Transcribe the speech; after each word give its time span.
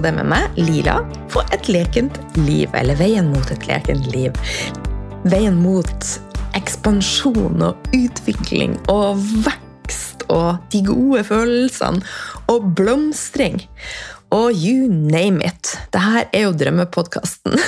en 0.00 0.16
med 0.16 0.28
meg, 0.32 0.56
Lila, 0.56 1.02
på 1.32 1.42
et 1.52 1.68
lekent 1.68 2.16
liv. 2.38 2.70
Eller 2.78 2.96
Veien 2.96 3.28
mot 3.32 3.50
et 3.52 3.66
lekent 3.68 4.06
liv. 4.14 4.32
Veien 5.28 5.58
mot 5.60 6.06
ekspansjon 6.56 7.60
og 7.64 7.92
utvikling 7.96 8.78
og 8.92 9.20
vekst 9.44 10.24
og 10.32 10.62
de 10.72 10.80
gode 10.86 11.24
følelsene 11.28 12.00
og 12.52 12.70
blomstring. 12.78 13.60
Og 14.32 14.56
you 14.56 14.88
name 14.88 15.44
it. 15.44 15.74
Dette 15.92 16.24
er 16.32 16.46
jo 16.46 16.54
drømmepodkasten. 16.56 17.58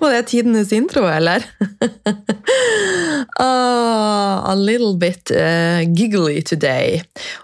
Var 0.00 0.16
det 0.16 0.26
tidenes 0.30 0.72
intro, 0.72 1.04
eller? 1.06 1.44
oh, 3.38 4.42
a 4.50 4.54
little 4.56 4.96
bit 4.98 5.30
uh, 5.30 5.84
giggly 5.94 6.42
today. 6.42 7.02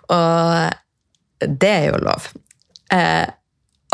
Og 0.09 0.73
det 1.41 1.71
er 1.71 1.85
jo 1.93 2.02
lov. 2.02 2.27
Eh, 2.92 3.26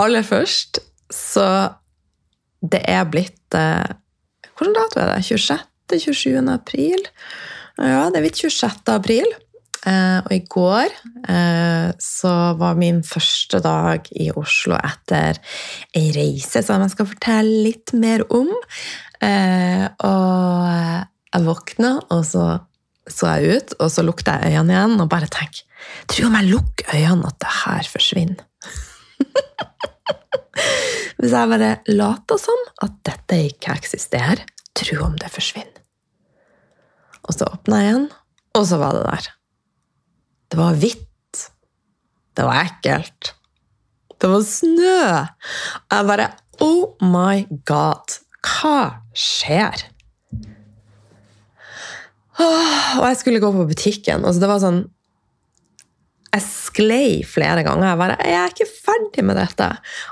aller 0.02 0.26
først 0.26 0.82
så 1.12 1.46
Det 2.62 2.80
er 2.88 3.04
blitt 3.10 3.56
eh, 3.56 3.94
Hvilken 4.56 4.76
dato 4.76 5.00
er 5.00 5.14
det? 5.16 5.24
26.? 5.26 5.64
27. 5.92 6.36
april? 6.48 7.00
Ja, 7.76 8.06
det 8.08 8.20
er 8.20 8.24
blitt 8.24 8.38
26. 8.38 8.92
april. 8.92 9.26
Eh, 9.82 10.18
og 10.22 10.30
i 10.30 10.44
går 10.46 10.92
eh, 11.26 11.88
så 11.98 12.32
var 12.60 12.78
min 12.78 13.00
første 13.02 13.58
dag 13.64 14.06
i 14.14 14.28
Oslo 14.30 14.76
etter 14.78 15.40
ei 15.98 16.12
reise 16.14 16.62
som 16.62 16.84
jeg 16.84 16.94
skal 16.94 17.08
fortelle 17.10 17.64
litt 17.66 17.94
mer 17.98 18.22
om. 18.30 18.52
Eh, 19.18 19.88
og 20.06 20.68
jeg 21.32 21.48
våkna, 21.48 21.96
og 22.14 22.22
så 22.28 22.46
så 23.10 23.32
jeg 23.34 23.58
ut, 23.58 23.72
og 23.82 23.88
så 23.90 24.04
lukta 24.06 24.36
jeg 24.38 24.52
øynene 24.52 24.76
igjen 24.76 25.00
og 25.02 25.08
bare 25.10 25.26
tenkte 25.26 25.66
Tro 26.06 26.28
om 26.28 26.36
jeg 26.38 26.52
lukker 26.52 26.92
øynene 26.94 27.26
at 27.26 27.40
det 27.42 27.54
her 27.64 27.88
forsvinner. 27.90 28.44
Hvis 31.18 31.34
jeg 31.34 31.50
bare 31.52 31.70
later 31.92 32.40
som 32.40 32.64
at 32.82 32.96
dette 33.06 33.38
ikke 33.50 33.76
eksisterer, 33.76 34.42
tro 34.78 34.98
om 35.06 35.14
det 35.20 35.30
forsvinner. 35.32 35.78
Og 37.22 37.36
så 37.36 37.46
åpna 37.46 37.78
jeg 37.78 37.92
igjen, 37.92 38.08
og 38.58 38.66
så 38.66 38.78
var 38.80 38.96
det 38.96 39.04
der. 39.06 39.28
Det 40.50 40.58
var 40.58 40.80
hvitt. 40.82 41.44
Det 42.36 42.44
var 42.48 42.66
ekkelt. 42.66 43.32
Det 44.18 44.30
var 44.30 44.42
snø. 44.46 44.98
Jeg 45.92 46.08
bare 46.10 46.28
Oh 46.62 46.92
my 47.02 47.46
god! 47.66 48.18
Hva 48.42 49.06
skjer? 49.16 49.86
og 52.42 53.04
jeg 53.06 53.18
skulle 53.20 53.40
gå 53.42 53.50
på 53.54 53.66
butikken, 53.68 54.24
og 54.24 54.38
det 54.40 54.48
var 54.50 54.62
sånn 54.62 54.82
Jeg 56.32 56.44
sklei 56.46 57.08
flere 57.28 57.64
ganger. 57.66 57.90
Jeg 57.90 58.00
bare 58.00 58.16
Jeg 58.24 58.38
er 58.40 58.54
ikke 58.54 58.70
ferdig 58.72 59.24
med 59.28 59.36
dette. 59.36 59.68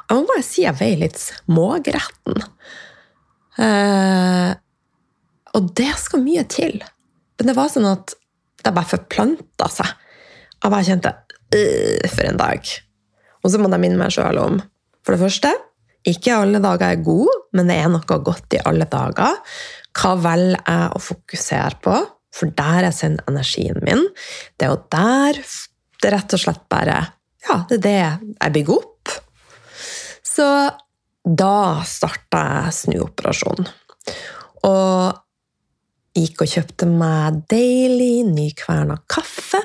Jeg 0.08 0.18
må 0.18 0.28
bare 0.28 0.44
si 0.44 0.64
jeg 0.66 0.76
veier 0.80 1.00
litt 1.00 1.20
smågretten. 1.20 2.42
Eh, 3.60 4.50
og 5.56 5.72
det 5.76 5.92
skal 6.00 6.24
mye 6.24 6.44
til. 6.50 6.76
Men 7.40 7.50
det 7.50 7.56
var 7.56 7.72
sånn 7.72 7.88
at 7.88 8.14
det 8.60 8.74
bare 8.76 8.92
forplanta 8.92 9.70
seg. 9.72 9.96
Jeg 10.60 10.74
bare 10.74 10.86
kjente 10.86 11.14
øh, 11.56 12.06
For 12.12 12.28
en 12.28 12.40
dag. 12.40 12.70
Og 13.40 13.48
så 13.48 13.56
må 13.56 13.70
jeg 13.72 13.80
minne 13.80 14.00
meg 14.00 14.12
sjøl 14.12 14.36
om 14.42 14.60
For 15.00 15.16
det 15.16 15.22
første, 15.22 15.54
ikke 16.08 16.36
alle 16.36 16.60
dager 16.60 16.94
er 16.94 17.04
gode, 17.04 17.32
men 17.56 17.68
det 17.68 17.78
er 17.80 17.88
noe 17.92 18.20
godt 18.24 18.56
i 18.56 18.60
alle 18.68 18.86
dager. 18.88 19.40
Hva 19.96 20.14
velger 20.20 20.60
jeg 20.60 20.92
å 20.96 21.02
fokusere 21.02 21.80
på? 21.84 21.96
For 22.36 22.52
der 22.56 22.86
jeg 22.86 22.96
sin 22.96 23.18
energien 23.28 23.80
min. 23.82 24.04
Det 24.56 24.68
er 24.68 24.74
jo 24.76 24.82
der 24.92 25.40
det 26.00 26.08
er 26.08 26.16
rett 26.16 26.36
og 26.36 26.42
slett 26.42 26.62
bare 26.72 27.00
Ja, 27.48 27.62
det 27.68 27.80
er 27.80 27.84
det 27.84 27.96
jeg 27.98 28.54
bygger 28.56 28.76
opp. 28.76 29.12
Så 30.26 30.46
da 31.24 31.56
starta 31.88 32.42
jeg 32.48 32.76
snuoperasjonen. 32.76 33.68
Og 34.68 35.20
gikk 36.16 36.44
og 36.44 36.52
kjøpte 36.52 36.88
meg 36.90 37.42
deilig, 37.50 38.26
nykverna 38.28 38.98
kaffe. 39.10 39.60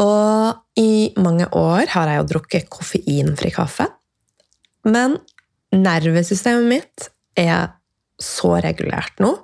Og 0.00 0.80
i 0.80 1.12
mange 1.20 1.48
år 1.56 1.90
har 1.92 2.08
jeg 2.08 2.20
jo 2.22 2.28
drukket 2.30 2.70
koffeinfri 2.72 3.52
kaffe. 3.52 3.88
Men 4.88 5.18
nervesystemet 5.72 6.68
mitt 6.68 7.08
er 7.38 7.72
så 8.24 8.56
regulert 8.64 9.22
nå. 9.22 9.34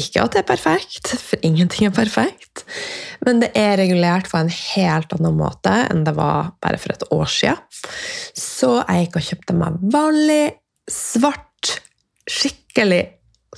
Ikke 0.00 0.22
at 0.22 0.32
det 0.32 0.40
er 0.40 0.48
perfekt, 0.48 1.10
for 1.20 1.40
ingenting 1.44 1.90
er 1.90 1.92
perfekt, 1.92 2.62
men 3.26 3.42
det 3.42 3.50
er 3.58 3.76
regulert 3.76 4.30
på 4.30 4.38
en 4.40 4.48
helt 4.48 5.12
annen 5.12 5.36
måte 5.36 5.74
enn 5.90 6.06
det 6.06 6.14
var 6.16 6.54
bare 6.64 6.80
for 6.80 6.94
et 6.94 7.04
år 7.12 7.28
siden. 7.28 7.60
Så 8.32 8.78
jeg 8.80 9.06
gikk 9.06 9.18
og 9.20 9.26
kjøpte 9.28 9.58
meg 9.58 9.82
vanlig, 9.92 10.44
svart, 10.88 11.74
skikkelig 12.30 13.02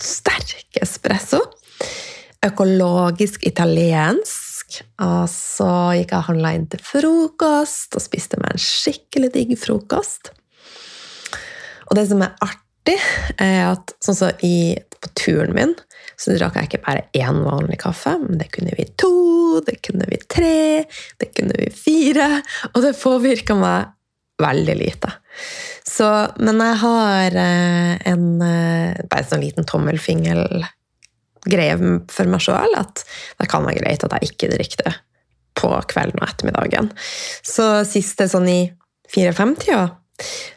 sterk 0.01 0.81
espresso. 0.83 1.41
Økologisk 2.45 3.47
italiensk. 3.49 4.81
Og 5.05 5.29
så 5.31 5.71
gikk 6.01 6.11
jeg 6.11 6.19
og 6.19 6.29
handla 6.33 6.55
inn 6.57 6.67
til 6.73 6.83
frokost 6.83 7.95
og 7.95 8.03
spiste 8.03 8.41
meg 8.43 8.57
en 8.57 8.65
skikkelig 8.65 9.31
digg 9.37 9.55
frokost. 9.61 10.33
Og 11.89 11.99
det 11.99 12.09
som 12.11 12.25
er 12.25 12.35
artig, 12.43 12.64
er 13.41 13.71
at 13.71 13.95
sånn 14.05 14.19
så 14.19 14.29
i, 14.45 14.75
på 15.01 15.13
turen 15.17 15.55
min 15.57 15.73
så 16.21 16.35
drakk 16.37 16.59
jeg 16.59 16.69
ikke 16.69 16.85
bare 16.85 17.07
én 17.17 17.41
vanlig 17.43 17.79
kaffe, 17.83 18.13
men 18.23 18.39
det 18.39 18.51
kunne 18.55 18.75
vi 18.79 18.85
to, 19.01 19.11
det 19.67 19.81
kunne 19.85 20.07
vi 20.11 20.19
tre, 20.31 20.85
det 21.21 21.29
kunne 21.35 21.57
vi 21.59 21.71
fire. 21.75 22.29
Og 22.73 22.79
det 22.85 23.01
påvirka 23.01 23.55
meg 23.59 23.79
veldig 24.43 24.77
lite. 24.79 25.11
Så, 25.87 26.07
men 26.43 26.61
jeg 26.63 26.77
har 26.83 27.37
eh, 27.39 27.95
en 28.11 28.43
eh, 28.43 28.95
bare 29.11 29.25
sånn 29.29 29.45
liten 29.45 29.65
tommelfingergreie 29.69 31.77
for 32.11 32.27
meg 32.31 32.41
sjøl 32.43 32.73
at 32.79 33.05
det 33.41 33.49
kan 33.51 33.65
være 33.67 33.81
greit 33.83 34.05
at 34.07 34.15
jeg 34.19 34.25
ikke 34.33 34.53
drikker 34.55 34.81
det 34.87 34.95
på 35.59 35.71
kvelden 35.91 36.23
og 36.23 36.29
ettermiddagen. 36.31 36.87
Så 37.47 37.65
siste 37.87 38.25
sånn 38.31 38.49
i 38.51 38.61
fire-fem-tida 39.11 39.85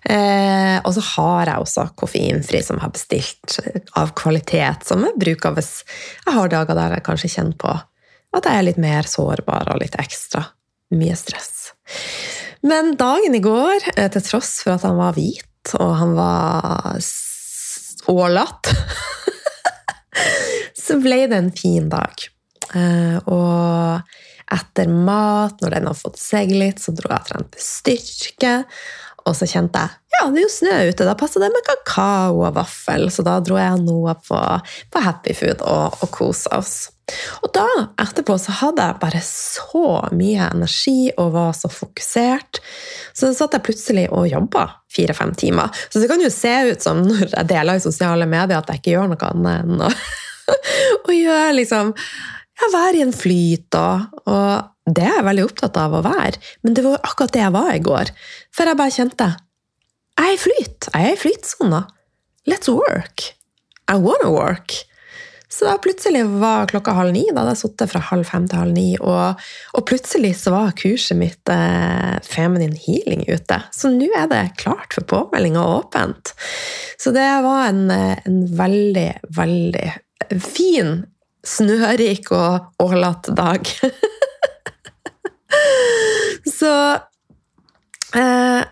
Eh, 0.05 0.77
og 0.85 0.91
så 0.93 1.01
har 1.15 1.49
jeg 1.49 1.63
også 1.63 1.87
koffeinfri 1.97 2.61
som 2.63 2.77
jeg 2.77 2.85
har 2.85 2.93
bestilt 2.93 3.57
av 3.97 4.13
kvalitet, 4.17 4.85
som 4.85 5.01
jeg 5.05 5.17
bruker 5.17 5.55
hvis 5.57 5.71
jeg 6.25 6.35
har 6.35 6.53
dager 6.53 6.77
der 6.77 6.97
jeg 6.97 7.05
kanskje 7.07 7.33
kjenner 7.33 7.57
på 7.59 7.73
at 8.37 8.45
jeg 8.45 8.59
er 8.59 8.67
litt 8.67 8.81
mer 8.81 9.09
sårbar 9.09 9.71
og 9.73 9.81
litt 9.81 9.97
ekstra 9.97 10.43
mye 10.93 11.15
stress. 11.17 11.71
Men 12.67 12.93
dagen 12.99 13.35
i 13.35 13.43
går, 13.43 13.89
eh, 13.95 14.09
til 14.13 14.25
tross 14.25 14.59
for 14.63 14.77
at 14.77 14.85
han 14.85 14.99
var 14.99 15.17
hvit 15.17 15.73
og 15.79 15.95
han 15.99 16.13
var 16.15 17.01
ålatt 18.07 18.69
så 20.87 20.95
ble 21.03 21.25
det 21.27 21.41
en 21.41 21.51
fin 21.55 21.89
dag. 21.91 22.27
Eh, 22.75 23.17
og 23.27 24.53
etter 24.53 24.87
mat, 24.87 25.59
når 25.61 25.75
den 25.75 25.89
har 25.89 25.97
fått 25.97 26.19
seg 26.21 26.53
litt, 26.55 26.79
så 26.79 26.93
dro 26.95 27.11
jeg 27.11 27.19
og 27.19 27.31
trente 27.31 27.63
styrke. 27.63 28.53
Og 29.27 29.35
så 29.35 29.47
kjente 29.49 29.85
jeg 29.85 29.95
ja, 30.17 30.27
det 30.33 30.39
er 30.41 30.45
jo 30.47 30.49
snø 30.49 30.75
ute, 30.89 31.05
da 31.05 31.13
passer 31.17 31.43
det 31.43 31.51
med 31.53 31.65
kakao 31.67 32.39
og 32.41 32.55
vaffel. 32.55 33.07
Så 33.13 33.21
da 33.25 33.37
dro 33.43 33.59
jeg 33.59 33.81
noe 33.83 34.15
på, 34.25 34.37
på 34.89 35.01
Happy 35.03 35.35
Food 35.37 35.61
og, 35.61 35.99
og 36.01 36.09
kosa 36.13 36.57
oss. 36.57 36.77
Og 37.45 37.51
da, 37.55 37.65
etterpå, 38.01 38.35
så 38.41 38.55
hadde 38.59 38.83
jeg 38.83 38.99
bare 38.99 39.21
så 39.23 39.83
mye 40.17 40.49
energi 40.49 41.11
og 41.15 41.31
var 41.35 41.53
så 41.55 41.69
fokusert. 41.71 42.59
Så 43.15 43.29
satt 43.37 43.55
jeg 43.55 43.65
plutselig 43.67 44.07
og 44.09 44.27
jobba 44.31 44.65
fire-fem 44.93 45.35
timer. 45.39 45.69
Så 45.87 46.01
det 46.01 46.09
kan 46.11 46.23
jo 46.23 46.31
se 46.33 46.55
ut 46.71 46.83
som 46.83 47.03
når 47.05 47.29
jeg 47.29 47.51
deler 47.53 47.77
i 47.77 47.83
sosiale 47.83 48.27
medier, 48.29 48.57
at 48.59 48.73
jeg 48.73 48.81
ikke 48.81 48.95
gjør 48.97 49.13
noe 49.13 49.29
annet 49.29 49.67
enn 49.67 49.85
å, 49.85 49.91
gjøre 51.13 51.53
liksom 51.61 51.93
ja, 51.93 52.71
være 52.73 52.99
i 52.99 53.05
en 53.05 53.13
flyt 53.15 53.77
og, 53.77 54.19
og 54.27 54.73
det 54.87 55.03
er 55.03 55.17
jeg 55.17 55.27
veldig 55.27 55.45
opptatt 55.49 55.77
av 55.81 55.95
å 55.97 56.03
være, 56.05 56.39
men 56.63 56.75
det 56.77 56.85
var 56.85 57.01
akkurat 57.03 57.33
det 57.35 57.43
jeg 57.43 57.55
var 57.55 57.71
i 57.73 57.83
går. 57.83 58.11
For 58.55 58.69
jeg 58.69 58.79
bare 58.79 58.95
kjente 58.95 59.31
Jeg 60.17 60.27
er 60.27 60.33
i 60.33 60.41
flyt. 60.41 60.87
Jeg 60.93 61.07
er 61.07 61.13
i 61.13 61.19
flytsona. 61.21 61.81
Let's 62.49 62.71
work. 62.71 63.33
I 63.91 63.99
wanna 64.01 64.31
work. 64.33 64.73
Så 65.49 65.65
da 65.65 65.77
plutselig 65.79 66.23
var 66.41 66.67
klokka 66.67 66.95
halv 66.97 67.13
ni. 67.15 67.23
Da 67.29 67.43
hadde 67.43 67.53
jeg 67.53 67.61
sittet 67.61 67.91
fra 67.91 68.01
halv 68.09 68.27
fem 68.27 68.47
til 68.49 68.59
halv 68.59 68.75
ni. 68.75 68.87
Og, 68.97 69.45
og 69.77 69.85
plutselig 69.87 70.33
så 70.41 70.55
var 70.55 70.75
kurset 70.79 71.19
mitt 71.19 71.51
eh, 71.53 72.17
Feminine 72.25 72.75
Healing 72.81 73.23
ute. 73.29 73.61
Så 73.75 73.91
nå 73.93 74.09
er 74.17 74.27
det 74.31 74.43
klart 74.59 74.97
for 74.97 75.07
påmelding 75.07 75.59
og 75.61 75.85
åpent. 75.85 76.33
Så 76.99 77.13
det 77.15 77.27
var 77.45 77.69
en, 77.69 77.85
eh, 77.93 78.17
en 78.27 78.43
veldig, 78.59 79.07
veldig 79.37 79.87
fin, 80.43 80.99
snørik 81.47 82.33
og 82.35 82.83
ålete 82.83 83.37
dag. 83.37 83.71
Så 86.59 86.71
eh, 88.15 88.63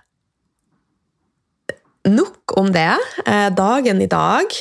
Nok 2.06 2.58
om 2.60 2.72
det. 2.76 2.94
Eh, 3.26 3.50
dagen 3.56 4.02
i 4.02 4.10
dag 4.12 4.58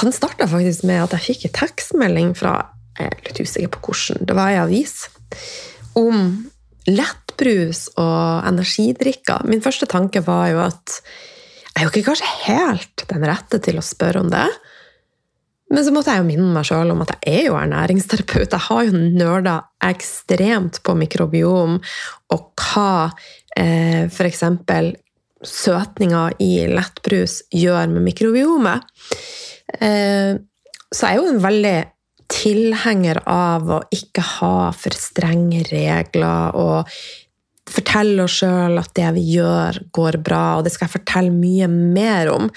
Han 0.00 0.14
starta 0.14 0.48
faktisk 0.48 0.86
med 0.88 1.02
at 1.02 1.16
jeg 1.18 1.26
fikk 1.28 1.46
en 1.48 1.56
tekstmelding 1.60 2.32
fra 2.38 2.56
Jeg 2.98 3.10
er 3.10 3.28
litt 3.28 3.42
usikker 3.42 3.72
på 3.74 3.82
hvordan, 3.88 4.26
det 4.28 4.36
var 4.38 4.52
ei 4.52 4.60
avis, 4.62 5.08
om 5.98 6.46
lettbrus 6.86 7.88
og 7.98 8.46
energidrikker. 8.46 9.42
Min 9.50 9.62
første 9.64 9.88
tanke 9.90 10.22
var 10.22 10.52
jo 10.52 10.60
at 10.62 11.00
jeg 11.74 11.82
er 11.82 11.88
jo 11.88 11.90
ikke 11.90 12.06
kanskje 12.06 12.32
helt 12.44 13.04
den 13.10 13.26
rette 13.26 13.58
til 13.66 13.80
å 13.80 13.82
spørre 13.82 14.22
om 14.22 14.30
det. 14.30 14.46
Men 15.74 15.82
så 15.82 15.90
måtte 15.90 16.12
jeg 16.14 16.22
jo 16.22 16.28
minne 16.28 16.52
meg 16.54 16.66
sjøl 16.68 16.92
om 16.94 17.02
at 17.02 17.16
jeg 17.16 17.40
er 17.40 17.48
jo 17.48 17.56
ernæringsterapeut. 17.58 18.52
Jeg 18.52 18.66
har 18.68 18.84
jo 18.86 19.00
nerda 19.18 19.54
ekstremt 19.82 20.78
på 20.86 20.94
mikrobiom 20.98 21.80
og 22.34 22.44
hva 22.62 23.10
eh, 23.58 24.06
f.eks. 24.06 24.44
søtninga 25.44 26.28
i 26.44 26.52
lettbrus 26.70 27.40
gjør 27.50 27.90
med 27.90 28.06
mikrobiomet. 28.06 28.86
Eh, 29.80 30.38
så 30.94 31.10
jeg 31.10 31.18
er 31.18 31.20
jo 31.20 31.34
en 31.34 31.42
veldig 31.42 31.76
tilhenger 32.30 33.24
av 33.28 33.68
å 33.74 33.82
ikke 33.92 34.22
ha 34.38 34.56
for 34.78 34.94
strenge 34.96 35.66
regler 35.72 36.54
og 36.56 36.94
fortelle 37.74 38.28
oss 38.28 38.38
sjøl 38.42 38.78
at 38.78 38.92
det 38.94 39.10
vi 39.16 39.24
gjør, 39.34 39.80
går 39.94 40.20
bra, 40.22 40.44
og 40.58 40.66
det 40.66 40.74
skal 40.74 40.86
jeg 40.86 41.00
fortelle 41.00 41.34
mye 41.34 41.66
mer 41.70 42.30
om. 42.30 42.50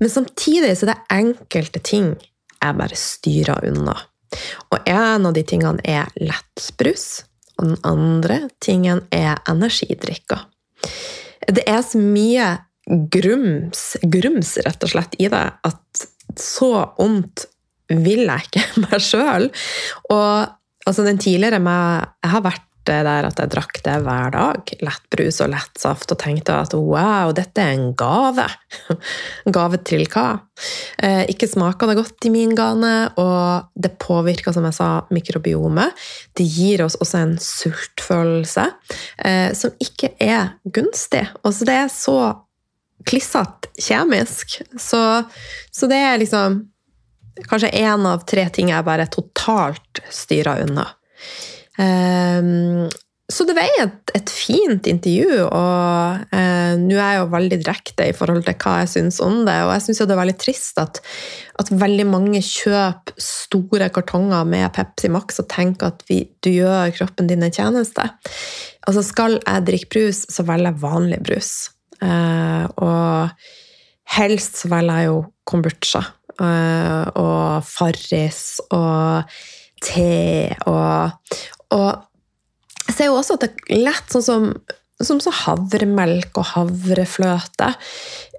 Men 0.00 0.10
samtidig 0.10 0.74
så 0.74 0.88
er 0.88 0.96
det 0.96 1.04
enkelte 1.14 1.82
ting 1.84 2.16
jeg 2.60 2.78
bare 2.78 2.98
styrer 2.98 3.66
unna. 3.70 3.96
Og 4.74 4.90
en 4.90 5.28
av 5.28 5.34
de 5.36 5.44
tingene 5.46 5.82
er 5.86 6.10
lettbrus, 6.18 7.24
og 7.56 7.70
den 7.70 7.80
andre 7.88 8.40
tingen 8.64 9.04
er 9.14 9.40
energidrikker. 9.48 10.44
Det 11.46 11.62
er 11.68 11.82
så 11.86 12.00
mye 12.00 12.48
grums, 12.86 13.96
grums 14.02 14.56
rett 14.66 14.86
og 14.86 14.92
slett, 14.92 15.16
i 15.22 15.30
det 15.32 15.44
at 15.66 16.06
så 16.36 16.70
ondt 17.02 17.46
vil 17.90 18.26
jeg 18.26 18.48
ikke 18.48 18.64
meg 18.84 19.02
sjøl. 19.02 19.48
Og 20.10 20.28
altså, 20.86 21.06
den 21.06 21.20
tidligere 21.22 21.62
meg 21.62 22.06
Jeg 22.24 22.34
har 22.34 22.46
vært 22.46 22.65
der 22.86 23.26
at 23.28 23.40
jeg 23.40 23.50
drakk 23.52 23.80
det 23.84 23.96
hver 24.04 24.32
dag. 24.34 24.72
Lettbrus 24.84 25.40
og 25.44 25.50
lettsaft, 25.52 26.12
og 26.12 26.20
tenkte 26.22 26.54
at 26.60 26.76
wow, 26.76 27.32
dette 27.36 27.62
er 27.62 27.74
en 27.74 27.90
gave. 27.98 28.46
gave 29.56 29.80
til 29.86 30.06
hva? 30.12 30.26
Eh, 31.02 31.24
ikke 31.32 31.48
smaker 31.50 31.90
det 31.90 31.98
godt 31.98 32.28
i 32.28 32.32
min 32.34 32.54
gane, 32.56 32.94
og 33.20 33.72
det 33.74 33.96
påvirker, 34.02 34.54
som 34.54 34.68
jeg 34.68 34.78
sa, 34.78 34.90
mikrobiomet. 35.14 36.06
Det 36.36 36.46
gir 36.46 36.84
oss 36.86 36.98
også 37.02 37.22
en 37.24 37.36
sultfølelse 37.42 38.68
eh, 39.24 39.50
som 39.56 39.74
ikke 39.82 40.14
er 40.22 40.56
gunstig. 40.64 41.26
Altså, 41.42 41.68
det 41.68 41.80
er 41.82 41.92
så 41.92 42.18
klissete 43.06 43.70
kjemisk. 43.80 44.60
Så, 44.80 45.02
så 45.70 45.90
det 45.90 46.00
er 46.00 46.18
liksom 46.22 46.62
kanskje 47.44 47.70
én 47.70 48.06
av 48.08 48.24
tre 48.28 48.46
ting 48.52 48.72
jeg 48.72 48.86
bare 48.86 49.08
totalt 49.12 50.00
styrer 50.12 50.64
unna. 50.64 50.86
Um, 51.76 52.86
så 53.26 53.42
det 53.42 53.56
var 53.56 53.66
et, 53.82 54.10
et 54.14 54.30
fint 54.30 54.86
intervju, 54.86 55.40
og 55.48 56.26
eh, 56.30 56.76
nå 56.78 56.94
er 56.94 57.16
jeg 57.16 57.18
jo 57.18 57.30
veldig 57.32 57.56
direkte 57.58 58.06
i 58.06 58.14
forhold 58.14 58.44
til 58.46 58.54
hva 58.62 58.74
jeg 58.84 58.92
syns 58.92 59.18
om 59.24 59.40
det. 59.48 59.56
Og 59.64 59.72
jeg 59.74 59.82
syns 59.82 60.00
det 60.04 60.14
er 60.14 60.20
veldig 60.20 60.36
trist 60.38 60.78
at, 60.78 61.00
at, 61.58 61.72
veldig 61.74 62.06
mange 62.06 62.42
kjøper 62.46 63.16
store 63.18 63.88
kartonger 63.96 64.46
med 64.46 64.70
Pepsi 64.76 65.10
Max 65.10 65.42
og 65.42 65.48
tenker 65.50 65.90
at 65.90 66.06
vi, 66.06 66.20
du 66.38 66.52
gjør 66.52 66.94
kroppen 67.00 67.26
din 67.26 67.42
en 67.42 67.56
tjeneste. 67.56 68.06
Altså 68.86 69.02
Skal 69.02 69.40
jeg 69.40 69.66
drikke 69.72 69.90
brus, 69.96 70.22
så 70.30 70.46
velger 70.46 70.70
jeg 70.70 70.82
vanlig 70.86 71.20
brus. 71.26 71.52
Eh, 71.98 72.64
og 72.78 74.14
helst 74.14 74.62
så 74.62 74.70
velger 74.70 75.02
jeg 75.02 75.10
jo 75.10 75.20
kombucha. 75.50 76.06
eh, 76.38 77.04
og 77.18 77.66
Farris 77.66 78.60
og 78.70 79.26
te 79.82 80.54
og, 80.70 81.34
og 81.74 82.86
jeg 82.86 82.94
ser 82.94 83.10
jo 83.10 83.18
også 83.18 83.36
at 83.36 83.46
det 83.46 83.52
er 83.74 83.84
lett 83.88 84.14
sånn 84.14 84.24
som, 84.24 84.48
som 85.02 85.20
så 85.22 85.32
havremelk 85.34 86.38
og 86.38 86.50
havrefløte. 86.52 87.72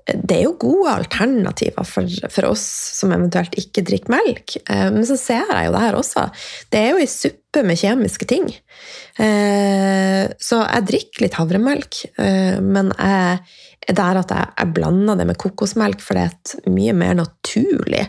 Det 0.08 0.38
er 0.38 0.46
jo 0.46 0.54
gode 0.62 0.94
alternativer 0.94 1.84
for, 1.84 2.08
for, 2.32 2.48
oss 2.54 2.64
som 2.96 3.12
eventuelt 3.12 3.58
ikke 3.60 3.84
drikker 3.90 4.14
melk. 4.14 4.56
Eh, 4.64 4.88
men 4.94 5.04
så 5.08 5.18
ser 5.20 5.44
jeg 5.52 5.68
jo 5.68 5.74
det 5.76 5.84
her 5.84 5.98
også. 6.00 6.24
Det 6.72 6.80
er 6.80 6.94
jo 6.94 7.02
ei 7.04 7.10
suppe 7.12 7.64
med 7.68 7.82
kjemiske 7.82 8.30
ting. 8.30 8.48
Eh, 9.20 10.24
så 10.40 10.62
jeg 10.64 10.88
drikker 10.94 11.26
litt 11.26 11.36
havremelk, 11.36 12.00
eh, 12.24 12.56
men 12.64 12.94
jeg 12.96 13.42
er 13.92 14.22
at 14.22 14.32
jeg, 14.32 14.48
jeg 14.56 14.74
blander 14.80 15.20
det 15.20 15.28
med 15.28 15.40
kokosmelk, 15.44 16.00
for 16.04 16.16
det 16.16 16.24
er 16.24 16.34
et 16.38 16.72
mye 16.72 16.96
mer 16.96 17.20
naturlig 17.20 18.08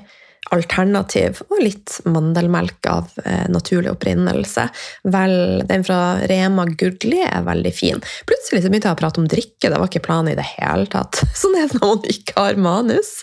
alternativ, 0.54 1.42
og 1.48 1.60
litt 1.62 1.98
mandelmelk 2.08 2.88
av 2.90 3.10
eh, 3.24 3.46
naturlig 3.52 3.92
opprinnelse. 3.92 4.68
Vel, 5.12 5.36
den 5.68 5.84
fra 5.86 6.00
Rema 6.30 6.66
Gudli 6.68 7.20
er 7.26 7.46
veldig 7.46 7.74
fin. 7.74 8.02
Plutselig 8.28 8.64
så 8.64 8.72
begynte 8.72 8.90
jeg 8.90 8.98
å 8.98 9.02
prate 9.02 9.22
om 9.22 9.28
drikke, 9.30 9.68
det 9.68 9.76
var 9.76 9.90
ikke 9.90 10.06
planen 10.06 10.32
i 10.32 10.38
det 10.38 10.48
hele 10.56 10.88
tatt. 10.92 11.22
Sånn 11.40 11.58
er 11.58 11.68
det 11.68 11.80
når 11.80 11.94
man 11.94 12.10
ikke 12.14 12.40
har 12.40 12.60
manus. 12.68 13.14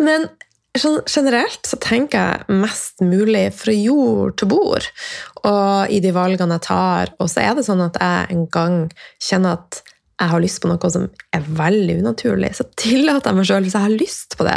Men 0.00 0.28
sånn 0.78 1.00
generelt 1.10 1.66
så 1.66 1.78
tenker 1.82 2.20
jeg 2.20 2.58
mest 2.60 3.02
mulig 3.02 3.48
fra 3.56 3.72
jord 3.74 4.36
til 4.38 4.50
bord 4.52 4.86
og 5.48 5.92
i 5.92 6.00
de 6.04 6.12
valgene 6.14 6.58
jeg 6.58 6.66
tar. 6.68 7.12
Og 7.18 7.30
så 7.30 7.42
er 7.44 7.56
det 7.58 7.66
sånn 7.66 7.82
at 7.84 7.98
jeg 8.00 8.34
en 8.34 8.44
gang 8.52 8.78
kjenner 9.22 9.58
at 9.58 9.82
jeg 10.18 10.30
har 10.32 10.42
lyst 10.42 10.60
på 10.62 10.70
noe 10.70 10.90
som 10.90 11.04
er 11.34 11.44
veldig 11.58 11.98
unaturlig, 12.00 12.50
så 12.58 12.66
tillater 12.78 13.30
jeg 13.30 13.38
meg 13.38 13.48
sjøl 13.48 13.66
hvis 13.66 13.76
jeg 13.76 13.86
har 13.86 13.94
lyst 13.94 14.34
på 14.38 14.46
det. 14.48 14.56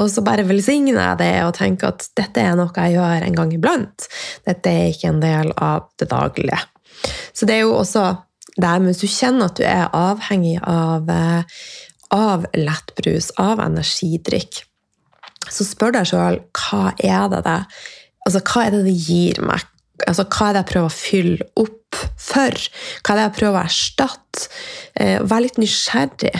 Og 0.00 0.08
så 0.12 0.24
bare 0.24 0.46
velsigner 0.48 0.96
jeg 0.96 1.18
det 1.20 1.32
og 1.44 1.56
tenker 1.58 1.92
at 1.92 2.06
dette 2.16 2.40
er 2.42 2.56
noe 2.56 2.72
jeg 2.72 2.96
gjør 2.96 3.26
en 3.26 3.36
gang 3.36 3.52
iblant. 3.52 4.06
Dette 4.48 4.72
er 4.72 4.94
ikke 4.94 5.12
en 5.12 5.20
del 5.24 5.52
av 5.56 5.90
det 6.00 6.08
daglige. 6.12 6.62
Så 7.36 7.48
det 7.48 7.58
er 7.58 7.66
jo 7.66 7.76
også 7.76 8.06
der, 8.56 8.80
hvis 8.86 9.02
du 9.02 9.08
kjenner 9.10 9.50
at 9.50 9.60
du 9.60 9.66
er 9.68 9.92
avhengig 9.92 10.56
av, 10.64 11.10
eh, 11.12 11.60
av 12.16 12.48
lettbrus, 12.56 13.34
av 13.36 13.60
energidrikk, 13.60 14.62
så 15.52 15.66
spør 15.66 15.98
deg 15.98 16.08
sjøl 16.08 16.40
hva 16.56 16.88
er 16.96 17.30
det 17.34 17.44
det 17.46 17.60
Altså, 18.26 18.40
hva 18.42 18.64
er 18.66 18.72
det 18.74 18.80
det 18.88 18.96
gir 19.06 19.36
meg? 19.46 19.62
Altså, 20.04 20.26
hva 20.28 20.48
er 20.48 20.56
det 20.56 20.62
jeg 20.62 20.70
prøver 20.72 20.88
å 20.90 20.94
fylle 20.94 21.46
opp 21.62 22.00
for? 22.20 22.64
Hva 23.00 23.14
er 23.14 23.18
det 23.18 23.26
jeg 23.26 23.36
prøver 23.38 23.58
å 23.58 23.66
erstatte? 23.66 24.48
Eh, 24.94 25.20
Vær 25.24 25.44
litt 25.44 25.60
nysgjerrig. 25.60 26.34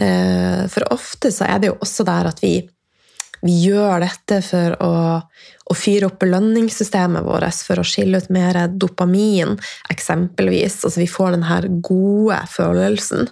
Eh, 0.00 0.64
for 0.72 0.92
ofte 0.92 1.32
så 1.32 1.46
er 1.48 1.62
det 1.62 1.70
jo 1.70 1.78
også 1.80 2.04
der 2.08 2.28
at 2.28 2.42
vi, 2.44 2.52
vi 3.40 3.54
gjør 3.64 4.04
dette 4.04 4.42
for 4.44 4.76
å, 4.84 4.92
å, 5.22 5.76
fyre 5.78 6.10
opp 6.10 6.18
belønningssystemet 6.20 7.24
vårt, 7.24 7.62
for 7.64 7.80
å 7.80 7.86
skille 7.86 8.20
ut 8.20 8.28
mer 8.34 8.60
dopamin, 8.68 9.56
eksempelvis. 9.94 10.82
Altså 10.82 11.04
vi 11.04 11.08
får 11.08 11.38
den 11.38 11.48
her 11.48 11.68
gode 11.80 12.42
følelsen. 12.52 13.30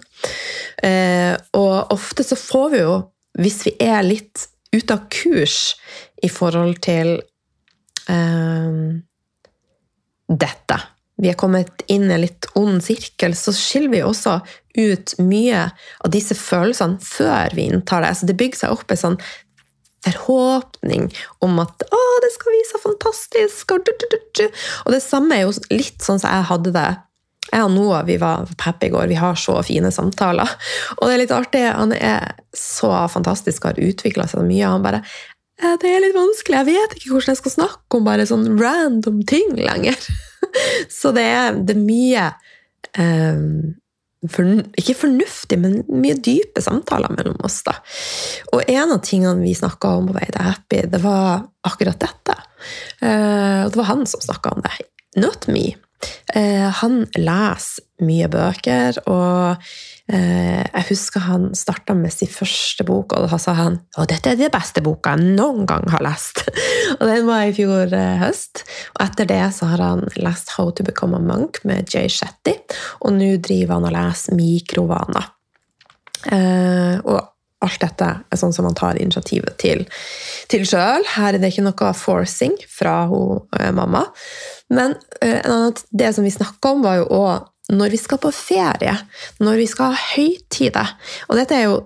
Eh, 0.81 1.35
og 1.59 1.93
ofte 1.93 2.25
så 2.25 2.39
får 2.39 2.69
vi 2.73 2.85
jo, 2.85 3.01
hvis 3.37 3.61
vi 3.67 3.77
er 3.85 4.01
litt 4.07 4.47
ute 4.73 4.95
av 4.95 5.05
kurs 5.13 5.75
i 6.25 6.29
forhold 6.33 6.81
til 6.83 7.19
dette. 10.27 10.79
Vi 11.17 11.31
er 11.31 11.37
kommet 11.39 11.81
inn 11.89 12.11
i 12.11 12.13
en 12.13 12.21
litt 12.21 12.45
ond 12.59 12.83
sirkel, 12.85 13.33
så 13.35 13.53
skiller 13.55 13.93
vi 13.95 14.03
også 14.05 14.37
ut 14.77 15.15
mye 15.23 15.63
av 16.05 16.13
disse 16.13 16.37
følelsene 16.37 17.01
før 17.01 17.55
vi 17.57 17.65
inntar 17.71 18.05
det. 18.05 18.13
Så 18.19 18.29
det 18.29 18.37
bygger 18.37 18.61
seg 18.61 18.75
opp 18.75 18.93
en 18.93 19.01
sånn 19.01 19.19
forhåpning 20.05 21.09
om 21.43 21.59
at 21.59 21.83
'Å, 21.83 22.01
det 22.21 22.31
skal 22.33 22.53
bli 22.53 22.63
så 22.69 22.79
fantastisk!' 22.83 23.71
Og 24.85 24.91
det 24.93 25.01
samme 25.01 25.35
er 25.35 25.41
jo 25.41 25.53
litt 25.71 25.99
sånn 26.05 26.19
som 26.19 26.31
jeg 26.31 26.49
hadde 26.51 26.71
det. 26.71 26.89
Jeg 27.51 27.63
og 27.63 27.71
Noah 27.71 28.03
vi 28.03 28.17
var 28.17 28.45
på 28.45 28.55
Pep 28.59 28.83
i 28.83 28.89
går, 28.89 29.07
vi 29.07 29.15
har 29.15 29.35
så 29.35 29.63
fine 29.63 29.91
samtaler. 29.91 30.49
Og 30.97 31.07
det 31.07 31.13
er 31.13 31.21
litt 31.23 31.31
artig. 31.31 31.63
Han 31.63 31.93
er 31.93 32.35
så 32.53 32.91
fantastisk 33.09 33.65
og 33.65 33.71
har 33.71 33.87
utvikla 33.87 34.27
seg 34.27 34.43
mye. 34.43 34.67
Han 34.67 34.83
bare 34.83 35.03
det 35.57 35.89
er 35.89 36.03
litt 36.03 36.15
vanskelig. 36.15 36.59
Jeg 36.59 36.69
vet 36.69 36.95
ikke 36.97 37.15
hvordan 37.15 37.33
jeg 37.33 37.41
skal 37.41 37.55
snakke 37.55 37.97
om 37.97 38.05
bare 38.05 38.27
sånn 38.29 38.47
random 38.59 39.23
ting 39.29 39.55
lenger. 39.57 39.97
Så 40.99 41.13
det 41.15 41.25
er, 41.25 41.57
det 41.65 41.73
er 41.75 41.81
mye 41.81 42.27
um, 43.01 43.73
for, 44.29 44.51
Ikke 44.77 44.97
fornuftig, 44.97 45.59
men 45.61 45.79
mye 45.89 46.17
dype 46.21 46.61
samtaler 46.63 47.13
mellom 47.15 47.41
oss. 47.45 47.63
da. 47.65 47.77
Og 48.53 48.69
en 48.69 48.93
av 48.95 49.01
tingene 49.05 49.41
vi 49.41 49.55
snakka 49.57 49.97
om 49.97 50.11
på 50.11 50.17
vei 50.19 50.29
til 50.29 50.45
Happy, 50.45 50.83
det 50.93 51.01
var 51.03 51.47
akkurat 51.67 51.99
dette. 52.05 52.37
Uh, 53.01 53.65
og 53.65 53.73
det 53.73 53.81
var 53.81 53.91
han 53.95 54.07
som 54.09 54.23
snakka 54.23 54.55
om 54.55 54.65
det. 54.65 54.77
Not 55.17 55.49
me. 55.49 55.71
Uh, 56.35 56.69
han 56.83 57.05
leser 57.17 57.85
mye 58.05 58.27
bøker, 58.29 58.99
og 59.09 59.57
Eh, 59.57 59.96
jeg 60.07 60.85
husker 60.87 61.19
han 61.25 61.49
starta 61.57 61.91
med 61.97 62.13
sin 62.15 62.29
første 62.31 62.85
bok, 62.87 63.11
og 63.17 63.25
da 63.27 63.39
sa 63.41 63.51
han 63.57 63.73
og 63.99 64.07
dette 64.07 64.31
er 64.31 64.39
den 64.39 64.51
beste 64.53 64.79
boka 64.85 65.15
jeg 65.17 65.35
noen 65.35 65.65
gang 65.67 65.87
har 65.91 66.03
lest. 66.05 66.45
og 66.99 67.03
den 67.09 67.27
var 67.27 67.47
i 67.47 67.55
fjor 67.55 67.91
eh, 67.95 68.19
høst. 68.21 68.63
Og 68.95 69.01
etter 69.07 69.27
det 69.29 69.41
så 69.57 69.71
har 69.73 69.83
han 69.83 70.05
lest 70.15 70.53
How 70.55 70.71
to 70.71 70.85
Become 70.87 71.19
a 71.19 71.23
Monk 71.23 71.59
med 71.67 71.91
Jay 71.91 72.11
Shetty, 72.11 72.55
og 73.01 73.17
nå 73.17 73.33
driver 73.43 73.77
han 73.77 73.89
og 73.89 73.97
leser 73.97 74.37
Mikrovaner. 74.37 75.33
Eh, 76.31 76.95
og 77.03 77.19
alt 77.65 77.81
dette 77.81 78.07
er 78.29 78.37
sånn 78.37 78.53
som 78.53 78.67
han 78.69 78.77
tar 78.77 78.99
initiativet 79.01 79.57
til, 79.59 79.83
til 80.51 80.65
sjøl. 80.69 81.05
Her 81.15 81.33
er 81.33 81.41
det 81.41 81.51
ikke 81.51 81.65
noe 81.65 81.93
forcing 81.97 82.53
fra 82.69 82.99
hun, 83.09 83.47
mamma. 83.73 84.05
Men 84.69 84.93
det 85.89 86.11
som 86.13 86.27
vi 86.27 86.33
snakka 86.35 86.75
om, 86.75 86.83
var 86.85 86.99
jo 86.99 87.07
òg 87.17 87.47
når 87.73 87.91
vi 87.93 87.99
skal 87.99 88.21
på 88.23 88.31
ferie, 88.31 88.93
når 89.43 89.59
vi 89.61 89.67
skal 89.69 89.91
ha 89.91 90.05
høytider. 90.15 90.93
Og 91.27 91.39
dette 91.39 91.55
er 91.57 91.69
jo 91.69 91.85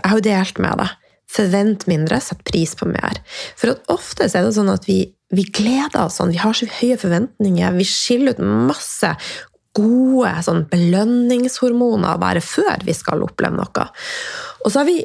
Jeg 0.00 0.08
har 0.08 0.16
jo 0.16 0.24
delt 0.24 0.58
med 0.64 0.78
deg. 0.80 0.92
Forvent 1.28 1.82
mindre, 1.86 2.16
sett 2.24 2.40
pris 2.48 2.70
på 2.74 2.86
mer. 2.88 3.18
For 3.60 3.76
ofte 3.92 4.24
er 4.24 4.46
det 4.46 4.54
sånn 4.56 4.70
at 4.72 4.86
vi, 4.88 5.12
vi 5.28 5.44
gleder 5.44 6.06
oss 6.06 6.16
sånn, 6.16 6.32
vi 6.32 6.40
har 6.40 6.56
så 6.56 6.64
høye 6.64 6.96
forventninger, 6.96 7.76
vi 7.76 7.84
skiller 7.84 8.32
ut 8.32 8.40
masse 8.40 9.10
gode 9.76 10.32
sånn 10.46 10.64
belønningshormoner 10.72 12.16
bare 12.22 12.40
før 12.40 12.80
vi 12.86 12.96
skal 12.96 13.26
oppleve 13.26 13.60
noe. 13.60 13.86
Og 14.64 14.72
så 14.72 14.80
har 14.80 14.88
vi 14.88 15.04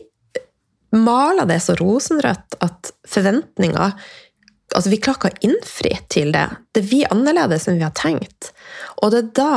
mala 0.95 1.43
det 1.49 1.59
så 1.59 1.75
rosenrødt 1.75 2.61
at 2.63 2.93
forventninger 3.09 3.99
altså 4.75 4.91
Vi 4.91 4.97
klarer 4.99 5.19
ikke 5.19 5.29
å 5.29 5.47
innfri 5.47 5.91
til 6.11 6.31
det. 6.35 6.47
Det 6.75 6.81
blir 6.83 7.11
annerledes 7.13 7.67
enn 7.69 7.77
vi 7.77 7.85
har 7.85 7.93
tenkt. 7.95 8.49
Og 9.03 9.13
det 9.13 9.21
er 9.21 9.29
da 9.37 9.51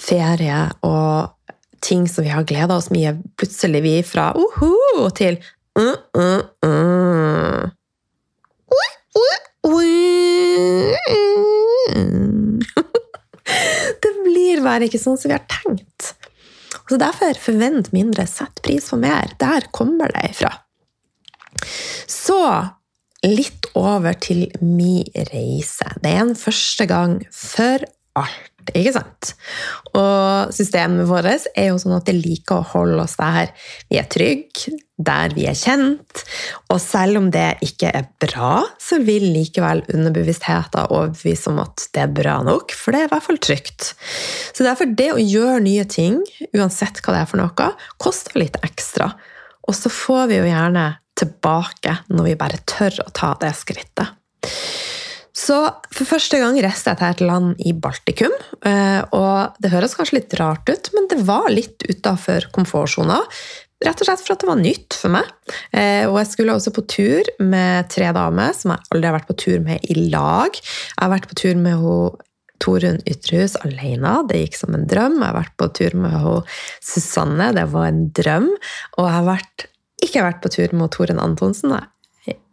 ferie 0.00 0.64
og 0.86 1.32
ting 1.82 2.06
som 2.08 2.24
vi 2.24 2.32
har 2.32 2.46
gleda 2.46 2.76
oss 2.78 2.90
mye, 2.94 3.16
plutselig 3.36 3.82
vi 3.84 3.94
fra 4.06 4.30
uhu 4.38 5.08
til 5.18 5.38
uh, 5.78 5.96
uh, 6.16 6.42
uh. 6.64 7.70
Det 14.02 14.12
blir 14.24 14.62
bare 14.64 14.86
ikke 14.86 15.00
sånn 15.00 15.18
som 15.18 15.30
vi 15.30 15.36
har 15.36 15.46
tenkt. 15.50 16.12
Så 16.88 16.98
derfor 17.00 17.38
forvent 17.40 17.92
mindre, 17.94 18.26
sett 18.28 18.62
pris 18.64 18.90
på 18.90 18.98
mer. 19.00 19.32
Der 19.40 19.68
kommer 19.74 20.12
det 20.12 20.32
ifra. 20.32 20.50
Så 22.10 22.40
litt 23.22 23.68
over 23.78 24.16
til 24.18 24.48
min 24.60 25.06
reise. 25.30 25.88
Det 26.02 26.10
er 26.10 26.24
en 26.24 26.34
første 26.38 26.86
gang 26.90 27.20
for 27.32 27.84
alt, 28.18 28.51
ikke 28.70 28.94
sant? 28.94 29.32
Og 29.98 30.52
systemet 30.54 31.08
vårt 31.08 31.48
er 31.56 31.70
jo 31.70 31.80
sånn 31.80 31.96
at 31.96 32.06
det 32.08 32.16
liker 32.18 32.60
å 32.60 32.70
holde 32.74 33.02
oss 33.04 33.18
der 33.18 33.50
vi 33.90 33.98
er 34.00 34.08
trygge, 34.10 34.76
der 35.02 35.34
vi 35.34 35.48
er 35.50 35.58
kjent. 35.58 36.22
Og 36.70 36.78
selv 36.82 37.18
om 37.20 37.28
det 37.34 37.58
ikke 37.66 37.90
er 37.90 38.06
bra, 38.22 38.62
så 38.80 39.00
vil 39.02 39.26
likevel 39.34 39.82
underbevisstheten 39.92 40.88
overbevise 40.88 41.50
om 41.50 41.60
at 41.64 41.88
det 41.94 42.04
er 42.04 42.14
bra 42.14 42.38
nok, 42.46 42.74
for 42.76 42.94
det 42.94 43.02
er 43.02 43.10
i 43.10 43.12
hvert 43.12 43.26
fall 43.26 43.42
trygt. 43.42 43.92
Så 44.52 44.66
derfor, 44.66 44.90
det 44.94 45.10
å 45.14 45.20
gjøre 45.20 45.62
nye 45.66 45.86
ting, 45.90 46.20
uansett 46.54 47.02
hva 47.02 47.16
det 47.16 47.24
er 47.24 47.30
for 47.30 47.42
noe, 47.42 47.70
koster 48.02 48.38
litt 48.42 48.60
ekstra. 48.62 49.12
Og 49.68 49.78
så 49.78 49.92
får 49.92 50.28
vi 50.30 50.40
jo 50.40 50.50
gjerne 50.50 50.88
tilbake 51.18 51.98
når 52.10 52.30
vi 52.30 52.38
bare 52.40 52.62
tør 52.68 53.02
å 53.04 53.12
ta 53.14 53.34
det 53.40 53.52
skrittet. 53.58 54.18
Så 55.32 55.56
for 55.88 56.08
første 56.08 56.38
gang 56.42 56.58
reiste 56.60 56.92
jeg 56.92 57.00
til 57.00 57.08
et 57.08 57.24
land 57.24 57.60
i 57.64 57.72
Baltikum. 57.72 58.32
Eh, 58.68 59.00
og 59.16 59.56
det 59.64 59.72
høres 59.72 59.96
kanskje 59.96 60.18
litt 60.20 60.34
rart 60.40 60.68
ut, 60.68 60.90
men 60.92 61.08
det 61.08 61.22
var 61.24 61.48
litt 61.52 61.86
utafor 61.88 62.50
komfortsona. 62.52 63.16
Rett 63.82 64.02
og 64.02 64.06
slett 64.06 64.22
for 64.22 64.34
at 64.34 64.42
det 64.44 64.50
var 64.50 64.60
nytt 64.60 64.94
for 64.94 65.14
meg. 65.14 65.30
Eh, 65.72 66.04
og 66.06 66.18
jeg 66.20 66.30
skulle 66.30 66.54
også 66.54 66.74
på 66.76 66.84
tur 66.90 67.30
med 67.40 67.88
tre 67.90 68.12
damer 68.14 68.52
som 68.54 68.74
jeg 68.74 68.92
aldri 68.92 69.08
har 69.08 69.16
vært 69.16 69.30
på 69.30 69.38
tur 69.40 69.64
med 69.64 69.88
i 69.88 69.96
lag. 70.12 70.60
Jeg 70.60 71.00
har 71.00 71.14
vært 71.16 71.30
på 71.32 71.40
tur 71.40 71.56
med 71.56 71.80
henne 71.80 72.28
Torunn 72.62 73.00
Ytrehus 73.10 73.56
alene. 73.66 74.20
Det 74.28 74.38
gikk 74.38 74.60
som 74.60 74.76
en 74.76 74.84
drøm. 74.86 75.16
Jeg 75.18 75.26
har 75.26 75.38
vært 75.40 75.56
på 75.58 75.66
tur 75.80 75.96
med 75.98 76.12
henne 76.14 76.42
Susanne. 76.78 77.48
Det 77.56 77.64
var 77.72 77.88
en 77.88 78.04
drøm. 78.14 78.50
Og 78.98 79.08
jeg 79.08 79.16
har 79.16 79.26
vært 79.32 79.66
ikke 80.02 80.26
vært 80.28 80.42
på 80.44 80.52
tur 80.52 80.76
med 80.76 80.92
Torunn 80.94 81.22
Antonsen. 81.22 81.74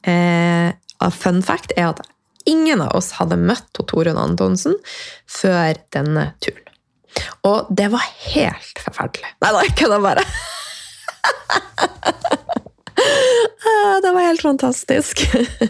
Eh, 0.07 0.71
fun 1.13 1.43
fact 1.45 1.75
er 1.77 1.91
at 1.91 2.01
ingen 2.49 2.81
av 2.85 2.95
oss 2.97 3.09
hadde 3.19 3.37
møtt 3.39 3.69
Torunn 3.89 4.19
Antonsen 4.19 4.75
før 5.29 5.79
denne 5.95 6.23
turen. 6.43 6.65
Og 7.47 7.69
det 7.73 7.87
var 7.93 8.03
helt 8.33 8.77
forferdelig. 8.83 9.29
Nei 9.43 9.51
da, 9.55 9.59
det 9.95 10.01
bare. 10.05 10.25
Ah, 13.69 13.99
det 14.01 14.11
var 14.11 14.21
helt 14.21 14.41
fantastisk. 14.41 15.21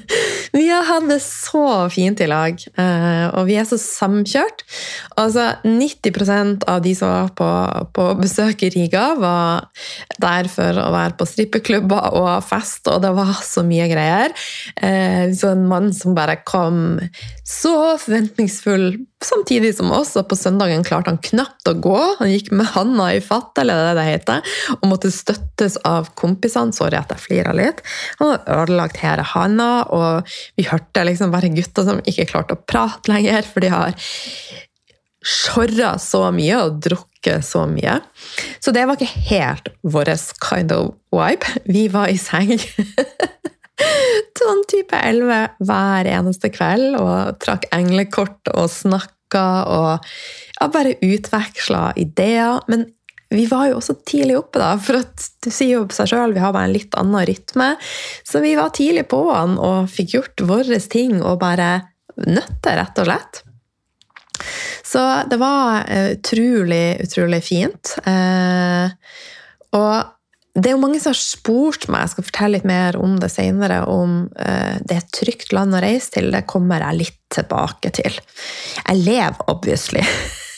Vi 0.52 0.70
har 0.70 0.86
hatt 0.88 1.08
det 1.10 1.20
så 1.24 1.64
fint 1.94 2.22
i 2.22 2.28
lag, 2.30 2.58
eh, 2.82 3.26
og 3.38 3.46
vi 3.50 3.58
er 3.60 3.68
så 3.70 3.78
samkjørt. 3.80 4.64
Altså, 5.20 5.46
90% 5.66 6.66
av 6.70 6.82
de 6.86 6.94
som 6.98 7.12
var 7.12 7.30
på, 7.38 7.50
på, 7.94 8.06
besøk 8.20 8.64
i 8.66 8.72
Riga, 8.74 9.04
var 9.20 9.68
der 10.22 10.50
for 10.52 10.80
å 10.82 10.88
være 10.96 11.18
på 11.20 11.28
strippeklubber 11.30 12.18
og 12.18 12.32
fest, 12.48 12.90
og 12.90 13.04
det 13.06 13.14
var 13.18 13.36
så 13.46 13.64
mye 13.68 13.90
greier. 13.92 14.34
Eh, 14.82 15.30
så 15.38 15.54
en 15.54 15.68
mann 15.70 15.94
som 15.96 16.18
bare 16.18 16.40
kom 16.50 16.98
så 17.46 17.76
forventningsfull 18.02 18.92
samtidig 19.26 19.74
som 19.76 19.92
oss, 19.92 20.16
og 20.20 20.30
på 20.32 20.38
søndagen 20.40 20.86
klarte 20.88 21.12
han 21.12 21.22
knapt 21.24 21.68
å 21.68 21.76
gå. 21.82 21.98
Han 22.22 22.32
gikk 22.32 22.54
med 22.56 22.72
handa 22.74 23.10
i 23.16 23.22
fatt, 23.24 23.52
eller 23.60 23.90
det 23.90 23.96
det 24.00 24.06
heter, 24.08 24.54
og 24.80 24.86
måtte 24.92 25.12
støttes 25.14 25.78
av 25.88 26.12
kompisene. 26.20 26.76
Sorry 26.76 27.00
at 27.00 27.12
jeg 27.14 27.26
flirer 27.26 27.58
litt. 27.58 27.84
Han 28.20 28.34
hadde 28.34 28.58
ødelagt 28.58 29.02
hele 29.04 29.26
handa, 29.34 29.70
og 29.96 30.34
vi 30.60 30.68
hørte 30.70 31.06
liksom 31.08 31.34
bare 31.36 31.52
gutter 31.54 31.88
som 31.88 32.02
ikke 32.06 32.28
klarte 32.32 32.58
å 32.58 32.64
prate 32.70 33.12
lenger, 33.12 33.48
for 33.48 33.66
de 33.66 33.72
har 33.74 33.94
sjorra 35.26 35.98
så 36.00 36.30
mye 36.32 36.62
og 36.64 36.80
drukket 36.86 37.44
så 37.44 37.66
mye. 37.68 38.00
Så 38.64 38.72
det 38.76 38.86
var 38.88 38.96
ikke 38.96 39.26
helt 39.32 39.68
vår 39.84 40.14
kind 40.40 40.72
of 40.76 40.94
vibe. 41.12 41.60
Vi 41.68 41.88
var 41.92 42.12
i 42.12 42.20
seng. 42.20 42.56
sånn 44.40 44.64
type 44.70 44.98
elleve 44.98 45.40
hver 45.64 46.10
eneste 46.10 46.52
kveld 46.54 46.98
og 47.00 47.40
trakk 47.44 47.68
englekort 47.76 48.52
og 48.54 48.70
snakka 48.72 49.46
og 49.70 50.08
ja, 50.60 50.70
bare 50.72 50.98
utveksla 51.06 51.92
ideer. 52.00 52.64
Men 52.72 52.88
vi 53.30 53.46
var 53.46 53.68
jo 53.70 53.78
også 53.78 54.00
tidlig 54.10 54.40
oppe, 54.40 54.58
da, 54.62 54.72
for 54.82 55.04
at 55.04 55.28
du 55.46 55.52
sier 55.54 55.78
jo 55.78 55.88
på 55.90 55.98
seg 56.00 56.10
sjøl 56.10 56.34
vi 56.34 56.42
har 56.42 56.54
bare 56.56 56.70
en 56.70 56.74
litt 56.74 56.96
annen 56.98 57.28
rytme. 57.30 57.70
Så 58.26 58.42
vi 58.42 58.56
var 58.58 58.74
tidlig 58.74 59.06
på 59.12 59.22
han 59.30 59.60
og 59.62 59.92
fikk 59.94 60.16
gjort 60.18 60.46
våre 60.50 60.80
ting 60.82 61.20
og 61.22 61.38
bare 61.44 61.70
nøtte, 62.26 62.74
rett 62.74 63.02
og 63.04 63.10
slett. 63.10 63.44
Så 64.90 65.04
det 65.30 65.38
var 65.38 65.84
eh, 65.92 66.16
utrolig, 66.16 66.98
utrolig 67.06 67.44
fint. 67.46 67.94
Eh, 68.10 68.90
og 69.78 69.94
det 70.58 70.72
er 70.72 70.74
jo 70.74 70.82
mange 70.82 71.00
som 71.00 71.14
har 71.14 71.22
spurt 71.22 71.86
meg, 71.88 72.08
jeg 72.08 72.16
skal 72.16 72.28
fortelle 72.32 72.58
litt 72.58 72.68
mer 72.68 72.98
om 72.98 73.20
det 73.22 73.30
senere, 73.32 73.84
om 73.86 74.24
eh, 74.42 74.82
det 74.82 74.98
er 74.98 75.04
et 75.04 75.16
trygt 75.22 75.54
land 75.54 75.78
å 75.78 75.84
reise 75.86 76.18
til. 76.18 76.32
Det 76.34 76.48
kommer 76.50 76.82
jeg 76.88 77.04
litt 77.04 77.20
tilbake 77.30 77.94
til. 78.02 78.18
Jeg 78.82 79.04
lever 79.06 79.50
obviously. 79.54 80.06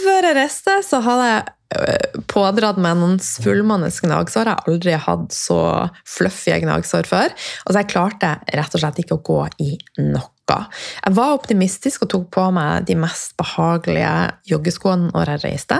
Før 0.00 0.28
jeg 0.28 0.36
reiste, 0.36 0.76
så 0.86 1.00
hadde 1.04 1.28
jeg 1.28 1.46
øh, 1.80 2.20
pådratt 2.30 2.80
meg 2.82 2.98
noen 3.00 3.18
svulmende 3.24 3.90
gnagsår. 3.92 4.48
Jeg 4.48 4.58
har 4.58 4.68
aldri 4.70 4.96
hatt 5.06 5.30
så 5.34 5.60
fluffy 6.08 6.54
gnagsår 6.64 7.08
før. 7.10 7.32
Altså, 7.64 7.78
jeg 7.80 7.90
klarte 7.92 8.34
rett 8.56 8.76
og 8.76 8.84
slett 8.84 9.00
ikke 9.02 9.18
å 9.18 9.24
gå 9.26 9.40
i 9.66 9.72
noe. 10.10 10.28
Jeg 10.50 11.14
var 11.14 11.36
optimistisk 11.36 12.02
og 12.02 12.10
tok 12.10 12.24
på 12.34 12.44
meg 12.54 12.86
de 12.88 12.96
mest 12.98 13.36
behagelige 13.38 14.14
joggeskoene 14.50 15.12
når 15.12 15.34
jeg 15.34 15.42
reiste. 15.44 15.78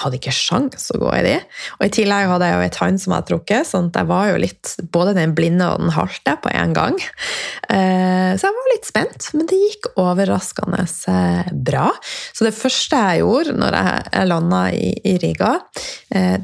Hadde 0.00 0.20
ikke 0.20 0.34
sjans 0.34 0.90
å 0.94 1.00
gå 1.02 1.10
i 1.16 1.22
de. 1.26 1.36
Og 1.78 1.86
I 1.86 1.92
tillegg 1.94 2.28
hadde 2.30 2.48
jeg 2.48 2.56
jo 2.56 2.64
ei 2.66 2.72
tann 2.74 3.00
som 3.00 3.12
jeg 3.12 3.20
hadde 3.20 3.30
trukket, 3.32 3.68
sånn 3.68 3.90
at 3.90 4.00
jeg 4.00 4.10
var 4.10 4.28
jo 4.30 4.40
litt 4.44 4.74
både 4.94 5.16
den 5.18 5.34
blinde 5.36 5.68
og 5.70 5.82
den 5.82 5.94
halte 5.96 6.36
på 6.42 6.52
en 6.54 6.76
gang. 6.76 6.98
Eh, 7.68 8.30
så 8.36 8.48
jeg 8.48 8.58
var 8.58 8.70
litt 8.74 8.90
spent, 8.90 9.30
men 9.36 9.50
det 9.50 9.60
gikk 9.60 9.90
overraskende 10.00 10.84
eh, 10.86 11.54
bra. 11.70 11.88
Så 12.32 12.46
det 12.46 12.56
første 12.56 13.02
jeg 13.10 13.24
gjorde 13.24 13.56
når 13.58 13.80
jeg 13.80 14.30
landa 14.30 14.62
i 14.74 15.16
Riga 15.20 15.56
eh, 16.14 16.36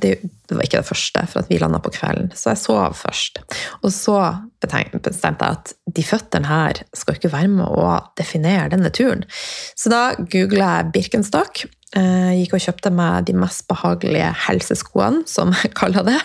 det 0.47 0.55
var 0.55 0.67
ikke 0.67 0.81
det 0.81 0.89
første, 0.89 1.23
for 1.31 1.49
vi 1.51 1.59
landa 1.59 1.81
på 1.83 1.93
kvelden. 1.95 2.31
Så 2.37 2.53
jeg 2.53 2.63
sov 2.63 2.95
først. 3.01 3.41
Og 3.83 3.91
så 3.95 4.19
bestemte 4.63 5.49
jeg 5.49 5.57
at 5.57 5.73
de 5.97 6.05
føttene 6.07 6.51
her 6.51 6.83
skal 6.97 7.19
ikke 7.19 7.33
være 7.33 7.51
med 7.53 7.67
å 7.67 7.97
definere 8.19 8.71
denne 8.75 8.93
turen. 8.95 9.25
Så 9.75 9.93
da 9.93 10.03
googla 10.19 10.77
jeg 10.79 10.93
Birkenstock. 10.95 11.67
Jeg 11.97 12.05
eh, 12.05 12.33
gikk 12.43 12.57
og 12.59 12.61
kjøpte 12.61 12.91
meg 12.93 13.25
de 13.25 13.33
mest 13.41 13.63
behagelige 13.71 14.29
helseskoene, 14.45 15.23
som 15.31 15.55
jeg 15.57 15.73
kaller 15.79 16.05
det. 16.05 16.19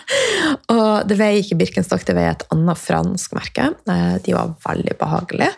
Og 0.74 1.08
det 1.08 1.16
veier 1.16 1.40
ikke 1.40 1.56
Birkenstock, 1.62 2.04
det 2.08 2.16
veier 2.18 2.34
et 2.36 2.44
annet 2.51 2.80
fransk 2.80 3.36
merke. 3.38 3.70
Eh, 3.88 4.18
de 4.25 4.36
var 4.36 4.51
veldig 4.66 4.98
behagelige. 5.00 5.54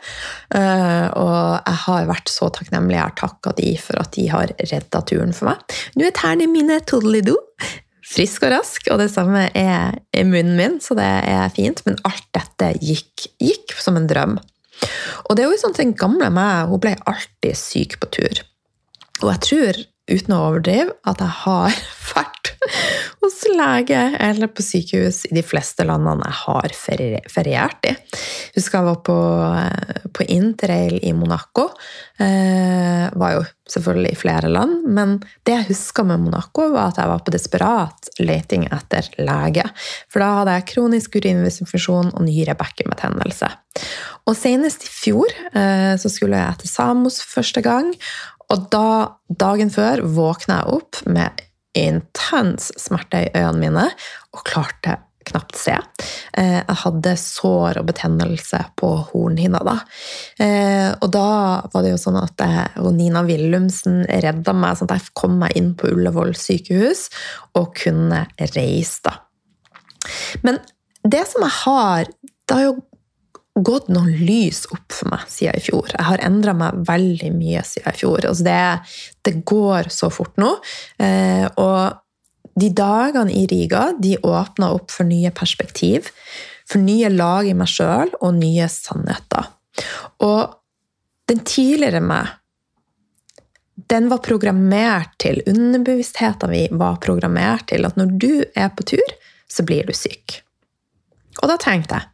Eh, 0.53 1.07
og 1.17 1.39
jeg 1.65 1.79
har 1.87 2.09
vært 2.11 2.29
så 2.29 2.51
takknemlig. 2.53 2.99
Jeg 2.99 3.07
har 3.07 3.15
takka 3.23 3.55
de 3.57 3.71
for 3.81 4.03
at 4.03 4.13
de 4.13 4.27
har 4.29 4.53
redda 4.61 5.01
turen 5.09 5.33
for 5.33 5.49
meg. 5.49 5.79
Nå 5.97 6.05
er 6.05 6.13
tærne 6.19 6.49
mine 6.51 6.77
toddelido 6.85 7.39
frisk 8.13 8.45
og 8.45 8.53
rask, 8.53 8.85
og 8.93 8.99
det 9.01 9.09
samme 9.09 9.47
er 9.57 9.95
i 10.13 10.25
munnen 10.27 10.57
min, 10.59 10.75
så 10.83 10.93
det 10.99 11.07
er 11.07 11.53
fint. 11.55 11.81
Men 11.87 11.97
alt 12.05 12.27
dette 12.35 12.73
gikk, 12.83 13.31
gikk 13.41 13.73
som 13.81 13.97
en 13.97 14.05
drøm. 14.09 14.37
Og 15.25 15.33
det 15.33 15.45
er 15.45 15.49
jo 15.49 15.57
sånn 15.61 15.73
at 15.73 15.81
den 15.81 15.95
gamle 15.97 16.29
meg 16.33 16.69
hun 16.69 16.81
ble 16.83 16.93
alltid 17.09 17.57
syk 17.57 17.97
på 18.01 18.11
tur. 18.13 18.43
Og 19.23 19.29
jeg 19.31 19.43
tror, 19.47 19.81
uten 20.11 20.35
å 20.35 20.41
overdrive, 20.49 20.95
at 21.07 21.21
jeg 21.23 21.35
har 21.43 21.81
vært 22.13 22.53
hos 23.23 23.41
lege 23.55 23.99
eller 24.19 24.51
på 24.51 24.63
sykehus 24.63 25.23
i 25.29 25.33
de 25.35 25.43
fleste 25.45 25.85
landene 25.87 26.27
jeg 26.27 26.39
har 26.43 26.75
feriert 27.31 27.89
i. 27.89 27.93
Husker 28.55 28.79
jeg 28.79 28.87
var 28.87 29.01
på, 29.07 29.17
på 30.15 30.27
interrail 30.31 30.99
i 31.03 31.13
Monaco. 31.15 31.69
Eh, 32.21 33.07
var 33.19 33.35
jo 33.37 33.43
selvfølgelig 33.73 34.11
i 34.13 34.19
flere 34.19 34.51
land, 34.51 34.83
men 34.91 35.15
det 35.47 35.55
jeg 35.55 35.69
huska 35.71 36.05
med 36.07 36.21
Monaco, 36.25 36.67
var 36.73 36.91
at 36.91 36.99
jeg 37.01 37.09
var 37.09 37.23
på 37.23 37.33
desperat 37.33 38.11
leting 38.21 38.67
etter 38.75 39.07
lege. 39.23 39.65
For 40.11 40.23
da 40.23 40.31
hadde 40.39 40.57
jeg 40.57 40.69
kronisk 40.75 41.17
urinveisinfeksjon 41.19 42.13
og 42.13 42.27
nyrebekkenbetennelse. 42.27 43.49
Og 44.29 44.37
senest 44.37 44.85
i 44.85 44.91
fjor 44.91 45.31
eh, 45.55 45.95
så 45.99 46.11
skulle 46.11 46.39
jeg 46.39 46.61
til 46.61 46.71
Samos 46.71 47.17
første 47.25 47.63
gang, 47.65 47.89
og 48.53 48.67
da, 48.73 48.87
dagen 49.29 49.73
før, 49.73 50.03
våkna 50.05 50.61
jeg 50.61 50.77
opp 50.77 51.01
med 51.09 51.41
intens 51.77 52.69
smerte 52.77 53.25
i 53.25 53.31
øynene 53.33 53.63
mine 53.63 53.87
og 54.33 54.45
klarte 54.45 54.99
knapt 55.23 55.55
se. 55.57 55.75
Eh, 56.37 56.59
jeg 56.59 56.77
hadde 56.83 57.13
sår 57.19 57.79
og 57.79 57.87
betennelse 57.87 58.59
på 58.79 58.89
hornhinna 59.09 59.61
da. 59.65 59.77
Eh, 60.43 60.89
og 60.99 61.09
da 61.15 61.27
var 61.71 61.85
det 61.85 61.93
jo 61.93 62.01
sånn 62.01 62.19
at 62.19 62.43
Nina 62.93 63.23
Willumsen 63.25 64.03
redda 64.07 64.55
meg, 64.57 64.77
sånn 64.77 64.91
at 64.91 64.99
jeg 64.99 65.15
kom 65.17 65.39
meg 65.41 65.55
inn 65.59 65.71
på 65.79 65.93
Ullevål 65.93 66.35
sykehus 66.37 67.07
og 67.59 67.71
kunne 67.79 68.25
reise, 68.53 68.99
da. 69.07 69.17
Men 70.43 70.59
det 71.07 71.23
som 71.29 71.43
jeg 71.45 71.55
har 71.63 72.09
Det 72.43 72.55
har 72.57 72.63
jo 72.65 72.73
gått 73.53 73.89
noen 73.93 74.13
lys 74.25 74.63
opp 74.73 74.93
for 74.95 75.11
meg 75.13 75.27
siden 75.29 75.59
i 75.59 75.61
fjor. 75.61 75.91
Jeg 75.93 76.07
har 76.07 76.23
endra 76.25 76.55
meg 76.57 76.79
veldig 76.87 77.29
mye 77.35 77.61
siden 77.67 77.93
i 77.93 77.99
fjor. 77.99 78.25
Altså 78.25 78.47
det, 78.47 78.63
det, 79.27 79.35
går 79.45 79.91
så 79.93 80.09
fort 80.13 80.39
nå. 80.41 80.55
Eh, 80.97 81.45
og 81.61 82.57
de 82.59 82.69
dagene 82.73 83.33
i 83.33 83.45
Riga 83.49 83.91
de 84.01 84.15
åpna 84.17 84.71
opp 84.73 84.93
for 84.93 85.09
nye 85.09 85.31
perspektiv, 85.33 86.09
for 86.69 86.81
nye 86.81 87.11
lag 87.13 87.49
i 87.49 87.55
meg 87.57 87.69
sjøl 87.69 88.13
og 88.21 88.39
nye 88.39 88.69
sannheter. 88.71 89.51
Og 90.25 90.57
den 91.29 91.43
tidligere 91.45 92.01
meg 92.03 92.39
den 93.89 94.07
var 94.09 94.21
programmert 94.23 95.15
til, 95.21 95.41
underbevisstheten 95.49 96.51
min 96.53 96.77
var 96.79 96.99
programmert 97.01 97.67
til 97.71 97.85
at 97.87 97.97
når 97.97 98.13
du 98.21 98.31
er 98.55 98.69
på 98.73 98.85
tur, 98.93 99.15
så 99.49 99.65
blir 99.65 99.85
du 99.89 99.93
syk. 99.97 100.39
Og 101.41 101.49
da 101.49 101.57
tenkte 101.61 101.97
jeg 101.97 102.12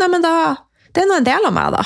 Nei, 0.00 0.08
men 0.12 0.24
da 0.24 0.36
Det 0.96 1.02
er 1.02 1.10
nå 1.10 1.18
en 1.18 1.26
del 1.26 1.44
av 1.44 1.52
meg, 1.52 1.74
da. 1.74 1.82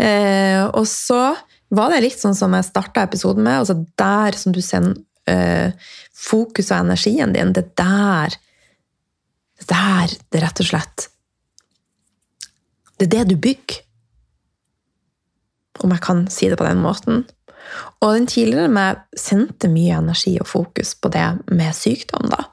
Eh, 0.00 0.62
og 0.78 0.86
så 0.88 1.34
var 1.76 1.90
det 1.92 2.04
litt 2.06 2.20
sånn 2.20 2.36
som 2.38 2.54
jeg 2.56 2.64
starta 2.64 3.02
episoden 3.04 3.44
med. 3.44 3.58
altså 3.60 3.74
Der 4.00 4.38
som 4.38 4.54
du 4.56 4.62
sender 4.64 5.02
eh, 5.28 5.74
fokus 6.16 6.70
og 6.70 6.78
energien 6.78 7.34
din, 7.34 7.52
det 7.52 7.76
der 7.76 8.38
Det 9.58 9.68
der 9.68 10.16
det 10.32 10.42
rett 10.42 10.62
og 10.64 10.70
slett 10.70 11.08
Det 12.96 13.06
er 13.06 13.12
det 13.18 13.28
du 13.28 13.36
bygger. 13.36 13.82
Om 15.84 15.92
jeg 15.92 16.00
kan 16.00 16.26
si 16.32 16.48
det 16.48 16.56
på 16.56 16.64
den 16.64 16.80
måten. 16.80 17.26
Og 18.00 18.14
den 18.14 18.26
tidligere 18.30 18.72
meg 18.72 19.02
sendte 19.18 19.68
mye 19.68 19.98
energi 19.98 20.38
og 20.40 20.48
fokus 20.48 20.94
på 20.96 21.10
det 21.12 21.26
med 21.52 21.76
sykdom, 21.76 22.30
da. 22.32 22.46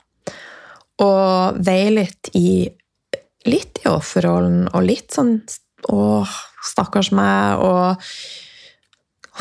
Og 1.03 1.60
vei 1.63 1.93
litt 1.93 2.29
i 2.36 2.67
litt 3.49 3.82
i 3.84 3.89
offerrollen 3.91 4.67
og 4.71 4.88
litt 4.88 5.13
sånn 5.15 5.38
Å, 5.84 6.23
stakkars 6.63 7.10
meg, 7.12 7.60
og 7.60 7.99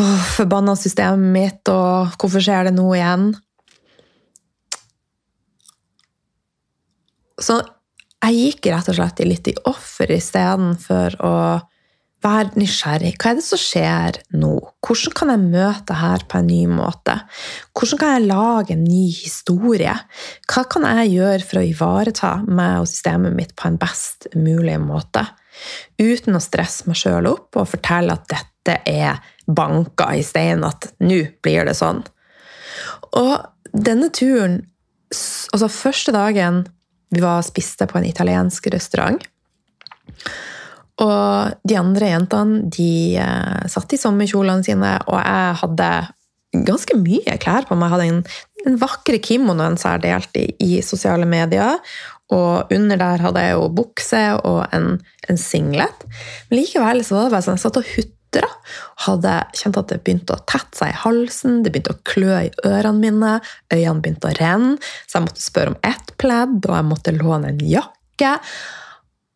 å, 0.03 0.07
forbanna 0.35 0.75
systemet 0.75 1.31
mitt, 1.37 1.71
og 1.71 2.17
hvorfor 2.19 2.43
skjer 2.43 2.67
det 2.67 2.73
nå 2.75 2.89
igjen? 2.97 3.29
Så 7.39 7.61
jeg 8.27 8.41
gikk 8.41 8.73
rett 8.73 8.91
og 8.91 8.99
slett 8.99 9.23
litt 9.27 9.53
i 9.53 9.55
offer 9.71 10.11
istedenfor 10.19 11.15
å 11.23 11.37
være 12.23 12.61
nysgjerrig. 12.61 13.13
Hva 13.19 13.33
er 13.33 13.39
det 13.39 13.45
som 13.47 13.61
skjer 13.61 14.19
nå? 14.39 14.53
Hvordan 14.85 15.15
kan 15.19 15.33
jeg 15.33 15.43
møte 15.43 15.97
dette 15.97 16.29
på 16.31 16.41
en 16.41 16.49
ny 16.51 16.61
måte? 16.71 17.19
Hvordan 17.75 18.01
kan 18.01 18.15
jeg 18.15 18.29
lage 18.31 18.77
en 18.77 18.85
ny 18.87 19.05
historie? 19.15 19.95
Hva 20.51 20.65
kan 20.71 20.87
jeg 20.89 21.13
gjøre 21.17 21.47
for 21.47 21.61
å 21.61 21.67
ivareta 21.67 22.33
meg 22.47 22.83
og 22.83 22.91
systemet 22.91 23.37
mitt 23.37 23.55
på 23.59 23.69
en 23.69 23.79
best 23.83 24.31
mulig 24.39 24.79
måte? 24.83 25.25
Uten 26.01 26.39
å 26.39 26.43
stresse 26.43 26.89
meg 26.89 26.99
sjøl 27.01 27.29
opp 27.31 27.59
og 27.61 27.71
fortelle 27.75 28.15
at 28.17 28.29
dette 28.31 28.79
er 28.89 29.19
banka 29.47 30.13
i 30.15 30.23
steinen, 30.25 30.65
at 30.69 30.93
nå 31.03 31.25
blir 31.43 31.67
det 31.67 31.75
sånn. 31.79 32.05
Og 33.19 33.35
denne 33.73 34.09
turen, 34.15 34.61
altså 35.11 35.69
første 35.73 36.15
dagen 36.15 36.65
vi 37.13 37.21
var 37.21 37.43
og 37.43 37.49
spiste 37.51 37.85
på 37.91 37.99
en 37.99 38.09
italiensk 38.09 38.71
restaurant 38.73 39.21
og 41.01 41.55
de 41.65 41.77
andre 41.79 42.11
jentene 42.13 42.67
de 42.73 42.93
uh, 43.17 43.63
satt 43.71 43.95
i 43.97 44.01
sommerkjolene 44.01 44.67
sine, 44.67 44.97
og 45.09 45.17
jeg 45.17 45.61
hadde 45.63 45.93
ganske 46.67 46.97
mye 47.01 47.37
klær 47.41 47.67
på 47.69 47.77
meg. 47.79 47.89
Jeg 47.89 47.95
hadde 47.95 48.09
en, 48.11 48.25
en 48.69 48.81
vakre 48.81 49.21
kimonoen 49.25 49.79
som 49.81 49.95
jeg 49.95 50.05
delte 50.05 50.43
i, 50.43 50.51
i, 50.61 50.73
sosiale 50.85 51.29
medier. 51.29 51.79
Og 52.33 52.73
under 52.73 53.01
der 53.01 53.25
hadde 53.25 53.45
jeg 53.45 53.57
jo 53.57 53.69
bukse 53.77 54.21
og 54.49 54.63
en, 54.77 54.99
en 55.29 55.41
singlet. 55.41 56.05
Men 56.51 56.61
likevel 56.61 57.05
så 57.05 57.17
var 57.17 57.29
det 57.29 57.35
bare 57.37 57.47
sånn 57.49 57.59
jeg 57.59 57.65
satt 57.65 57.81
og 57.81 57.89
hutra. 57.95 58.51
Hadde 59.07 59.39
kjent 59.59 59.81
at 59.81 59.91
det 59.93 60.01
begynte 60.05 60.37
å 60.37 60.45
tette 60.49 60.79
seg 60.79 60.93
i 60.93 61.01
halsen, 61.03 61.61
det 61.65 61.73
begynte 61.73 61.97
å 61.97 62.05
klø 62.09 62.39
i 62.47 62.53
ørene 62.69 63.01
mine, 63.01 63.35
øynene 63.73 64.05
begynte 64.05 64.31
å 64.31 64.37
renne, 64.39 64.79
så 65.05 65.19
jeg 65.19 65.27
måtte 65.27 65.45
spørre 65.45 65.75
om 65.75 65.83
ett 65.85 66.15
pledd, 66.21 66.57
og 66.65 66.79
jeg 66.79 66.89
måtte 66.89 67.17
låne 67.19 67.53
en 67.53 67.61
jakke. 67.69 68.39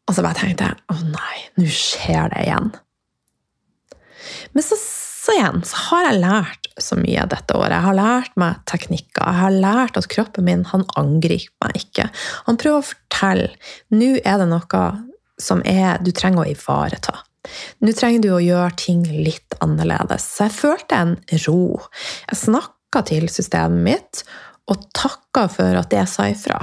Og 0.06 0.14
så 0.14 0.22
bare 0.22 0.38
tenkte 0.38 0.68
jeg 0.70 0.82
å 0.92 0.98
nei, 1.10 1.38
nå 1.58 1.66
skjer 1.70 2.30
det 2.32 2.44
igjen. 2.46 2.70
Men 4.54 4.64
så, 4.64 4.78
så, 4.78 5.34
igjen 5.34 5.62
så 5.66 5.82
har 5.88 6.08
jeg 6.08 6.20
lært 6.22 6.68
så 6.82 6.98
mye 7.00 7.26
dette 7.30 7.56
året. 7.56 7.74
Jeg 7.74 7.86
har 7.88 7.98
lært 7.98 8.38
meg 8.40 8.62
teknikker. 8.70 9.22
Jeg 9.24 9.40
har 9.40 9.58
lært 9.66 9.98
at 9.98 10.08
kroppen 10.12 10.46
min 10.46 10.64
han 10.70 10.86
angriper 10.98 11.66
meg 11.66 11.80
ikke. 11.82 12.08
Han 12.46 12.58
prøver 12.60 12.82
å 12.82 12.88
fortelle 12.92 13.50
nå 13.94 14.14
er 14.22 14.42
det 14.42 14.48
noe 14.50 14.84
som 15.42 15.60
er, 15.68 15.98
du 16.00 16.12
trenger 16.16 16.44
å 16.44 16.50
ivareta. 16.50 17.18
Nå 17.84 17.92
trenger 17.96 18.22
du 18.24 18.30
å 18.34 18.42
gjøre 18.42 18.72
ting 18.80 19.04
litt 19.06 19.56
annerledes. 19.64 20.24
Så 20.24 20.46
jeg 20.46 20.56
følte 20.56 21.02
en 21.02 21.14
ro. 21.46 21.60
Jeg 22.30 22.40
snakka 22.46 23.04
til 23.10 23.28
systemet 23.32 23.84
mitt 23.86 24.22
og 24.72 24.88
takka 24.96 25.46
for 25.52 25.78
at 25.78 25.92
det 25.92 26.06
sa 26.10 26.26
ifra. 26.30 26.58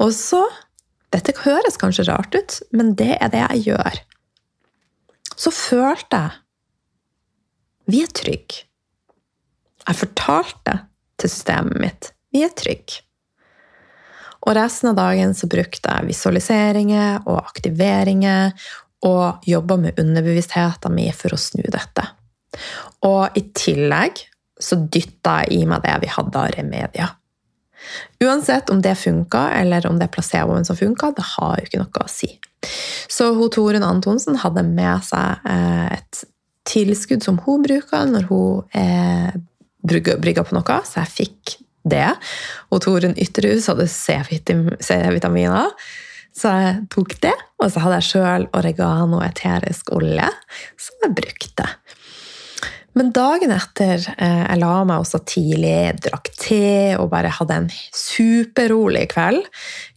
Og 0.00 0.14
så 0.16 0.44
dette 1.10 1.34
høres 1.42 1.78
kanskje 1.80 2.06
rart 2.06 2.34
ut, 2.36 2.56
men 2.76 2.94
det 2.98 3.16
er 3.18 3.32
det 3.32 3.42
jeg 3.42 3.72
gjør. 3.72 4.00
Så 5.34 5.52
følte 5.54 6.20
jeg 6.20 6.38
Vi 7.90 8.02
er 8.04 8.10
trygge. 8.14 8.66
Jeg 9.88 9.98
fortalte 9.98 10.74
til 11.18 11.32
systemet 11.32 11.80
mitt 11.82 12.10
vi 12.30 12.44
er 12.46 12.52
trygge. 12.54 13.00
Og 14.46 14.54
resten 14.54 14.92
av 14.92 15.00
dagen 15.00 15.34
så 15.34 15.48
brukte 15.50 15.90
jeg 15.90 16.06
visualiseringer 16.08 17.26
og 17.26 17.40
aktiveringer 17.42 18.54
og 19.08 19.48
jobba 19.48 19.76
med 19.80 19.98
underbevisstheten 20.00 20.94
min 20.94 21.16
for 21.16 21.34
å 21.34 21.40
snu 21.40 21.64
dette. 21.66 22.06
Og 23.08 23.36
i 23.36 23.42
tillegg 23.56 24.22
så 24.60 24.78
dytta 24.80 25.40
jeg 25.42 25.60
i 25.60 25.66
meg 25.68 25.82
det 25.84 25.96
vi 26.04 26.12
hadde 26.14 26.44
av 26.44 26.54
remedier. 26.54 27.16
Uansett 28.24 28.70
om 28.70 28.82
det 28.84 28.94
funka, 29.00 29.46
eller 29.60 29.86
om 29.88 29.98
det 29.98 30.08
er 30.08 30.14
placeboen 30.14 30.66
som 30.68 30.78
funka, 30.78 31.12
det 31.16 31.26
har 31.36 31.58
jo 31.58 31.68
ikke 31.68 31.82
noe 31.82 32.04
å 32.04 32.10
si. 32.10 32.30
Så 33.08 33.30
hun 33.36 33.52
Torunn 33.52 33.86
Antonsen 33.86 34.36
hadde 34.42 34.64
med 34.66 35.06
seg 35.06 35.48
eh, 35.48 35.96
et 35.96 36.24
tilskudd 36.68 37.24
som 37.24 37.40
hun 37.46 37.64
bruker 37.64 38.06
når 38.10 38.28
hun 38.28 38.76
eh, 38.76 39.32
brygger 39.80 40.44
på 40.44 40.56
noe, 40.56 40.78
så 40.84 41.02
jeg 41.02 41.14
fikk 41.14 41.56
det. 41.88 42.10
Og 42.70 42.82
Torunn 42.84 43.16
Ytterhus 43.18 43.70
hadde 43.70 43.88
C-vitaminer, 43.90 45.72
så 46.36 46.52
jeg 46.60 46.74
tok 46.92 47.16
det. 47.24 47.34
Og 47.60 47.72
så 47.72 47.82
hadde 47.84 48.00
jeg 48.00 48.08
sjøl 48.10 48.46
oregano 48.56 49.22
eterisk 49.24 49.90
olje, 49.96 50.28
som 50.80 51.06
jeg 51.06 51.16
brukte. 51.18 51.66
Men 52.98 53.12
dagen 53.14 53.52
etter 53.54 54.02
eh, 54.16 54.42
jeg 54.42 54.58
la 54.58 54.72
meg 54.88 55.04
også 55.04 55.20
tidlig, 55.28 55.92
drakk 56.02 56.32
te 56.40 56.96
og 56.96 57.10
bare 57.12 57.30
hadde 57.36 57.58
en 57.62 57.68
superrolig 57.94 59.06
kveld 59.12 59.46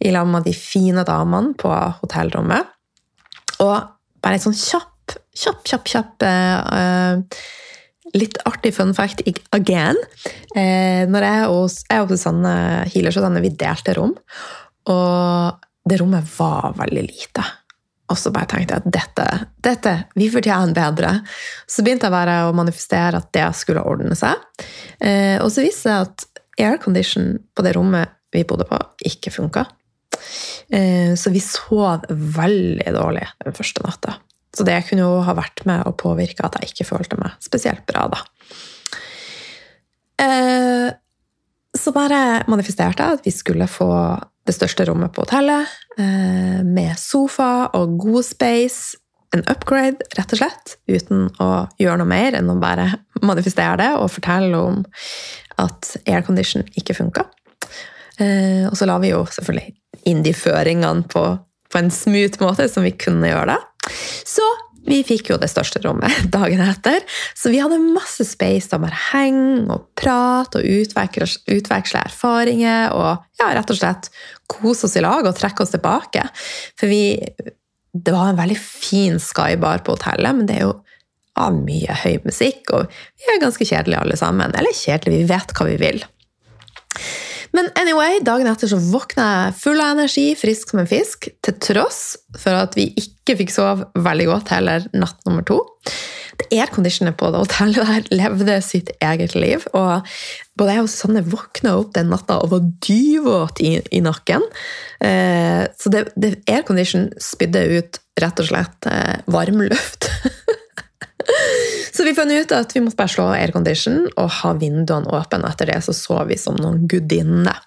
i 0.06 0.14
lag 0.14 0.30
med 0.30 0.46
de 0.46 0.54
fine 0.58 1.06
damene 1.08 1.56
på 1.58 1.72
hotellrommet. 2.04 2.70
Og 3.64 3.76
bare 4.24 4.38
en 4.38 4.46
sånn 4.46 4.58
kjapp, 4.58 5.18
kjapp, 5.34 5.66
kjapp, 5.68 5.92
kjapp 5.96 6.26
uh, 6.28 7.44
Litt 8.14 8.36
artig 8.46 8.76
fun 8.76 8.92
fact 8.94 9.24
again. 9.56 9.98
Uh, 10.54 11.10
når 11.10 11.26
jeg 11.26 11.46
og, 11.50 11.78
jeg 11.90 12.04
og 12.04 12.12
Susanne 12.12 12.56
Hiler 12.94 13.16
Susanne, 13.16 13.42
vi 13.42 13.50
delte 13.58 13.96
rom, 13.98 14.14
og 14.94 15.66
det 15.90 15.98
rommet 15.98 16.28
var 16.38 16.76
veldig 16.78 17.08
lite. 17.08 17.46
Og 18.12 18.20
så 18.20 18.34
bare 18.36 18.50
tenkte 18.52 18.76
jeg 18.76 18.84
at 18.84 18.94
dette, 18.94 19.28
dette 19.64 19.94
vi 20.20 20.28
fortjener 20.32 20.76
bedre. 20.76 21.14
Så 21.70 21.86
begynte 21.86 22.10
jeg 22.10 22.16
bare 22.16 22.42
å 22.50 22.56
manifestere 22.56 23.22
at 23.22 23.30
det 23.36 23.46
skulle 23.58 23.86
ordne 23.88 24.18
seg. 24.20 24.42
Eh, 25.00 25.40
og 25.40 25.50
så 25.54 25.64
viste 25.64 25.88
det 25.88 25.96
seg 25.96 26.10
at 26.10 26.28
aircondition 26.64 27.38
på 27.56 27.66
det 27.66 27.74
rommet 27.78 28.12
vi 28.34 28.44
bodde 28.50 28.68
på, 28.70 28.78
ikke 29.08 29.32
funka. 29.34 29.66
Eh, 30.74 31.14
så 31.20 31.32
vi 31.34 31.42
sov 31.44 32.06
veldig 32.10 32.94
dårlig 32.96 33.26
den 33.46 33.56
første 33.58 33.86
natta. 33.86 34.18
Så 34.54 34.66
det 34.68 34.84
kunne 34.88 35.06
jo 35.06 35.22
ha 35.26 35.34
vært 35.38 35.64
med 35.70 35.86
å 35.88 35.96
påvirke 35.98 36.46
at 36.46 36.60
jeg 36.60 36.74
ikke 36.74 36.90
følte 36.92 37.18
meg 37.22 37.34
spesielt 37.42 37.86
bra 37.90 38.06
da. 38.12 38.20
Eh, 40.22 40.90
så 41.74 41.94
bare 41.96 42.44
manifesterte 42.52 43.02
jeg 43.02 43.18
at 43.18 43.26
vi 43.26 43.34
skulle 43.34 43.70
få 43.72 43.90
det 44.48 44.56
største 44.56 44.86
rommet 44.90 45.14
på 45.16 45.24
hotellet, 45.24 45.70
eh, 45.98 46.60
med 46.66 46.98
sofa 47.00 47.70
og 47.78 47.98
god 48.02 48.26
space. 48.28 48.98
En 49.34 49.46
upgrade, 49.50 50.04
rett 50.18 50.34
og 50.36 50.42
slett, 50.44 50.76
uten 50.86 51.30
å 51.42 51.68
gjøre 51.82 52.02
noe 52.04 52.10
mer 52.10 52.36
enn 52.38 52.52
å 52.52 52.60
bare 52.62 52.90
manifestere 53.30 53.80
det 53.82 53.92
og 53.98 54.12
fortelle 54.14 54.60
om 54.60 54.84
at 55.62 55.96
aircondition 56.06 56.66
ikke 56.78 56.98
funka. 56.98 57.26
Eh, 58.22 58.68
og 58.70 58.78
så 58.78 58.86
la 58.90 59.00
vi 59.02 59.14
jo 59.14 59.24
selvfølgelig 59.26 59.74
inn 60.10 60.22
de 60.26 60.36
føringene 60.36 61.08
på, 61.10 61.24
på 61.72 61.80
en 61.80 61.90
smooth 61.94 62.42
måte 62.44 62.68
som 62.70 62.86
vi 62.86 62.94
kunne 63.00 63.32
gjøre 63.32 63.56
det. 63.56 63.94
Så 64.28 64.46
vi 64.88 65.00
fikk 65.08 65.32
jo 65.32 65.40
det 65.40 65.50
største 65.52 65.82
rommet 65.84 66.26
dagen 66.36 66.62
etter, 66.64 67.04
så 67.38 67.52
vi 67.54 67.62
hadde 67.64 67.80
masse 67.82 68.26
space 68.28 68.70
til 68.70 68.80
å 68.80 68.84
bare 68.84 69.02
henge 69.12 69.66
og 69.74 69.90
prate 70.00 70.60
og 70.60 70.68
utveksle, 70.68 72.04
erfaringer 72.04 72.96
og 72.96 73.24
ja, 73.40 73.52
rett 73.56 73.74
og 73.74 73.80
slett 73.80 74.10
kose 74.52 74.88
oss 74.88 74.98
i 75.00 75.04
lag 75.04 75.28
og 75.28 75.38
trekke 75.38 75.64
oss 75.64 75.74
tilbake. 75.76 76.28
For 76.80 76.92
vi 76.92 77.04
Det 77.94 78.10
var 78.10 78.32
en 78.32 78.40
veldig 78.40 78.58
fin 78.58 79.20
skybar 79.22 79.84
på 79.86 79.94
hotellet, 79.94 80.34
men 80.34 80.48
det 80.50 80.56
er 80.58 80.64
jo 80.64 80.74
av 81.38 81.54
mye 81.54 81.94
høy 82.04 82.18
musikk, 82.26 82.72
og 82.74 82.90
vi 83.22 83.30
er 83.30 83.42
ganske 83.42 83.66
kjedelige 83.66 84.02
alle 84.02 84.18
sammen. 84.18 84.54
Eller 84.58 84.74
kjedelige, 84.74 85.22
vi 85.22 85.30
vet 85.30 85.54
hva 85.54 85.68
vi 85.70 85.78
vil. 85.82 86.02
Men 87.54 87.70
anyway, 87.78 88.18
dagen 88.26 88.50
etter 88.50 88.70
så 88.72 88.80
våkna 88.82 89.26
jeg 89.30 89.58
full 89.62 89.82
av 89.82 89.94
energi, 89.94 90.32
frisk 90.38 90.74
som 90.74 90.82
en 90.82 90.90
fisk, 90.90 91.30
til 91.46 91.58
tross 91.62 92.02
for 92.34 92.58
at 92.58 92.74
vi 92.78 92.88
ikke 92.98 93.38
fikk 93.44 93.54
sove 93.54 93.88
veldig 93.94 94.26
godt 94.32 94.54
heller 94.56 94.88
natt 94.98 95.22
nummer 95.28 95.46
to. 95.46 95.60
Det 96.42 96.48
airconditionet 96.58 97.14
på 97.20 97.30
det 97.30 97.44
hotellet 97.44 97.86
der 97.86 98.08
levde 98.18 98.56
sitt 98.66 98.90
eget 99.06 99.36
liv. 99.38 99.68
og 99.78 100.08
Både 100.58 100.78
jeg 100.78 100.86
og 100.86 100.90
Sanne 100.90 101.22
våkna 101.30 101.76
opp 101.78 101.94
den 101.94 102.10
natta 102.10 102.40
og 102.42 102.56
var 102.56 102.66
dyvåt 102.88 103.62
i, 103.62 103.76
i, 103.94 104.02
nakken. 104.02 104.46
Eh, 105.06 105.62
så 105.78 105.94
det, 105.94 106.08
det 106.18 106.40
aircondition 106.50 107.12
spydde 107.22 107.68
ut 107.78 108.02
rett 108.22 108.42
og 108.42 108.50
slett 108.50 108.90
eh, 108.90 109.22
varmluft. 109.30 110.10
Så 111.94 112.06
vi 112.08 112.16
fant 112.18 112.32
ut 112.32 112.54
at 112.56 112.74
vi 112.74 112.82
måtte 112.82 112.98
bare 112.98 113.14
slå 113.14 113.28
aircondition 113.36 114.08
og 114.18 114.32
ha 114.40 114.54
vinduene 114.58 115.12
åpne. 115.14 115.46
Etter 115.50 115.70
det 115.70 115.82
så 115.86 115.94
så 115.94 116.24
vi 116.30 116.40
som 116.42 116.58
noen 116.58 116.88
gudinner. 116.90 117.60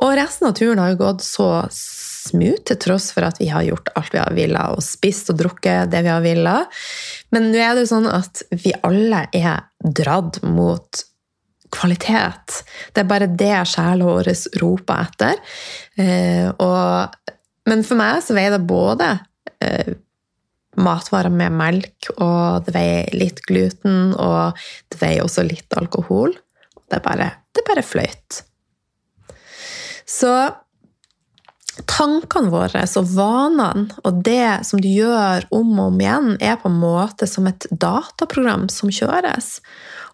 Og 0.00 0.14
resten 0.16 0.48
av 0.48 0.56
turen 0.56 0.80
har 0.80 0.94
jo 0.94 1.02
gått 1.02 1.24
så 1.26 1.48
smooth, 1.74 2.62
til 2.68 2.78
tross 2.80 3.10
for 3.14 3.26
at 3.28 3.40
vi 3.40 3.50
har 3.52 3.66
gjort 3.66 3.90
alt 3.98 4.14
vi 4.14 4.22
har 4.22 4.34
villet, 4.36 4.74
og 4.76 4.84
spist 4.84 5.32
og 5.32 5.40
drukket 5.40 5.92
det 5.92 6.02
vi 6.06 6.12
har 6.12 6.24
villet. 6.24 6.80
Men 7.34 7.50
nå 7.52 7.60
er 7.60 7.76
det 7.76 7.84
jo 7.86 7.92
sånn 7.92 8.08
at 8.10 8.42
vi 8.54 8.72
alle 8.86 9.26
er 9.36 9.68
dratt 9.84 10.40
mot 10.46 11.04
kvalitet. 11.74 12.62
Det 12.94 13.04
er 13.04 13.08
bare 13.08 13.28
det 13.28 13.54
sjela 13.68 14.08
vår 14.08 14.32
roper 14.62 15.08
etter. 15.08 15.40
Eh, 16.00 16.48
og, 16.48 17.32
men 17.68 17.84
for 17.84 18.00
meg 18.00 18.22
så 18.24 18.36
veier 18.36 18.56
det 18.56 18.64
både 18.68 19.10
eh, 19.60 19.96
matvarer 20.76 21.32
med 21.32 21.54
melk, 21.56 22.10
og 22.18 22.66
det 22.66 22.74
veier 22.76 23.16
litt 23.16 23.42
gluten, 23.48 24.12
og 24.14 24.58
det 24.92 25.00
veier 25.00 25.24
også 25.24 25.46
litt 25.46 25.74
alkohol. 25.78 26.36
Det 26.88 27.00
er 27.00 27.04
bare, 27.04 27.30
det 27.52 27.62
er 27.62 27.68
bare 27.68 27.84
fløyt. 27.86 28.42
Så 30.08 30.32
tankene 31.86 32.50
våre 32.50 32.82
og 32.98 33.10
vanene 33.14 33.98
og 34.06 34.22
det 34.26 34.64
som 34.66 34.80
du 34.82 34.88
gjør 34.90 35.46
om 35.54 35.74
og 35.76 35.92
om 35.92 36.00
igjen, 36.02 36.30
er 36.40 36.56
på 36.60 36.70
en 36.70 36.80
måte 36.80 37.28
som 37.30 37.46
et 37.50 37.68
dataprogram 37.70 38.66
som 38.72 38.90
kjøres. 38.90 39.58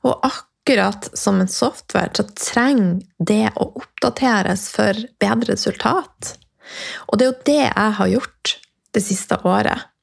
Og 0.04 0.18
akkurat 0.26 1.08
som 1.16 1.40
en 1.40 1.50
software 1.50 2.12
så 2.16 2.26
trenger 2.36 3.00
det 3.18 3.54
å 3.54 3.70
oppdateres 3.80 4.68
for 4.74 4.98
bedre 5.22 5.54
resultat. 5.54 6.34
Og 7.08 7.18
det 7.20 7.26
er 7.26 7.30
jo 7.30 7.48
det 7.48 7.62
jeg 7.62 7.96
har 8.00 8.12
gjort 8.12 8.54
det 8.94 9.02
siste 9.04 9.38
året. 9.44 9.93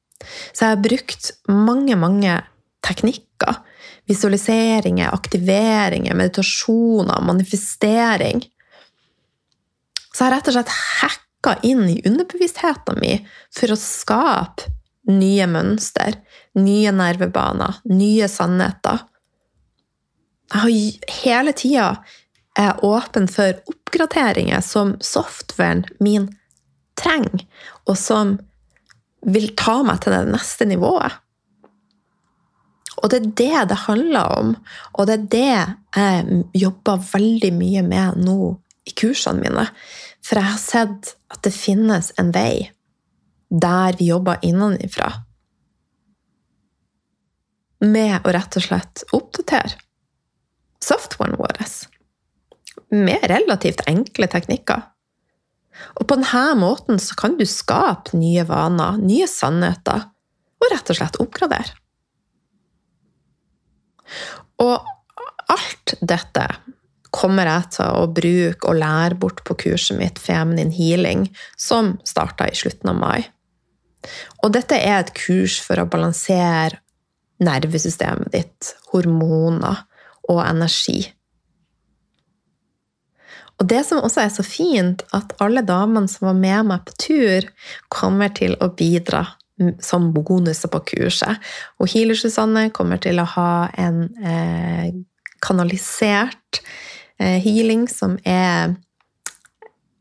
Så 0.52 0.64
jeg 0.64 0.76
har 0.76 0.84
brukt 0.84 1.30
mange, 1.48 1.96
mange 1.98 2.38
teknikker. 2.86 3.60
Visualiseringer, 4.10 5.12
aktiveringer, 5.14 6.16
meditasjoner, 6.18 7.22
manifestering. 7.26 8.42
Så 10.12 10.24
jeg 10.24 10.28
har 10.28 10.36
rett 10.36 10.50
og 10.50 10.56
slett 10.58 10.74
hacka 10.78 11.56
inn 11.66 11.84
i 11.90 12.00
underbevisstheten 12.08 12.98
min 13.02 13.24
for 13.54 13.72
å 13.72 13.78
skape 13.78 14.72
nye 15.10 15.46
mønster, 15.50 16.18
nye 16.58 16.92
nervebaner, 16.94 17.80
nye 17.90 18.28
sannheter. 18.30 19.06
Jeg 20.52 20.60
har 20.62 21.16
hele 21.22 21.54
tida 21.56 21.86
er 22.58 22.82
åpen 22.84 23.28
for 23.32 23.56
oppgraderinger 23.72 24.60
som 24.60 24.94
softwaren 25.00 25.86
min 26.04 26.28
trenger, 27.00 27.46
og 27.88 27.96
som 27.98 28.36
vil 29.22 29.52
ta 29.58 29.80
meg 29.86 30.02
til 30.02 30.14
det 30.14 30.24
neste 30.32 30.66
nivået. 30.68 31.18
Og 33.02 33.10
det 33.10 33.18
er 33.18 33.30
det 33.40 33.68
det 33.72 33.80
handler 33.86 34.36
om, 34.38 34.52
og 34.94 35.08
det 35.08 35.14
er 35.14 35.28
det 35.32 35.46
jeg 35.96 36.42
jobber 36.62 37.02
veldig 37.12 37.50
mye 37.56 37.82
med 37.86 38.20
nå 38.22 38.52
i 38.86 38.94
kursene 38.98 39.42
mine. 39.42 39.66
For 40.22 40.38
jeg 40.38 40.50
har 40.52 40.60
sett 40.62 41.14
at 41.32 41.42
det 41.42 41.54
finnes 41.54 42.12
en 42.20 42.30
vei 42.34 42.70
der 43.52 43.98
vi 43.98 44.08
jobber 44.08 44.42
innenfra. 44.46 45.10
Med 47.82 48.22
å 48.22 48.34
rett 48.34 48.56
og 48.56 48.64
slett 48.64 49.02
oppdatere 49.12 49.80
softwaren 50.82 51.38
vår 51.38 51.58
med 52.92 53.24
relativt 53.30 53.84
enkle 53.88 54.28
teknikker. 54.28 54.82
Og 55.98 56.06
på 56.06 56.18
denne 56.18 56.56
måten 56.60 57.00
så 57.02 57.16
kan 57.18 57.36
du 57.38 57.44
skape 57.48 58.16
nye 58.18 58.44
vaner, 58.48 58.98
nye 59.00 59.28
sannheter, 59.30 60.08
og 60.62 60.70
rett 60.70 60.92
og 60.92 60.98
slett 60.98 61.18
oppgradere. 61.22 61.78
Og 64.62 64.76
alt 65.52 65.94
dette 66.00 66.46
kommer 67.12 67.48
jeg 67.48 67.72
til 67.76 67.98
å 68.00 68.08
bruke 68.14 68.70
og 68.70 68.78
lære 68.80 69.18
bort 69.20 69.42
på 69.46 69.56
kurset 69.66 69.98
mitt 69.98 70.20
Feminine 70.22 70.72
Healing, 70.72 71.26
som 71.60 71.96
starta 72.08 72.48
i 72.48 72.56
slutten 72.56 72.92
av 72.94 73.00
mai. 73.00 73.20
Og 74.42 74.52
dette 74.56 74.78
er 74.78 75.02
et 75.02 75.12
kurs 75.14 75.58
for 75.62 75.78
å 75.78 75.88
balansere 75.90 76.80
nervesystemet 77.42 78.32
ditt, 78.32 78.72
hormoner 78.92 79.84
og 80.30 80.40
energi. 80.44 81.04
Og 83.62 83.68
det 83.70 83.84
som 83.86 84.02
også 84.02 84.24
er 84.24 84.32
så 84.34 84.42
fint, 84.42 85.04
at 85.14 85.36
alle 85.42 85.62
damene 85.62 86.10
som 86.10 86.26
var 86.32 86.38
med 86.38 86.66
meg 86.72 86.82
på 86.88 86.96
tur, 86.98 87.46
kommer 87.94 88.32
til 88.34 88.56
å 88.58 88.72
bidra 88.74 89.22
som 89.78 90.08
bonuser 90.10 90.72
på 90.72 90.80
kurset. 90.90 91.38
Og 91.78 91.86
Healer-Susanne 91.92 92.72
kommer 92.74 92.98
til 93.02 93.22
å 93.22 93.28
ha 93.36 93.52
en 93.78 94.08
eh, 94.18 94.88
kanalisert 95.44 96.62
eh, 97.22 97.38
healing 97.44 97.86
som 97.90 98.16
er 98.26 98.74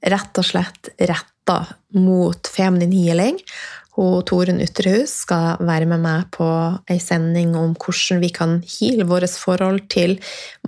rett 0.10 0.41
og 0.41 0.47
slett 0.47 0.89
retta 0.97 1.60
mot 1.93 2.50
feminin 2.50 2.95
healing. 2.95 3.38
Og 4.02 4.24
Torunn 4.30 4.62
Utrehus 4.64 5.14
skal 5.26 5.62
være 5.62 5.88
med 5.90 6.02
meg 6.02 6.30
på 6.34 6.48
ei 6.90 6.98
sending 7.02 7.54
om 7.60 7.76
hvordan 7.76 8.22
vi 8.24 8.32
kan 8.34 8.58
heale 8.66 9.06
vårt 9.10 9.36
forhold 9.38 9.84
til 9.94 10.18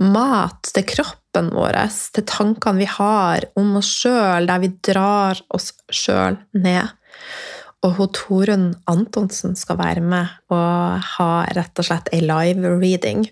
mat, 0.02 0.60
til 0.70 0.86
kroppen 0.90 1.50
vår, 1.56 1.80
til 2.14 2.28
tankene 2.30 2.84
vi 2.84 2.90
har 2.90 3.48
om 3.60 3.80
oss 3.80 3.90
sjøl, 4.04 4.50
der 4.50 4.62
vi 4.62 4.74
drar 4.86 5.42
oss 5.56 5.72
sjøl 5.90 6.38
ned. 6.54 6.94
Og 7.84 7.98
hun 7.98 8.12
Torunn 8.16 8.68
Antonsen 8.88 9.58
skal 9.60 9.80
være 9.82 10.04
med 10.04 10.30
og 10.54 11.04
ha 11.18 11.32
rett 11.58 11.82
og 11.82 11.90
slett 11.90 12.14
ei 12.16 12.22
live 12.24 12.78
reading. 12.78 13.26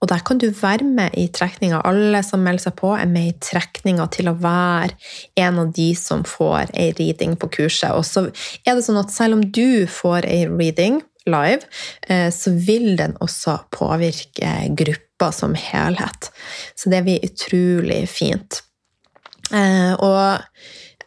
Og 0.00 0.08
der 0.08 0.22
kan 0.24 0.38
du 0.40 0.48
være 0.48 0.86
med 0.86 1.12
i 1.20 1.26
trekninga. 1.28 1.82
Alle 1.84 2.22
som 2.24 2.40
melder 2.44 2.70
seg 2.70 2.76
på, 2.78 2.94
er 2.96 3.08
med 3.10 3.28
i 3.28 3.36
trekninga 3.44 4.06
til 4.14 4.30
å 4.30 4.36
være 4.40 4.96
en 5.42 5.60
av 5.60 5.74
de 5.76 5.90
som 5.98 6.24
får 6.24 6.72
ei 6.72 6.88
reading 6.96 7.36
på 7.40 7.50
kurset. 7.58 7.92
Og 7.92 8.06
så 8.08 8.24
er 8.64 8.78
det 8.78 8.86
sånn 8.86 9.00
at 9.00 9.12
selv 9.12 9.36
om 9.36 9.44
du 9.44 9.84
får 9.90 10.28
ei 10.28 10.46
reading 10.48 11.02
live, 11.28 11.68
eh, 12.08 12.30
så 12.32 12.54
vil 12.56 12.94
den 12.96 13.16
også 13.20 13.58
påvirke 13.76 14.54
gruppa 14.76 15.30
som 15.36 15.54
helhet. 15.54 16.30
Så 16.74 16.90
det 16.92 17.04
blir 17.04 17.26
utrolig 17.26 18.06
fint. 18.08 18.62
Eh, 19.52 19.92
og 20.00 20.40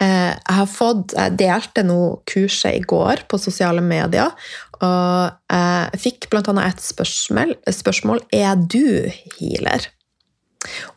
eh, 0.03 0.33
jeg 0.35 0.57
har 0.59 0.69
fått, 0.69 1.15
jeg 1.17 1.37
delte 1.39 1.85
nå 1.87 1.99
kurset 2.29 2.77
i 2.77 2.85
går 2.85 3.25
på 3.31 3.41
sosiale 3.41 3.81
medier, 3.81 4.33
og 4.81 5.53
jeg 5.53 6.01
fikk 6.01 6.29
annet 6.39 6.73
et 6.73 6.81
spørsmål, 6.83 7.53
spørsmål 7.69 8.23
er 8.33 8.55
du 8.57 9.09
healer. 9.37 9.85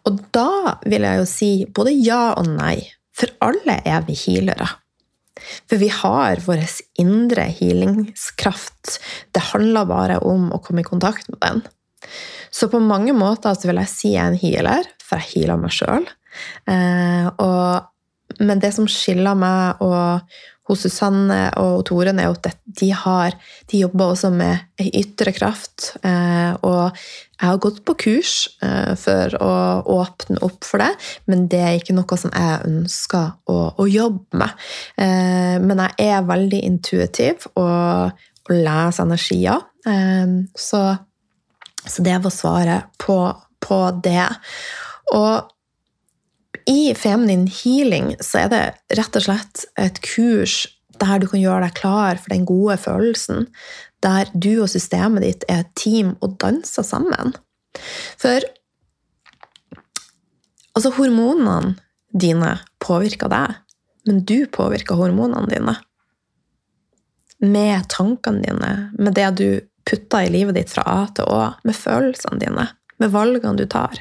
Og 0.06 0.20
da 0.34 0.78
vil 0.86 1.06
jeg 1.06 1.20
jo 1.20 1.28
si 1.28 1.50
både 1.74 1.94
ja 1.94 2.32
og 2.38 2.48
nei. 2.54 2.78
For 3.16 3.32
alle 3.44 3.80
er 3.88 4.04
vi 4.06 4.16
healere. 4.18 4.68
For 5.68 5.80
vi 5.80 5.88
har 5.92 6.40
vår 6.44 6.64
indre 7.00 7.46
healingskraft. 7.58 8.98
Det 9.32 9.48
handler 9.52 9.88
bare 9.88 10.20
om 10.24 10.50
å 10.52 10.60
komme 10.64 10.84
i 10.84 10.88
kontakt 10.88 11.28
med 11.32 11.40
den. 11.44 11.62
Så 12.52 12.70
på 12.72 12.80
mange 12.80 13.12
måter 13.16 13.56
vil 13.66 13.80
jeg 13.82 13.92
si 13.92 14.14
jeg 14.14 14.22
er 14.22 14.32
en 14.32 14.40
healer, 14.40 14.88
for 15.02 15.20
jeg 15.20 15.32
healer 15.32 15.60
meg 15.60 15.74
sjøl. 15.74 16.06
Eh, 16.70 17.28
men 18.42 18.60
det 18.62 18.72
som 18.76 18.88
skiller 18.90 19.36
meg 19.38 19.82
og 19.84 20.36
hos 20.66 20.83
Susanne 20.83 21.38
og 21.61 21.85
Toren, 21.88 22.18
er 22.18 22.33
at 22.33 22.48
de, 22.81 22.90
har, 22.94 23.37
de 23.70 23.83
jobber 23.85 24.12
også 24.12 24.33
med 24.35 24.83
ei 24.83 24.90
ytre 25.02 25.33
kraft. 25.37 25.92
Eh, 26.02 26.52
og 26.66 26.96
jeg 27.37 27.44
har 27.44 27.61
gått 27.62 27.83
på 27.87 27.96
kurs 28.02 28.35
eh, 28.64 28.92
for 28.98 29.37
å 29.42 29.52
åpne 29.96 30.40
opp 30.46 30.66
for 30.66 30.83
det, 30.83 30.90
men 31.31 31.46
det 31.52 31.62
er 31.62 31.79
ikke 31.79 31.96
noe 31.96 32.18
som 32.18 32.35
jeg 32.35 32.62
ønsker 32.66 33.37
å, 33.52 33.59
å 33.79 33.88
jobbe 33.90 34.42
med. 34.42 34.68
Eh, 34.98 35.57
men 35.62 35.85
jeg 35.87 36.11
er 36.11 36.31
veldig 36.31 36.62
intuitiv 36.70 37.48
og, 37.55 38.16
og 38.46 38.55
leser 38.55 39.07
energier. 39.07 39.66
Så, 40.59 40.81
så 41.87 42.02
det 42.02 42.16
var 42.24 42.33
svaret 42.35 42.88
på, 42.98 43.20
på 43.62 43.76
det. 44.02 44.24
Og 45.14 45.52
i 46.66 46.94
Feminin 46.98 47.46
healing 47.46 48.14
så 48.20 48.44
er 48.44 48.50
det 48.52 48.64
rett 48.98 49.18
og 49.18 49.26
slett 49.29 49.66
et 49.79 50.00
kurs 50.05 50.64
der 51.00 51.20
du 51.20 51.29
kan 51.31 51.42
gjøre 51.42 51.66
deg 51.66 51.76
klar 51.76 52.20
for 52.20 52.33
den 52.33 52.46
gode 52.48 52.79
følelsen. 52.81 53.46
Der 54.05 54.31
du 54.35 54.62
og 54.64 54.70
systemet 54.72 55.24
ditt 55.24 55.44
er 55.52 55.64
et 55.64 55.74
team 55.79 56.14
og 56.24 56.38
danser 56.42 56.87
sammen. 56.87 57.35
For 58.16 58.40
altså, 60.76 60.92
hormonene 60.96 61.76
dine 62.16 62.57
påvirker 62.81 63.31
deg, 63.33 63.59
men 64.09 64.22
du 64.24 64.46
påvirker 64.48 64.98
hormonene 64.98 65.50
dine. 65.52 65.76
Med 67.44 67.90
tankene 67.92 68.42
dine, 68.46 68.72
med 68.96 69.16
det 69.18 69.31
du 69.37 69.48
putter 69.87 70.24
i 70.24 70.33
livet 70.33 70.57
ditt 70.57 70.72
fra 70.72 70.87
A 70.88 71.00
til 71.14 71.29
Å, 71.29 71.40
med 71.68 71.76
følelsene 71.76 72.40
dine, 72.40 72.70
med 73.02 73.12
valgene 73.12 73.61
du 73.61 73.66
tar. 73.70 74.00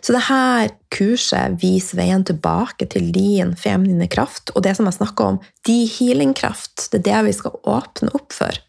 Så 0.00 0.14
dette 0.16 0.70
kurset 0.94 1.58
viser 1.60 2.00
veien 2.00 2.24
tilbake 2.24 2.88
til 2.90 3.10
din 3.12 3.52
feminine 3.58 4.08
kraft. 4.10 4.52
Og 4.54 4.64
det 4.64 4.74
som 4.78 4.88
jeg 4.88 4.96
snakker 4.96 5.34
om, 5.34 5.38
de 5.68 5.78
healingkraft, 5.88 6.88
det 6.92 7.02
er 7.02 7.06
det 7.10 7.20
vi 7.28 7.36
skal 7.36 7.58
åpne 7.68 8.12
opp 8.16 8.32
for. 8.34 8.60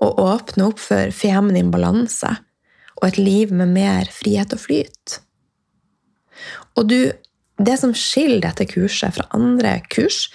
Og 0.00 0.20
åpne 0.20 0.70
opp 0.70 0.80
for 0.80 1.12
feminin 1.14 1.72
balanse 1.72 2.32
og 2.96 3.08
et 3.10 3.20
liv 3.20 3.52
med 3.52 3.74
mer 3.76 4.08
frihet 4.12 4.54
og 4.56 4.62
flyt. 4.62 5.18
Og 6.76 6.88
du, 6.88 7.00
det 7.60 7.76
som 7.80 7.92
skiller 7.96 8.46
dette 8.46 8.68
kurset 8.70 9.16
fra 9.16 9.28
andre 9.36 9.78
kurs, 9.92 10.26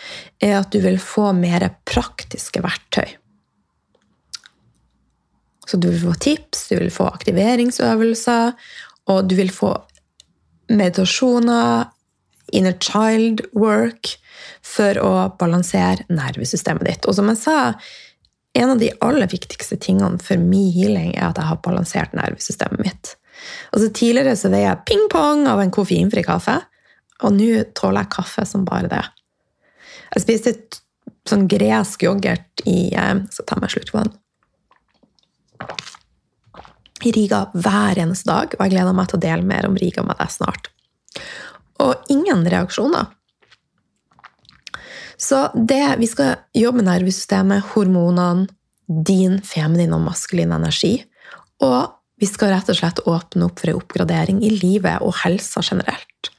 er 0.41 0.59
at 0.59 0.69
du 0.73 0.81
vil 0.85 0.99
få 1.01 1.31
mer 1.37 1.65
praktiske 1.89 2.61
verktøy. 2.61 3.17
Så 5.69 5.77
du 5.77 5.87
vil 5.87 6.01
få 6.03 6.13
tips, 6.19 6.67
du 6.69 6.75
vil 6.75 6.91
få 6.93 7.07
aktiveringsøvelser, 7.07 8.53
og 9.09 9.29
du 9.29 9.35
vil 9.39 9.51
få 9.53 9.73
meditasjoner, 10.71 11.89
inner 12.51 12.75
child 12.83 13.43
work, 13.57 14.17
for 14.65 14.97
å 15.01 15.11
balansere 15.39 16.05
nervesystemet 16.11 16.87
ditt. 16.87 17.07
Og 17.09 17.17
som 17.17 17.29
jeg 17.31 17.39
sa, 17.41 17.57
en 18.57 18.73
av 18.73 18.81
de 18.81 18.91
aller 19.03 19.29
viktigste 19.31 19.77
tingene 19.81 20.19
for 20.23 20.39
min 20.41 20.71
healing 20.75 21.13
er 21.15 21.29
at 21.29 21.39
jeg 21.39 21.47
har 21.47 21.61
balansert 21.63 22.15
nervesystemet 22.17 22.83
mitt. 22.83 23.13
Altså 23.71 23.89
Tidligere 23.95 24.35
så 24.37 24.51
veier 24.51 24.69
jeg 24.69 24.85
ping-pong 24.89 25.47
av 25.49 25.61
en 25.63 25.73
koffeinfri 25.73 26.23
kaffe, 26.27 26.59
og 27.21 27.35
nå 27.37 27.63
tåler 27.77 28.03
jeg 28.03 28.13
kaffe 28.17 28.45
som 28.49 28.65
bare 28.67 28.89
det. 28.91 29.03
Jeg 30.15 30.25
spiste 30.25 30.55
sånn 31.29 31.47
gresk 31.49 32.03
yoghurt 32.03 32.63
i 32.67 32.91
eh, 32.97 33.21
Så 33.31 33.45
tar 33.45 33.59
jeg 33.59 33.61
meg 33.61 33.69
en 33.69 33.73
slurk 33.75 33.93
vann 33.95 34.15
i 37.05 37.13
Riga 37.15 37.45
hver 37.53 37.99
eneste 38.01 38.29
dag, 38.29 38.53
og 38.57 38.63
jeg 38.65 38.75
gleder 38.75 38.95
meg 38.97 39.09
til 39.09 39.19
å 39.19 39.23
dele 39.25 39.47
mer 39.47 39.67
om 39.67 39.77
Riga 39.79 40.03
med 40.05 40.19
deg 40.19 40.31
snart. 40.33 40.69
Og 41.81 42.11
ingen 42.13 42.45
reaksjoner. 42.49 43.09
Så 45.21 45.43
det, 45.53 45.83
vi 46.01 46.07
skal 46.09 46.39
jobbe 46.57 46.81
med 46.81 46.89
nervesystemet, 46.89 47.73
hormonene, 47.75 48.49
din 48.91 49.37
feminine 49.45 49.95
og 49.95 50.03
maskulin 50.03 50.51
energi. 50.55 50.95
Og 51.63 51.93
vi 52.21 52.27
skal 52.29 52.51
rett 52.55 52.71
og 52.73 52.77
slett 52.77 53.03
åpne 53.07 53.47
opp 53.47 53.61
for 53.61 53.71
en 53.71 53.77
oppgradering 53.79 54.41
i 54.43 54.49
livet 54.53 55.01
og 55.05 55.15
helsa 55.21 55.63
generelt. 55.63 56.31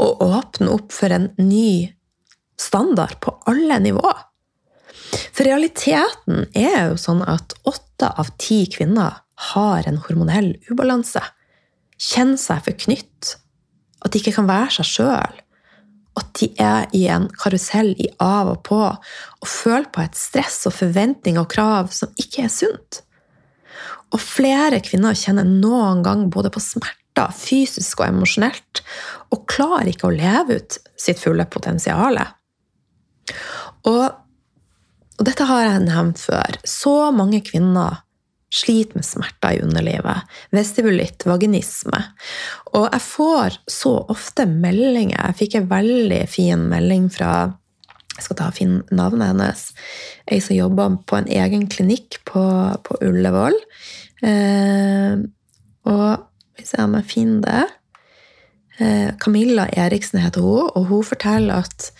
Og 0.00 0.24
åpne 0.24 0.72
opp 0.74 0.96
for 0.96 1.12
en 1.12 1.28
ny 1.38 1.92
standard 2.60 3.20
på 3.20 3.36
alle 3.48 3.78
nivåer. 3.84 4.24
For 5.36 5.46
realiteten 5.46 6.48
er 6.56 6.90
jo 6.90 6.98
sånn 7.00 7.22
at 7.24 7.54
åtte 7.68 8.08
av 8.18 8.32
ti 8.40 8.64
kvinner 8.72 9.20
har 9.36 9.88
en 9.88 9.98
hormonell 10.06 10.54
ubalanse. 10.70 11.22
Kjenner 12.00 12.40
seg 12.40 12.64
forknytt. 12.66 13.36
At 14.04 14.12
de 14.12 14.20
ikke 14.20 14.36
kan 14.38 14.48
være 14.48 14.78
seg 14.78 14.88
sjøl. 14.90 15.40
At 16.16 16.30
de 16.40 16.48
er 16.62 16.86
i 16.96 17.04
en 17.12 17.26
karusell 17.36 17.92
i 18.00 18.08
av 18.22 18.54
og 18.54 18.62
på 18.68 18.80
og 18.80 19.48
føler 19.50 19.88
på 19.92 20.04
et 20.04 20.16
stress 20.16 20.62
og 20.68 20.76
forventning 20.78 21.40
og 21.40 21.50
krav 21.52 21.92
som 21.92 22.12
ikke 22.20 22.46
er 22.46 22.52
sunt. 22.52 23.02
Og 24.14 24.22
flere 24.22 24.80
kvinner 24.84 25.16
kjenner 25.18 25.44
noen 25.48 26.00
gang 26.06 26.28
både 26.32 26.52
på 26.54 26.62
smerter, 26.62 27.32
fysisk 27.36 28.00
og 28.00 28.08
emosjonelt, 28.08 28.82
og 29.34 29.44
klarer 29.50 29.90
ikke 29.90 30.08
å 30.08 30.14
leve 30.14 30.60
ut 30.60 30.78
sitt 31.00 31.20
fulle 31.20 31.44
potensial. 31.52 32.20
Og, 33.90 34.04
og 35.18 35.26
dette 35.26 35.48
har 35.48 35.64
jeg 35.66 35.84
nevnt 35.88 36.22
før. 36.22 36.60
Så 36.64 36.96
mange 37.16 37.42
kvinner 37.44 38.05
sliter 38.52 38.98
med 38.98 39.06
smerter 39.06 39.56
i 39.56 39.62
underlivet, 39.64 40.34
vestibulitt, 40.54 41.26
vaginisme. 41.26 42.02
Og 42.72 42.88
jeg 42.88 43.02
får 43.02 43.60
så 43.70 43.94
ofte 44.12 44.46
meldinger. 44.48 45.18
Jeg 45.18 45.38
fikk 45.40 45.56
en 45.58 45.70
veldig 45.70 46.22
fin 46.30 46.66
melding 46.70 47.08
fra 47.12 47.32
jeg 48.16 48.24
skal 48.24 48.38
ta 48.38 48.46
fin 48.54 48.76
navnet 48.96 49.28
hennes. 49.28 49.62
Ei 50.24 50.38
som 50.40 50.56
jobber 50.56 50.94
på 51.04 51.18
en 51.18 51.28
egen 51.28 51.66
klinikk 51.68 52.16
på, 52.24 52.44
på 52.86 52.96
Ullevål. 53.04 53.58
Eh, 54.24 55.18
og 55.86 56.24
hvis 56.56 56.72
jeg 56.78 56.88
må 56.88 57.02
finne 57.04 57.42
det 57.44 57.64
eh, 58.80 59.10
Camilla 59.20 59.66
Eriksen 59.76 60.22
heter 60.24 60.46
hun, 60.46 60.70
og 60.72 60.88
hun 60.88 61.04
forteller 61.04 61.66
at 61.66 61.90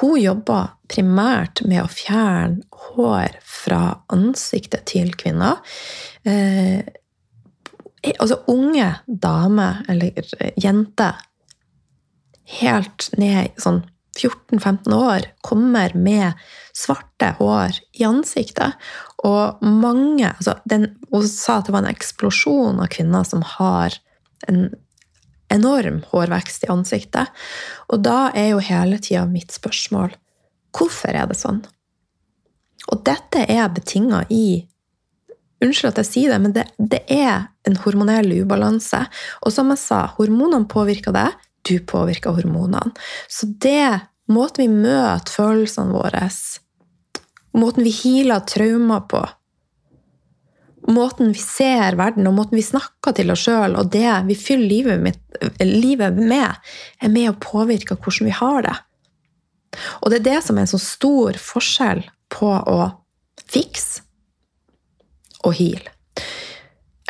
hun 0.00 0.18
jobber 0.18 0.74
primært 0.90 1.62
med 1.66 1.84
å 1.84 1.90
fjerne 1.90 2.64
hår 2.94 3.38
fra 3.46 3.82
ansiktet 4.12 4.86
til 4.90 5.14
kvinner. 5.18 5.60
Eh, 6.26 6.82
altså 8.18 8.40
unge 8.50 8.90
damer, 9.06 9.82
eller 9.88 10.18
jenter, 10.60 11.22
helt 12.60 13.08
ned 13.16 13.54
sånn 13.60 13.84
14-15 14.14 14.94
år, 14.94 15.28
kommer 15.42 15.94
med 15.98 16.38
svarte 16.76 17.32
hår 17.38 17.78
i 17.98 18.04
ansiktet. 18.06 18.76
Og 19.24 19.62
mange 19.64 20.28
altså 20.28 20.58
den, 20.68 20.90
Hun 21.10 21.26
sa 21.30 21.58
at 21.58 21.68
det 21.68 21.74
var 21.74 21.84
en 21.84 21.94
eksplosjon 21.94 22.82
av 22.82 22.90
kvinner 22.92 23.24
som 23.26 23.42
har 23.56 23.94
en 24.50 24.66
enorm 25.52 26.02
hårvekst 26.10 26.66
i 26.66 26.70
ansiktet. 26.72 27.30
Og 27.92 28.02
da 28.04 28.30
er 28.34 28.52
jo 28.52 28.62
hele 28.64 29.00
tida 29.02 29.24
mitt 29.28 29.54
spørsmål 29.54 30.14
hvorfor 30.74 31.14
er 31.14 31.28
det 31.30 31.38
sånn? 31.38 31.62
Og 32.92 33.02
dette 33.06 33.44
er 33.48 33.68
betinga 33.72 34.24
i 34.32 34.64
Unnskyld 35.64 35.94
at 35.94 36.00
jeg 36.02 36.08
sier 36.10 36.32
det, 36.34 36.40
men 36.42 36.52
det, 36.52 36.64
det, 36.76 36.98
er 37.08 37.46
en 37.64 37.76
hormonell 37.80 38.26
ubalanse. 38.42 38.98
Og 39.46 39.54
som 39.54 39.70
jeg 39.72 39.80
sa, 39.80 40.02
hormonene 40.18 40.68
påvirker 40.68 41.14
deg, 41.14 41.38
du 41.64 41.78
påvirker 41.88 42.34
hormonene. 42.36 42.92
Så 43.32 43.48
det 43.62 44.02
måten 44.28 44.66
vi 44.66 44.82
møter 44.84 45.32
følelsene 45.32 45.94
våre 45.94 46.28
Måten 47.54 47.86
vi 47.86 47.94
healer 47.94 48.42
traumer 48.50 49.06
på, 49.08 49.22
måten 50.90 51.32
vi 51.32 51.40
ser 51.40 51.96
verden 51.98 52.26
og 52.28 52.36
måten 52.36 52.58
vi 52.58 52.64
snakker 52.64 53.14
til 53.16 53.32
oss 53.32 53.44
sjøl, 53.46 53.76
og 53.78 53.92
det 53.94 54.08
vi 54.28 54.36
fyller 54.38 54.68
livet, 54.68 55.04
mitt, 55.04 55.20
livet, 55.62 56.18
med, 56.18 56.58
er 57.00 57.12
med 57.12 57.30
å 57.30 57.38
påvirke 57.40 57.96
hvordan 57.96 58.28
vi 58.28 58.34
har 58.36 58.66
det. 58.66 58.74
Og 60.02 60.10
det 60.12 60.20
er 60.20 60.26
det 60.28 60.40
som 60.46 60.58
er 60.58 60.66
en 60.66 60.74
så 60.74 60.80
stor 60.82 61.38
forskjell 61.40 62.04
på 62.32 62.50
å 62.50 62.90
fikse 63.50 64.04
og 65.44 65.56
heal. 65.58 65.88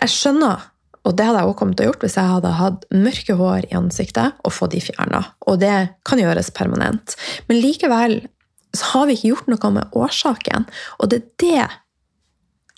Jeg 0.01 0.11
skjønner, 0.11 0.71
og 1.05 1.17
det 1.17 1.27
hadde 1.29 1.43
jeg 1.43 1.51
også 1.51 1.59
kommet 1.61 1.79
til 1.79 1.87
å 1.87 1.91
gjort 1.91 2.07
hvis 2.07 2.17
jeg 2.19 2.33
hadde 2.33 2.55
hatt 2.59 2.87
mørke 2.95 3.37
hår 3.39 3.67
i 3.69 3.77
ansiktet 3.79 4.41
og 4.43 4.55
fått 4.57 4.75
de 4.75 4.81
fjerna. 4.85 5.21
Og 5.51 5.61
det 5.63 5.75
kan 6.09 6.21
gjøres 6.21 6.51
permanent. 6.57 7.15
Men 7.51 7.61
likevel 7.61 8.23
så 8.75 8.89
har 8.95 9.07
vi 9.07 9.19
ikke 9.19 9.31
gjort 9.35 9.51
noe 9.53 9.71
med 9.77 9.95
årsaken, 9.95 10.65
og 10.99 11.13
det 11.13 11.21
er 11.21 11.29
det 11.45 11.67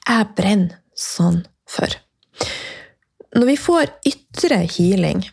jeg 0.07 0.29
brenner 0.37 0.83
sånn 0.99 1.43
før. 1.69 1.99
Når 3.37 3.51
vi 3.51 3.57
får 3.61 3.91
ytre 4.09 4.63
healing, 4.65 5.25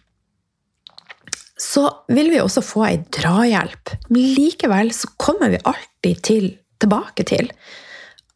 så 1.59 1.85
vil 2.11 2.31
vi 2.33 2.41
også 2.43 2.63
få 2.65 2.83
ei 2.89 2.97
drahjelp. 3.15 3.95
Men 4.09 4.33
likevel 4.35 4.91
så 4.95 5.09
kommer 5.21 5.53
vi 5.53 5.61
alltid 5.63 6.23
til, 6.27 6.49
tilbake 6.83 7.25
til 7.29 7.51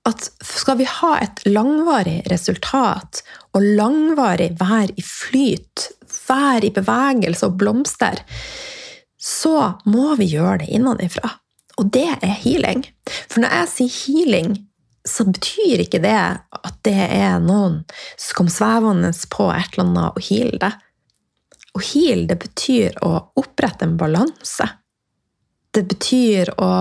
at 0.08 0.30
skal 0.46 0.78
vi 0.80 0.88
ha 0.88 1.18
et 1.20 1.42
langvarig 1.50 2.22
resultat 2.32 3.22
og 3.58 3.66
langvarig 3.76 4.54
være 4.60 4.96
i 4.96 5.04
flyt, 5.04 5.90
være 6.30 6.70
i 6.70 6.76
bevegelse 6.76 7.50
og 7.50 7.58
blomster, 7.60 8.22
så 9.20 9.74
må 9.90 10.16
vi 10.20 10.30
gjøre 10.32 10.62
det 10.64 10.72
innenfra. 10.78 11.34
Og 11.78 11.92
det 11.94 12.08
er 12.22 12.40
healing. 12.40 12.86
For 13.28 13.44
når 13.44 13.54
jeg 13.58 13.72
sier 13.74 13.98
healing, 13.98 14.56
så 15.08 15.26
betyr 15.28 15.84
ikke 15.86 16.02
det 16.04 16.18
at 16.18 16.76
det 16.88 16.98
er 16.98 17.40
noen 17.44 17.82
som 18.16 18.38
kommer 18.38 18.54
svevende 18.54 19.12
på 19.32 19.48
et 19.54 19.74
eller 19.74 19.86
annet 19.86 20.20
og 20.20 20.28
healer 20.28 20.60
det. 20.64 20.74
Å 21.78 21.84
heale, 21.92 22.28
det 22.30 22.38
betyr 22.42 23.00
å 23.06 23.12
opprette 23.38 23.86
en 23.86 23.98
balanse. 24.00 24.68
Det 25.72 25.84
betyr 25.86 26.56
å 26.58 26.72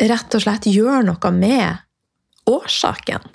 rett 0.00 0.36
og 0.36 0.42
slett 0.44 0.68
gjøre 0.68 1.04
noe 1.08 1.32
med 1.34 2.50
årsaken. 2.50 3.28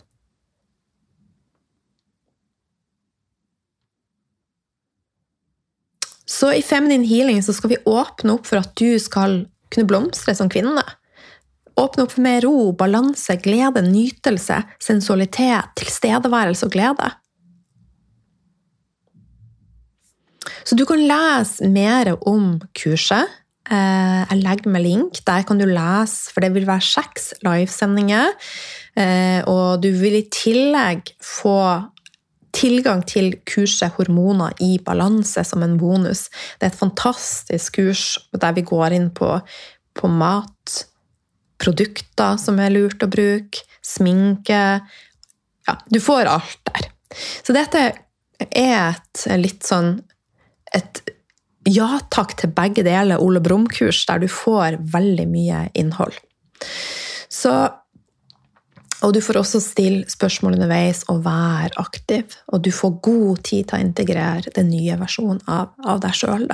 Så 6.26 6.52
i 6.54 6.62
Feminine 6.66 7.06
Healing 7.08 7.44
skal 7.46 7.72
vi 7.72 7.82
åpne 7.86 8.34
opp 8.36 8.50
for 8.50 8.60
at 8.60 8.74
du 8.78 8.98
skal 9.00 9.46
kunne 9.72 9.90
blomstre 9.90 10.34
som 10.36 10.50
kvinne. 10.52 10.84
Åpne 11.80 12.06
opp 12.06 12.16
for 12.16 12.24
mer 12.24 12.42
ro, 12.46 12.72
balanse, 12.78 13.36
glede, 13.44 13.84
nytelse, 13.84 14.62
sensualitet, 14.80 15.74
tilstedeværelse 15.76 16.70
og 16.70 16.76
glede. 16.76 17.10
Så 20.66 20.78
du 20.78 20.86
kan 20.88 21.02
lese 21.04 21.68
mer 21.70 22.16
om 22.26 22.56
kurset 22.78 23.28
Eh, 23.66 24.24
jeg 24.30 24.44
legger 24.44 24.70
med 24.70 24.82
link. 24.82 25.20
Der 25.26 25.42
kan 25.42 25.58
du 25.58 25.66
lese, 25.66 26.32
for 26.34 26.42
det 26.42 26.54
vil 26.54 26.68
være 26.68 26.86
seks 26.86 27.34
livesendinger. 27.42 28.34
Eh, 28.98 29.42
og 29.50 29.82
du 29.84 29.90
vil 29.90 30.20
i 30.20 30.28
tillegg 30.32 31.16
få 31.24 31.82
tilgang 32.54 33.06
til 33.06 33.36
kurset 33.46 33.92
'Hormoner 33.92 34.54
i 34.62 34.80
balanse' 34.90 35.44
som 35.44 35.64
en 35.64 35.78
bonus. 35.78 36.30
Det 36.60 36.64
er 36.64 36.68
et 36.68 36.84
fantastisk 36.84 37.76
kurs 37.76 38.20
der 38.42 38.52
vi 38.52 38.62
går 38.62 38.94
inn 38.94 39.10
på, 39.10 39.40
på 39.96 40.08
mat, 40.08 40.86
produkter 41.62 42.40
som 42.42 42.60
er 42.62 42.74
lurt 42.74 43.04
å 43.04 43.12
bruke, 43.12 43.66
sminke 43.86 44.62
Ja, 45.66 45.76
du 45.90 46.00
får 46.04 46.30
alt 46.30 46.60
der. 46.70 46.90
Så 47.16 47.54
dette 47.56 47.82
er 48.52 48.96
et 48.96 49.26
litt 49.40 49.64
sånn 49.66 49.96
et 50.76 51.02
ja 51.66 51.98
takk 52.14 52.36
til 52.38 52.52
begge 52.54 52.84
deler 52.86 53.22
Ole 53.24 53.42
Brumm-kurs, 53.42 54.04
der 54.06 54.22
du 54.22 54.28
får 54.30 54.78
veldig 54.94 55.26
mye 55.32 55.64
innhold. 55.74 56.14
Så, 57.32 57.54
og 59.02 59.16
du 59.16 59.22
får 59.24 59.40
også 59.42 59.62
stille 59.64 60.06
spørsmål 60.12 60.60
underveis 60.60 61.02
og 61.10 61.24
være 61.26 61.74
aktiv. 61.82 62.38
Og 62.54 62.62
du 62.68 62.70
får 62.76 63.00
god 63.08 63.42
tid 63.48 63.70
til 63.70 63.80
å 63.80 63.82
integrere 63.88 64.54
den 64.56 64.70
nye 64.70 65.00
versjonen 65.02 65.42
av, 65.50 65.74
av 65.82 66.04
deg 66.06 66.18
sjøl. 66.18 66.46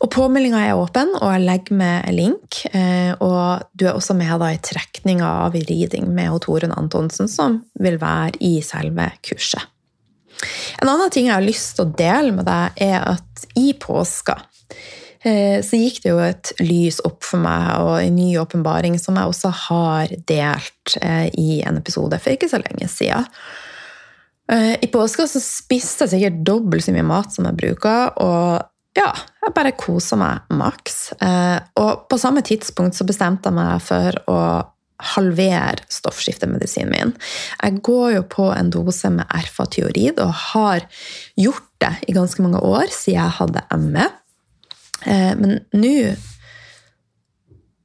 Og 0.00 0.08
påmeldinga 0.08 0.62
er 0.64 0.78
åpen, 0.80 1.10
og 1.18 1.28
jeg 1.28 1.44
legger 1.44 1.76
med 1.76 2.06
en 2.08 2.16
link. 2.16 2.62
Eh, 2.72 3.12
og 3.20 3.66
du 3.76 3.84
er 3.84 3.92
også 3.92 4.16
med 4.16 4.32
da, 4.40 4.48
i 4.54 4.60
trekninga 4.64 5.28
av 5.44 5.56
i 5.58 5.64
med 6.06 6.40
Torunn 6.40 6.72
Antonsen, 6.72 7.28
som 7.28 7.60
vil 7.74 7.98
være 8.00 8.40
i 8.40 8.60
selve 8.64 9.10
kurset. 9.20 9.60
En 10.80 10.88
annen 10.88 11.12
ting 11.12 11.28
jeg 11.28 11.36
har 11.36 11.44
lyst 11.44 11.76
til 11.76 11.84
å 11.84 11.92
dele 11.98 12.32
med 12.32 12.48
deg, 12.48 12.80
er 12.80 13.04
at 13.12 13.44
i 13.60 13.74
påska 13.76 14.38
eh, 15.20 15.60
så 15.60 15.76
gikk 15.76 16.00
det 16.00 16.14
jo 16.14 16.22
et 16.24 16.52
lys 16.64 17.02
opp 17.04 17.20
for 17.26 17.44
meg, 17.44 17.68
og 17.84 18.00
en 18.00 18.16
ny 18.16 18.30
åpenbaring 18.40 18.96
som 18.96 19.20
jeg 19.20 19.28
også 19.28 19.52
har 19.66 20.16
delt 20.30 20.96
eh, 21.02 21.28
i 21.36 21.60
en 21.60 21.76
episode 21.76 22.16
for 22.16 22.32
ikke 22.32 22.48
så 22.48 22.62
lenge 22.62 22.88
siden. 22.88 23.28
I 24.50 24.88
påska 24.90 25.28
så 25.30 25.38
spiste 25.38 26.08
jeg 26.08 26.10
sikkert 26.10 26.38
dobbelt 26.42 26.82
så 26.82 26.90
mye 26.90 27.04
mat 27.06 27.30
som 27.30 27.46
jeg 27.46 27.54
bruker, 27.60 28.16
og 28.18 28.69
ja, 28.98 29.10
jeg 29.44 29.54
bare 29.54 29.76
koser 29.78 30.18
meg 30.18 30.50
maks. 30.58 31.12
Og 31.78 32.06
på 32.10 32.18
samme 32.18 32.42
tidspunkt 32.46 32.98
så 32.98 33.06
bestemte 33.06 33.50
jeg 33.50 33.56
meg 33.56 33.84
for 33.84 34.18
å 34.30 34.40
halvere 35.14 35.84
stoffskiftemedisinen 35.88 36.92
min. 36.92 37.12
Jeg 37.62 37.82
går 37.86 38.16
jo 38.18 38.24
på 38.28 38.48
en 38.52 38.70
dose 38.72 39.10
med 39.12 39.28
erfatiorid 39.36 40.20
og 40.22 40.34
har 40.52 40.86
gjort 41.40 41.68
det 41.80 41.94
i 42.08 42.16
ganske 42.16 42.42
mange 42.44 42.60
år 42.60 42.90
siden 42.92 43.20
jeg 43.20 43.36
hadde 43.38 43.64
ME. 43.80 44.08
Eh, 45.06 45.32
men 45.38 45.60
nå 45.72 45.94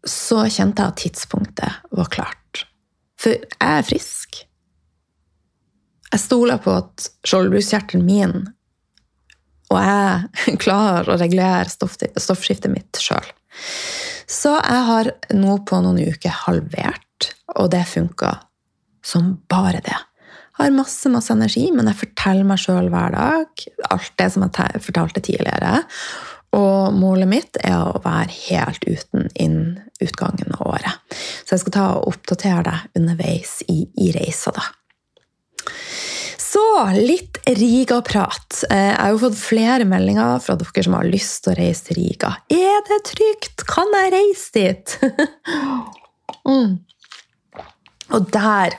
så 0.05 0.43
kjente 0.51 0.83
jeg 0.83 0.91
at 0.91 0.99
tidspunktet 1.01 1.93
var 1.95 2.11
klart. 2.13 2.65
For 3.17 3.33
jeg 3.33 3.55
er 3.65 3.87
frisk. 3.87 4.43
Jeg 6.11 6.21
stoler 6.21 6.59
på 6.61 6.75
at 6.77 7.07
skjoldbruskkjertelen 7.25 8.05
min 8.05 8.35
og 9.73 9.80
jeg 9.82 10.58
klarer 10.63 11.12
å 11.13 11.19
regulere 11.19 11.69
stoffskiftet 11.69 12.71
mitt 12.73 13.01
sjøl. 13.01 13.25
Så 14.28 14.56
jeg 14.58 14.84
har 14.89 15.12
nå 15.38 15.60
på 15.67 15.80
noen 15.84 16.01
uker 16.01 16.34
halvert 16.45 17.32
og 17.56 17.69
det 17.73 17.86
funka 17.88 18.34
som 19.06 19.36
bare 19.51 19.82
det. 19.86 19.97
Jeg 20.56 20.69
har 20.69 20.78
masse 20.78 21.10
masse 21.12 21.34
energi, 21.34 21.67
men 21.75 21.89
jeg 21.91 21.99
forteller 21.99 22.47
meg 22.47 22.62
sjøl 22.63 22.88
hver 22.91 23.12
dag 23.15 23.65
alt 23.91 24.13
det 24.19 24.30
som 24.32 24.45
jeg 24.45 24.84
fortalte 24.86 25.23
tidligere. 25.23 25.82
Og 26.56 26.95
målet 26.95 27.28
mitt 27.28 27.60
er 27.60 27.75
å 27.75 27.99
være 28.04 28.32
helt 28.47 28.86
uten 28.88 29.28
innen 29.34 29.82
utgangen 29.99 30.56
av 30.56 30.63
året. 30.69 31.17
Så 31.43 31.56
jeg 31.56 31.65
skal 31.65 31.75
ta 31.75 31.86
og 31.97 32.13
oppdatere 32.13 32.63
deg 32.69 33.01
underveis 33.01 33.58
i, 33.67 33.82
i 33.99 34.12
reisa, 34.15 34.56
da. 34.56 34.63
Så 36.55 36.89
litt 36.95 37.41
Riga-prat. 37.45 38.63
Eh, 38.69 38.77
jeg 38.77 38.95
har 38.95 39.11
jo 39.11 39.19
fått 39.25 39.35
flere 39.35 39.85
meldinger 39.89 40.39
fra 40.39 40.55
dere 40.55 40.83
som 40.85 40.93
har 40.95 41.07
lyst 41.09 41.41
til 41.43 41.51
å 41.51 41.55
reise 41.57 41.89
til 41.89 41.97
Riga. 41.99 42.29
Er 42.53 42.77
det 42.87 42.99
trygt? 43.09 43.65
Kan 43.67 43.91
jeg 43.91 44.13
reise 44.13 44.53
dit? 44.55 44.93
mm. 46.47 46.77
Og 48.15 48.29
der 48.31 48.77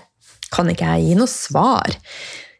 kan 0.54 0.70
ikke 0.72 0.88
jeg 0.94 1.04
gi 1.10 1.18
noe 1.18 1.28
svar. 1.28 1.98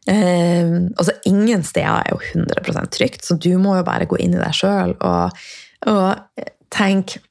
Eh, 0.04 0.74
altså, 0.98 1.16
ingen 1.32 1.64
steder 1.64 2.02
er 2.02 2.12
jo 2.12 2.20
100% 2.44 2.92
trygt, 2.98 3.24
så 3.24 3.38
du 3.40 3.54
må 3.62 3.78
jo 3.78 3.86
bare 3.88 4.08
gå 4.10 4.20
inn 4.20 4.36
i 4.36 4.42
deg 4.42 4.58
sjøl 4.58 4.92
og, 5.00 5.46
og 5.88 6.44
tenke 6.76 7.22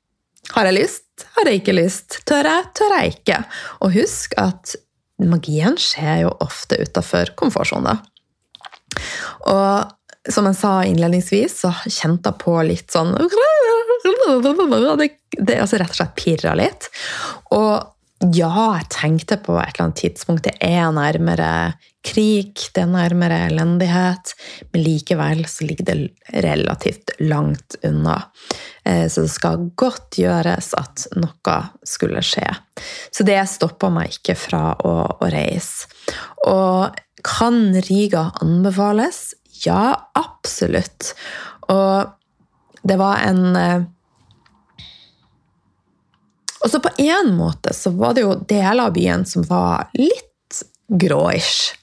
Har 0.56 0.71
jeg 0.71 0.80
lyst? 0.80 1.28
Har 1.38 1.48
jeg 1.50 1.62
ikke 1.62 1.78
lyst? 1.78 2.19
Tør 2.26 2.50
jeg? 2.50 2.65
Tør 2.78 2.98
jeg 2.98 3.13
ikke? 3.19 3.39
Og 3.86 3.93
husk 3.93 4.34
at 4.41 4.74
magien 5.23 5.78
skjer 5.80 6.25
jo 6.25 6.34
ofte 6.43 6.80
utafor 6.82 7.32
komfortsonen. 7.39 8.01
Og 9.51 10.32
som 10.32 10.47
jeg 10.49 10.58
sa 10.58 10.71
innledningsvis, 10.88 11.60
så 11.65 11.71
kjente 11.86 12.32
jeg 12.32 12.41
på 12.41 12.56
litt 12.65 12.93
sånn 12.93 13.13
Det, 14.06 15.10
det 15.38 15.58
altså 15.62 15.78
rett 15.82 15.91
og 15.93 15.97
slett 15.97 16.15
pirra 16.17 16.54
litt. 16.58 16.88
Og 17.54 18.32
ja, 18.34 18.51
jeg 18.80 18.88
tenkte 18.93 19.38
på 19.43 19.57
et 19.59 19.74
eller 19.74 19.88
annet 19.88 20.01
tidspunkt 20.01 20.45
det 20.47 20.55
er 20.63 20.88
nærmere 20.95 21.49
krig, 22.06 22.68
det 22.76 22.84
er 22.84 22.91
nærmere 22.91 23.39
elendighet, 23.49 24.34
men 24.72 24.84
likevel 24.86 25.43
så 25.49 25.68
ligger 25.68 25.88
det 25.89 25.95
relativt 26.45 27.16
langt 27.20 27.78
unna. 27.86 28.20
Eh, 28.86 29.08
så 29.10 29.26
det 29.26 29.34
skal 29.34 29.70
godt 29.80 30.20
gjøres 30.22 30.74
at 30.78 31.08
noe 31.18 31.58
skulle 31.88 32.24
skje. 32.26 32.47
Så 33.12 33.26
det 33.28 33.39
stoppa 33.49 33.89
meg 33.93 34.20
ikke 34.20 34.38
fra 34.39 34.64
å, 34.78 34.93
å 35.18 35.32
reise. 35.34 35.89
Og 36.45 37.01
kan 37.26 37.74
Riga 37.88 38.30
anbefales? 38.43 39.34
Ja, 39.66 39.95
absolutt. 40.14 41.16
Og 41.74 42.86
det 42.86 42.99
var 43.01 43.26
en 43.26 43.45
eh, 43.58 43.91
og 46.66 46.72
så 46.72 46.80
på 46.82 46.89
en 46.97 47.36
måte 47.38 47.76
så 47.78 47.91
var 47.93 48.16
det 48.18 48.24
jo 48.24 48.39
deler 48.49 48.88
av 48.88 48.93
byen 48.95 49.22
som 49.30 49.43
var 49.45 49.86
litt 49.93 50.64
gråish. 50.89 51.76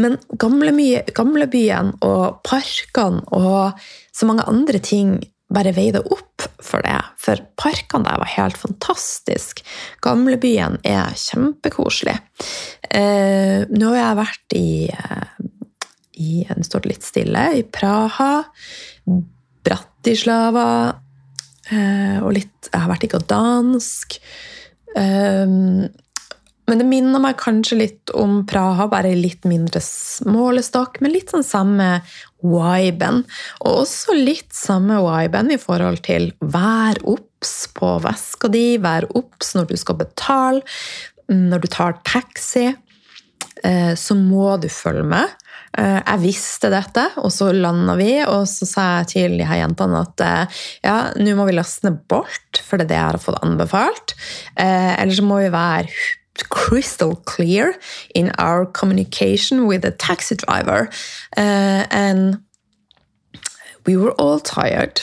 Men 0.00 0.18
gamlebyen 0.36 1.94
og 2.04 2.42
parkene 2.46 3.24
og 3.36 3.80
så 4.14 4.28
mange 4.28 4.46
andre 4.48 4.80
ting 4.82 5.18
bare 5.52 5.72
veide 5.76 6.02
opp 6.10 6.46
for 6.64 6.82
det. 6.82 6.98
For 7.22 7.40
parkene 7.58 8.08
der 8.08 8.20
var 8.22 8.32
helt 8.32 8.58
fantastisk. 8.58 9.62
Gamlebyen 10.04 10.80
er 10.86 11.14
kjempekoselig. 11.20 12.16
Eh, 12.90 13.62
nå 13.70 13.92
har 13.92 14.00
jeg 14.00 14.20
vært 14.20 14.56
i, 14.58 14.70
eh, 14.90 15.46
i 16.18 16.46
En 16.50 16.64
står 16.64 16.88
litt 16.90 17.02
stille. 17.06 17.44
I 17.54 17.62
Praha. 17.62 18.44
Bratislava. 19.62 20.98
Eh, 21.70 22.18
og 22.22 22.32
litt 22.32 22.68
Jeg 22.72 22.80
har 22.80 22.90
vært 22.90 23.04
i 23.04 23.08
Gdansk. 23.12 24.18
Um, 24.96 25.88
men 26.66 26.80
det 26.80 26.86
minner 26.88 27.22
meg 27.22 27.38
kanskje 27.38 27.78
litt 27.78 28.12
om 28.16 28.40
Praha, 28.48 28.88
bare 28.90 29.14
litt 29.14 29.46
mindre 29.46 29.80
målestokk, 30.26 30.98
men 31.02 31.14
litt 31.14 31.30
sånn 31.30 31.46
samme 31.46 31.90
viben. 32.42 33.22
Og 33.62 33.82
også 33.84 34.16
litt 34.16 34.50
samme 34.54 34.98
viben 35.04 35.52
i 35.54 35.60
forhold 35.62 36.02
til 36.06 36.32
vær 36.42 36.98
obs 37.06 37.54
på 37.76 37.96
veska 38.02 38.50
di, 38.50 38.66
vær 38.82 39.06
obs 39.14 39.54
når 39.56 39.70
du 39.70 39.76
skal 39.78 40.00
betale. 40.02 40.64
Når 41.30 41.62
du 41.62 41.70
tar 41.70 42.00
taxi, 42.06 42.68
eh, 43.62 43.94
så 43.94 44.18
må 44.18 44.56
du 44.62 44.68
følge 44.70 45.06
med. 45.06 45.38
Eh, 45.78 46.02
jeg 46.02 46.22
visste 46.22 46.70
dette, 46.72 47.08
og 47.22 47.30
så 47.34 47.52
landa 47.54 47.94
vi, 47.98 48.12
og 48.26 48.46
så 48.50 48.66
sa 48.66 48.90
jeg 48.98 49.10
til 49.14 49.38
de 49.38 49.46
her 49.46 49.62
jentene 49.62 50.02
at 50.02 50.26
eh, 50.26 50.60
ja, 50.86 51.00
nå 51.14 51.38
må 51.38 51.46
vi 51.46 51.58
laste 51.58 51.86
ned 51.86 52.02
Bolt, 52.10 52.62
for 52.62 52.78
det 52.78 52.88
er 52.88 52.94
det 52.94 53.02
jeg 53.02 53.10
har 53.10 53.22
fått 53.22 53.42
anbefalt. 53.46 54.20
Eller 54.58 55.14
så 55.14 55.26
må 55.26 55.44
vi 55.44 55.50
være 55.54 55.90
crystal 56.44 57.16
clear 57.24 57.78
in 58.14 58.30
our 58.38 58.66
communication 58.66 59.66
with 59.66 59.82
the 59.82 59.90
taxi 59.90 60.34
driver. 60.34 60.88
Uh, 61.36 61.86
and 61.90 62.40
we 63.86 63.96
were 63.96 64.12
all 64.12 64.40
tired. 64.40 65.00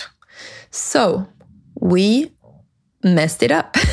So 0.71 1.27
we 1.79 2.31
messed 3.03 3.43
it 3.43 3.51
up. 3.51 3.77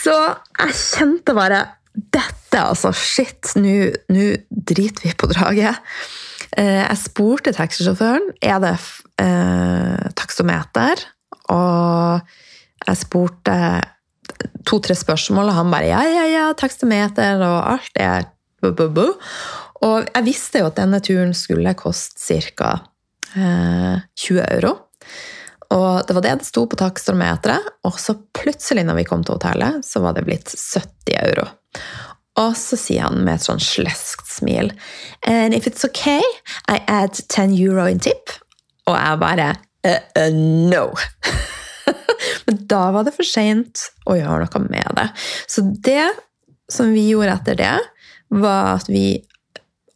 Så 0.00 0.14
jeg 0.58 0.74
kjente 0.74 1.34
bare 1.36 1.66
Dette, 1.92 2.60
altså. 2.62 2.92
Shit, 2.96 3.52
nå 3.58 3.74
driter 4.48 5.02
vi 5.04 5.12
på 5.18 5.26
draget. 5.30 5.76
Uh, 6.56 6.80
jeg 6.86 6.98
spurte 7.02 7.52
taxisjåføren 7.54 8.30
er 8.42 8.58
det 8.62 8.76
eh, 9.20 10.10
taksometer. 10.16 11.02
Og 11.52 12.20
jeg 12.86 13.00
spurte 13.00 13.56
to-tre 14.68 14.94
spørsmål, 14.96 15.50
og 15.50 15.58
han 15.58 15.72
bare 15.72 15.88
ja, 15.90 16.02
ja, 16.06 16.26
ja, 16.30 16.44
takstometer 16.58 17.42
og 17.44 17.58
alt 17.74 17.90
det 17.96 18.06
der. 18.06 18.28
Og 19.80 20.08
jeg 20.14 20.26
visste 20.26 20.60
jo 20.60 20.68
at 20.68 20.78
denne 20.78 21.00
turen 21.04 21.32
skulle 21.36 21.72
koste 21.78 22.40
ca. 22.52 22.72
Eh, 23.34 24.00
20 24.20 24.42
euro. 24.44 24.74
Og 25.70 26.02
det 26.06 26.16
var 26.16 26.24
det 26.24 26.38
det 26.40 26.48
sto 26.48 26.64
på 26.66 26.78
takstometeret, 26.78 27.68
og 27.86 27.98
så 28.02 28.16
plutselig 28.34 28.82
når 28.88 28.98
vi 28.98 29.06
kom 29.06 29.22
til 29.22 29.36
hotellet, 29.38 29.84
så 29.86 30.02
var 30.02 30.16
det 30.16 30.26
blitt 30.26 30.50
70 30.50 31.14
euro. 31.20 31.46
Og 32.40 32.56
så 32.58 32.78
sier 32.78 33.06
han 33.06 33.22
med 33.22 33.38
et 33.38 33.44
sånn 33.46 33.60
sleskt 33.62 34.28
smil 34.30 34.70
And 35.26 35.54
if 35.54 35.66
it's 35.66 35.84
okay, 35.84 36.22
I 36.70 36.80
add 36.88 37.18
10 37.28 37.54
euro 37.58 37.86
in 37.90 38.00
tip. 38.02 38.34
Og 38.88 38.96
jeg 38.96 39.20
bare 39.22 39.48
uh, 39.86 40.02
uh, 40.18 40.30
No! 40.34 40.90
Da 42.70 42.84
var 42.94 43.06
det 43.06 43.14
for 43.16 43.26
seint 43.26 43.88
å 44.06 44.16
gjøre 44.18 44.46
noe 44.46 44.66
med 44.70 44.96
det. 44.98 45.08
Så 45.50 45.64
det 45.84 46.06
som 46.70 46.92
vi 46.94 47.08
gjorde 47.10 47.34
etter 47.34 47.58
det, 47.58 47.76
var 48.30 48.76
at 48.78 48.90
vi 48.90 49.18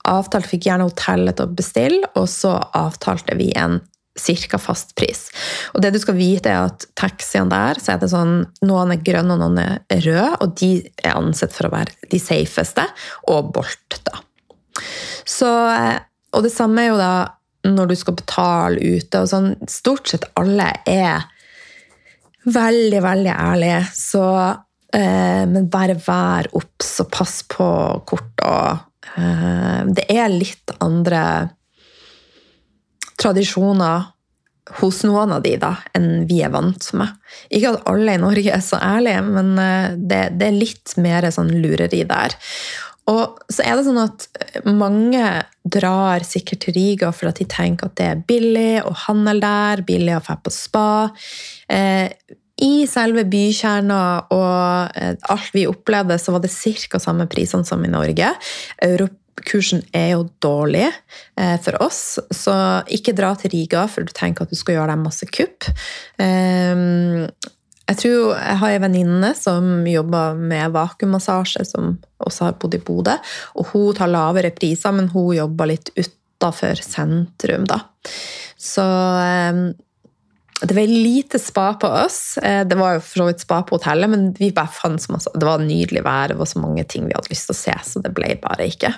avtalte 0.04 0.50
Fikk 0.50 0.66
gjerne 0.68 0.88
hotellet 0.88 1.38
til 1.38 1.46
å 1.46 1.56
bestille, 1.56 2.08
og 2.18 2.26
så 2.28 2.56
avtalte 2.76 3.36
vi 3.38 3.52
en 3.56 3.78
cirka 4.18 4.60
fast 4.62 4.92
pris. 4.98 5.26
Og 5.74 5.82
det 5.82 5.90
du 5.94 5.98
skal 6.02 6.18
vite, 6.18 6.50
er 6.50 6.68
at 6.68 6.86
taxiene 6.98 7.50
der 7.50 7.80
så 7.82 7.94
er 7.94 8.02
det 8.02 8.10
sånn, 8.12 8.34
noen 8.66 8.94
er 8.94 9.02
grønne 9.06 9.34
og 9.34 9.42
noen 9.42 9.62
er 9.62 10.04
røde, 10.04 10.28
og 10.44 10.54
de 10.60 10.70
er 11.02 11.16
ansett 11.16 11.54
for 11.54 11.68
å 11.68 11.74
være 11.74 12.10
de 12.12 12.20
safeste, 12.22 12.84
og 13.32 13.50
Bolt, 13.54 13.98
da. 14.06 14.20
Så, 15.24 15.48
og 16.34 16.44
det 16.44 16.52
samme 16.52 16.82
er 16.82 16.92
jo 16.92 17.00
da 17.00 17.14
når 17.64 17.90
du 17.90 17.96
skal 17.96 18.18
betale 18.18 18.76
ute. 18.82 19.22
og 19.22 19.30
sånn, 19.30 19.54
Stort 19.70 20.10
sett 20.10 20.26
alle 20.38 20.68
er 20.90 21.24
veldig, 22.44 23.02
veldig 23.04 23.34
ærlig. 23.34 23.74
Så 23.96 24.24
eh, 24.94 25.44
Men 25.50 25.68
bare 25.72 25.98
vær 25.98 26.50
obs 26.56 26.96
og 27.04 27.10
pass 27.14 27.42
på 27.48 27.68
kort 28.08 28.44
og 28.46 29.14
eh, 29.16 29.80
Det 29.96 30.08
er 30.12 30.32
litt 30.32 30.74
andre 30.84 31.22
tradisjoner 33.20 34.10
hos 34.80 35.02
noen 35.04 35.34
av 35.36 35.42
de 35.44 35.52
da, 35.60 35.74
enn 35.96 36.24
vi 36.28 36.40
er 36.42 36.52
vant 36.52 36.86
med. 36.96 37.12
Ikke 37.52 37.74
at 37.74 37.84
alle 37.90 38.14
i 38.16 38.20
Norge 38.20 38.52
er 38.54 38.62
så 38.64 38.78
ærlige, 38.80 39.20
men 39.26 39.52
eh, 39.60 39.96
det, 39.98 40.22
det 40.40 40.48
er 40.48 40.56
litt 40.56 40.96
mer 41.04 41.28
sånn 41.34 41.52
lureri 41.60 42.02
der. 42.08 42.34
Og 43.10 43.40
så 43.52 43.64
er 43.66 43.76
det 43.76 43.84
sånn 43.84 44.00
at 44.00 44.28
mange 44.64 45.24
drar 45.64 46.24
sikkert 46.24 46.64
til 46.64 46.76
Riga 46.76 47.10
for 47.12 47.28
at 47.28 47.40
de 47.40 47.46
tenker 47.50 47.90
at 47.90 47.98
det 48.00 48.06
er 48.08 48.22
billig 48.28 48.84
å 48.84 48.94
handle 49.06 49.36
der, 49.42 49.84
billig 49.84 50.16
å 50.16 50.22
dra 50.24 50.38
på 50.40 50.52
spa. 50.52 50.86
Eh, 51.68 52.08
I 52.64 52.72
selve 52.88 53.26
bykjerna 53.28 54.00
og 54.32 54.96
eh, 54.96 55.18
alt 55.32 55.52
vi 55.56 55.66
opplevde, 55.68 56.16
så 56.20 56.32
var 56.32 56.44
det 56.44 56.54
ca. 56.54 57.02
samme 57.02 57.28
prisene 57.28 57.68
som 57.68 57.84
i 57.84 57.92
Norge. 57.92 58.30
Eurokursen 58.88 59.84
er 59.92 60.14
jo 60.14 60.24
dårlig 60.40 60.86
eh, 60.88 61.58
for 61.60 61.76
oss, 61.84 62.16
så 62.32 62.56
ikke 62.88 63.16
dra 63.16 63.34
til 63.36 63.52
Riga 63.52 63.84
for 63.84 64.08
du 64.08 64.16
tenker 64.16 64.46
at 64.46 64.54
du 64.54 64.56
skal 64.56 64.78
gjøre 64.78 64.94
deg 64.94 65.04
masse 65.04 65.28
kupp. 65.28 65.68
Jeg 67.84 68.00
tror 68.00 68.32
jeg 68.32 68.58
har 68.62 68.72
ei 68.72 68.80
venninne 68.80 69.34
som 69.36 69.84
jobber 69.88 70.38
med 70.40 70.72
vakuummassasje, 70.72 71.66
som 71.68 71.96
også 72.24 72.48
har 72.48 72.58
bodd 72.60 72.78
i 72.78 72.82
Bodø. 72.84 73.18
Og 73.60 73.72
hun 73.74 73.96
tar 73.98 74.12
lavere 74.12 74.54
priser, 74.56 74.94
men 74.96 75.10
hun 75.12 75.34
jobber 75.36 75.68
litt 75.68 75.92
utafor 75.98 76.80
sentrum, 76.80 77.66
da. 77.68 77.82
Så 78.56 78.84
eh, 79.20 79.60
det 80.64 80.74
var 80.74 80.86
lite 80.86 81.38
spa 81.38 81.74
på 81.74 81.88
oss. 81.88 82.38
Eh, 82.38 82.62
det 82.66 82.78
var 82.80 82.96
jo 82.96 83.02
for 83.04 83.20
så 83.20 83.26
vidt 83.28 83.44
spa 83.44 83.60
på 83.66 83.76
hotellet, 83.76 84.10
men 84.10 84.30
vi 84.38 84.52
bare 84.54 84.72
fant 84.72 85.02
så 85.02 85.12
masse, 85.12 85.32
det 85.34 85.48
var 85.48 85.60
nydelig 85.60 86.04
vær, 86.06 86.36
var 86.38 86.48
så 86.48 86.62
mange 86.62 86.86
ting 86.88 87.08
vi 87.08 87.16
hadde 87.16 87.32
lyst 87.32 87.50
til 87.50 87.56
å 87.56 87.62
se, 87.66 87.76
så 87.90 88.04
det 88.04 88.14
ble 88.16 88.32
bare 88.42 88.70
ikke. 88.72 88.94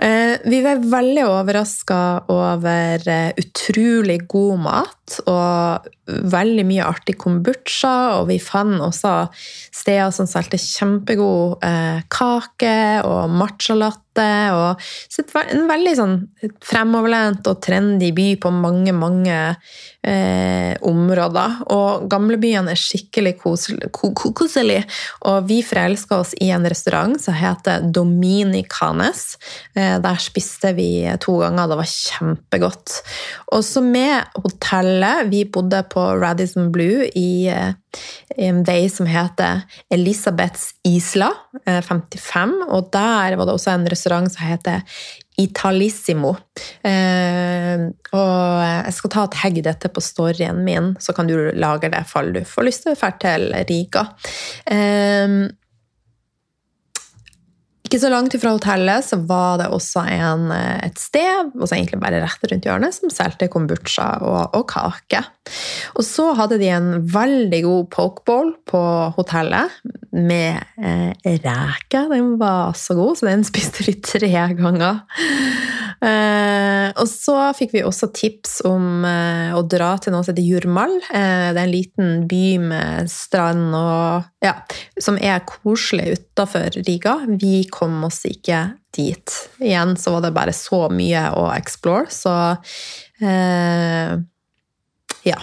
Eh, 0.00 0.38
vi 0.48 0.62
var 0.64 0.80
veldig 0.80 1.26
overraska 1.28 2.00
over 2.32 3.08
eh, 3.08 3.32
utrolig 3.36 4.22
god 4.30 4.62
mat 4.64 4.99
og 5.26 5.88
veldig 6.10 6.64
mye 6.68 6.86
artig 6.86 7.16
kombucha. 7.20 7.94
Og 8.20 8.28
vi 8.30 8.38
fant 8.42 8.80
også 8.84 9.14
steder 9.34 10.12
som 10.14 10.28
solgte 10.30 10.60
kjempegod 10.60 11.64
eh, 11.66 12.02
kake 12.12 12.76
og 13.06 13.32
matchalatte. 13.34 14.26
Og 14.52 15.40
en 15.40 15.62
veldig 15.70 15.92
sånn 15.96 16.16
fremoverlent 16.66 17.46
og 17.48 17.60
trendy 17.64 18.10
by 18.16 18.26
på 18.42 18.50
mange, 18.52 18.92
mange 18.96 19.36
eh, 20.02 20.74
områder. 20.86 21.60
Og 21.72 22.06
gamlebyen 22.10 22.68
er 22.70 22.80
skikkelig 22.80 23.36
koselig. 23.40 24.82
Og 25.30 25.48
vi 25.48 25.60
forelska 25.66 26.20
oss 26.20 26.34
i 26.40 26.50
en 26.54 26.66
restaurant 26.68 27.16
som 27.22 27.36
heter 27.38 27.86
Dominicanes. 27.94 29.38
Eh, 29.74 29.96
der 30.02 30.20
spiste 30.22 30.74
vi 30.76 30.90
to 31.22 31.38
ganger, 31.40 31.70
det 31.70 31.80
var 31.80 31.90
kjempegodt. 31.94 33.00
Og 33.54 33.64
så 33.66 33.82
med 33.84 34.42
hotellet 35.00 35.30
Vi 35.30 35.44
bodde 35.44 35.82
på 35.82 36.00
Radisson 36.20 36.72
Blue 36.72 37.08
i 37.14 37.50
i 38.36 38.46
en 38.46 38.62
vei 38.62 38.88
som 38.88 39.06
heter 39.06 39.62
Elisabeths 39.90 40.76
Isla, 40.86 41.32
55. 41.66 42.52
Eh, 42.62 42.68
og 42.70 42.92
der 42.92 43.34
var 43.36 43.46
det 43.46 43.54
også 43.56 43.72
en 43.72 43.88
restaurant 43.90 44.30
som 44.30 44.46
heter 44.46 44.84
Italissimo. 45.40 46.36
Eh, 46.86 47.82
og 48.14 48.62
jeg 48.62 48.94
skal 48.94 49.10
ta 49.10 49.24
et 49.24 49.34
tagge 49.34 49.64
dette 49.66 49.90
på 49.90 50.00
storyen 50.00 50.62
min, 50.62 50.94
så 51.00 51.12
kan 51.16 51.26
du 51.26 51.50
lage 51.58 51.90
det 51.90 52.04
fall 52.06 52.30
du 52.32 52.44
får 52.46 52.68
lyst 52.68 52.86
til 52.86 52.94
å 52.94 53.00
dra 53.00 53.10
til 53.18 53.50
Riga. 53.66 54.06
Ikke 57.90 58.04
så 58.04 58.10
langt 58.12 58.36
fra 58.38 58.52
hotellet 58.54 59.02
så 59.02 59.16
var 59.26 59.56
det 59.58 59.64
også 59.74 60.04
en, 60.14 60.44
eh, 60.54 60.76
et 60.86 61.00
sted 61.02 61.48
altså 61.56 61.74
egentlig 61.74 61.98
bare 61.98 62.20
rett 62.22 62.44
rundt 62.46 62.68
hjørnet, 62.68 62.94
som 62.94 63.10
solgte 63.10 63.48
kombucha 63.50 64.04
og, 64.22 64.54
og, 64.54 64.62
kake. 64.70 65.24
Og 65.98 66.06
så 66.06 66.28
hadde 66.38 66.60
de 66.60 66.68
en 66.70 66.92
veldig 67.10 67.60
god 67.64 67.88
pokeball 67.90 68.52
på 68.70 68.84
hotellet 69.16 69.74
med 70.14 70.62
eh, 70.78 71.10
reker. 71.42 72.06
Den 72.14 72.36
var 72.38 72.78
så 72.78 72.94
god, 72.94 73.18
så 73.18 73.26
den 73.26 73.42
spiste 73.48 73.82
vi 73.88 73.98
tre 73.98 74.30
ganger. 74.54 75.02
Eh, 76.00 76.88
og 76.96 77.08
så 77.08 77.36
fikk 77.56 77.74
vi 77.74 77.82
også 77.84 78.08
tips 78.16 78.60
om 78.68 79.04
eh, 79.04 79.52
å 79.52 79.60
dra 79.68 79.92
til 80.00 80.14
noe 80.14 80.24
som 80.24 80.32
heter 80.32 80.46
Jurmal. 80.46 80.96
Eh, 81.12 81.50
det 81.52 81.60
er 81.60 81.64
en 81.66 81.74
liten 81.74 82.24
by 82.30 82.46
med 82.64 83.10
strand 83.12 83.76
og 83.76 84.44
ja, 84.44 84.54
som 85.00 85.20
er 85.20 85.44
koselig 85.48 86.16
utafor 86.16 86.72
Riga. 86.86 87.18
Vi 87.28 87.66
kom 87.72 88.00
oss 88.08 88.22
ikke 88.28 88.62
dit. 88.96 89.36
Igjen 89.60 89.94
så 90.00 90.16
var 90.16 90.24
det 90.24 90.34
bare 90.36 90.56
så 90.56 90.86
mye 90.92 91.28
å 91.36 91.50
explore, 91.52 92.08
så 92.10 92.34
eh, 93.20 94.16
ja. 95.28 95.40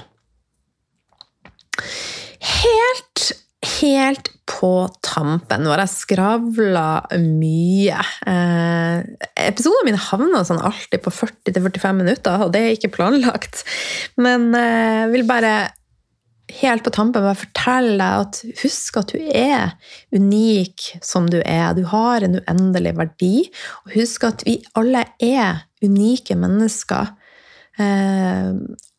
Helt, 2.48 3.32
helt 3.78 4.32
på 4.48 4.72
tampen. 5.06 5.64
Nå 5.64 5.74
jeg 5.76 5.92
skravla 5.92 6.90
mye. 7.20 7.98
Eh, 8.30 9.00
episodene 9.48 9.90
mine 9.90 10.04
havner 10.10 10.46
sånn 10.48 10.64
alltid 10.64 11.04
på 11.04 11.14
40-45 11.14 12.00
minutter, 12.00 12.46
og 12.46 12.54
det 12.56 12.64
er 12.64 12.78
ikke 12.78 12.94
planlagt. 12.96 13.66
Men 14.20 14.50
jeg 14.56 15.04
eh, 15.04 15.12
vil 15.14 15.28
bare 15.30 15.56
helt 16.62 16.86
på 16.86 16.94
tampen 16.96 17.26
bare 17.26 17.36
fortelle 17.36 17.98
deg 18.00 18.22
at 18.24 18.62
husk 18.62 19.00
at 19.02 19.12
du 19.12 19.20
er 19.36 19.74
unik 20.16 20.86
som 21.04 21.28
du 21.32 21.42
er. 21.42 21.76
Du 21.76 21.84
har 21.92 22.24
en 22.24 22.40
uendelig 22.40 22.96
verdi. 22.98 23.34
Og 23.86 23.98
husk 24.00 24.28
at 24.30 24.46
vi 24.48 24.60
alle 24.80 25.04
er 25.24 25.66
unike 25.84 26.38
mennesker. 26.40 27.12
Eh, 27.78 28.54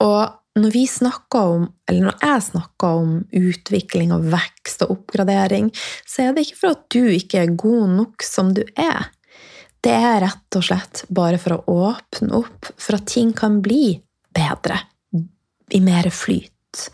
og 0.05 0.21
når 0.59 0.73
vi 0.75 0.87
snakker 0.91 1.53
om, 1.55 1.69
eller 1.89 2.09
når 2.09 2.25
jeg 2.25 2.45
snakker 2.49 3.03
om 3.03 3.13
utvikling 3.37 4.13
og 4.15 4.27
vekst 4.33 4.83
og 4.87 4.97
oppgradering, 4.97 5.71
så 6.07 6.25
er 6.25 6.35
det 6.35 6.47
ikke 6.47 6.61
for 6.63 6.75
at 6.75 6.85
du 6.95 7.05
ikke 7.13 7.45
er 7.45 7.55
god 7.59 7.95
nok 7.99 8.27
som 8.27 8.53
du 8.57 8.65
er. 8.75 9.11
Det 9.85 9.95
er 9.95 10.23
rett 10.25 10.59
og 10.59 10.65
slett 10.67 11.05
bare 11.15 11.39
for 11.39 11.59
å 11.59 11.77
åpne 11.91 12.35
opp 12.41 12.73
for 12.75 12.99
at 12.99 13.07
ting 13.13 13.31
kan 13.37 13.61
bli 13.63 13.99
bedre, 14.35 14.81
i 15.71 15.81
mer 15.85 16.09
flyt. 16.15 16.89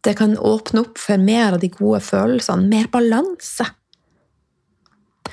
Det 0.00 0.14
kan 0.16 0.36
åpne 0.38 0.84
opp 0.86 0.98
for 1.00 1.20
mer 1.20 1.56
av 1.56 1.60
de 1.60 1.68
gode 1.74 2.00
følelsene, 2.06 2.68
mer 2.70 2.88
balanse. 2.92 3.66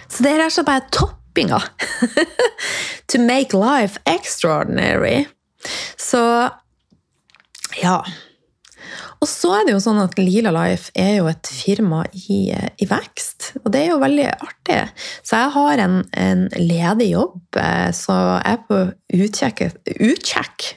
Så 0.08 0.24
det 0.24 0.34
er 0.34 0.42
rett 0.42 0.52
og 0.52 0.58
slett 0.58 0.68
bare 0.68 0.88
toppinga. 0.92 1.62
to 3.12 3.22
make 3.24 3.56
life 3.56 4.02
extraordinary. 4.10 5.28
Så 5.98 6.50
ja. 7.82 8.02
Og 9.18 9.30
så 9.30 9.52
er 9.58 9.66
det 9.66 9.74
jo 9.74 9.82
sånn 9.82 10.00
at 10.04 10.18
Lila 10.20 10.52
Life 10.54 10.92
er 10.98 11.18
jo 11.18 11.30
et 11.32 11.50
firma 11.50 12.04
i, 12.14 12.52
i 12.54 12.88
vekst, 12.90 13.52
og 13.64 13.72
det 13.74 13.84
er 13.84 13.92
jo 13.94 14.04
veldig 14.04 14.28
artig. 14.30 14.80
Så 15.26 15.40
jeg 15.42 15.54
har 15.56 15.84
en, 15.84 15.98
en 16.14 16.46
ledig 16.60 17.10
jobb, 17.16 17.42
eh, 17.58 17.90
så 17.98 18.18
jeg 18.38 18.54
er 18.54 18.64
på 18.70 18.84
utkjekk 19.18 20.72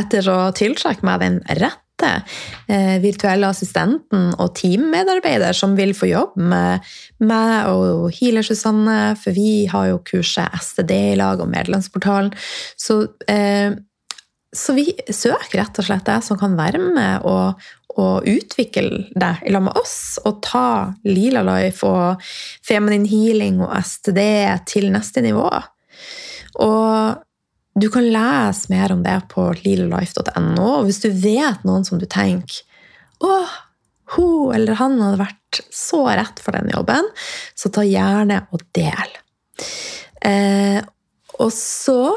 etter 0.00 0.32
å 0.32 0.38
tiltrekke 0.56 1.06
meg 1.06 1.20
den 1.22 1.38
rette 1.60 2.14
eh, 2.72 2.96
virtuelle 3.04 3.52
assistenten 3.52 4.32
og 4.40 4.56
teammedarbeider 4.58 5.54
som 5.56 5.76
vil 5.78 5.92
få 5.96 6.08
jobb 6.10 6.40
med 6.40 6.92
meg 7.22 7.68
og 7.70 8.08
Healer 8.16 8.46
Susanne, 8.46 9.12
for 9.20 9.36
vi 9.36 9.66
har 9.70 9.92
jo 9.92 10.02
kurset 10.08 10.56
STD 10.64 10.96
i 11.12 11.16
lag 11.20 11.44
og 11.44 11.52
Medlemsportalen. 11.52 12.32
Så, 12.80 13.02
eh, 13.28 13.76
så 14.56 14.74
vi 14.76 14.86
søker 15.08 15.62
rett 15.62 15.80
og 15.80 15.86
slett 15.86 16.08
deg 16.08 16.24
som 16.24 16.38
kan 16.40 16.54
være 16.58 16.80
med 16.82 17.24
og, 17.28 17.60
og 17.96 18.28
utvikle 18.28 19.06
deg 19.16 19.46
i 19.46 19.52
lag 19.54 19.64
med 19.64 19.78
oss, 19.80 20.20
og 20.28 20.42
ta 20.44 20.92
Lila 21.08 21.44
Life 21.46 21.88
og 21.88 22.22
Feminine 22.64 23.08
Healing 23.08 23.62
og 23.64 23.72
STD 23.80 24.20
til 24.68 24.90
neste 24.92 25.24
nivå. 25.24 25.48
Og 26.60 27.22
du 27.80 27.88
kan 27.92 28.04
lese 28.12 28.68
mer 28.72 28.92
om 28.92 29.00
det 29.04 29.16
på 29.32 29.46
lilalife.no. 29.64 30.66
Og 30.66 30.88
hvis 30.88 31.00
du 31.04 31.08
vet 31.08 31.64
noen 31.64 31.86
som 31.88 32.00
du 32.00 32.04
tenker 32.04 32.60
å, 33.24 33.38
hun 34.16 34.52
eller 34.52 34.76
han 34.76 34.98
hadde 35.00 35.22
vært 35.22 35.62
så 35.72 36.04
rett 36.10 36.40
for 36.42 36.56
den 36.56 36.68
jobben, 36.72 37.08
så 37.56 37.72
ta 37.72 37.84
gjerne 37.86 38.42
og 38.52 38.64
del. 38.76 39.16
Eh, 40.28 40.80
og 41.40 41.50
så 41.56 42.12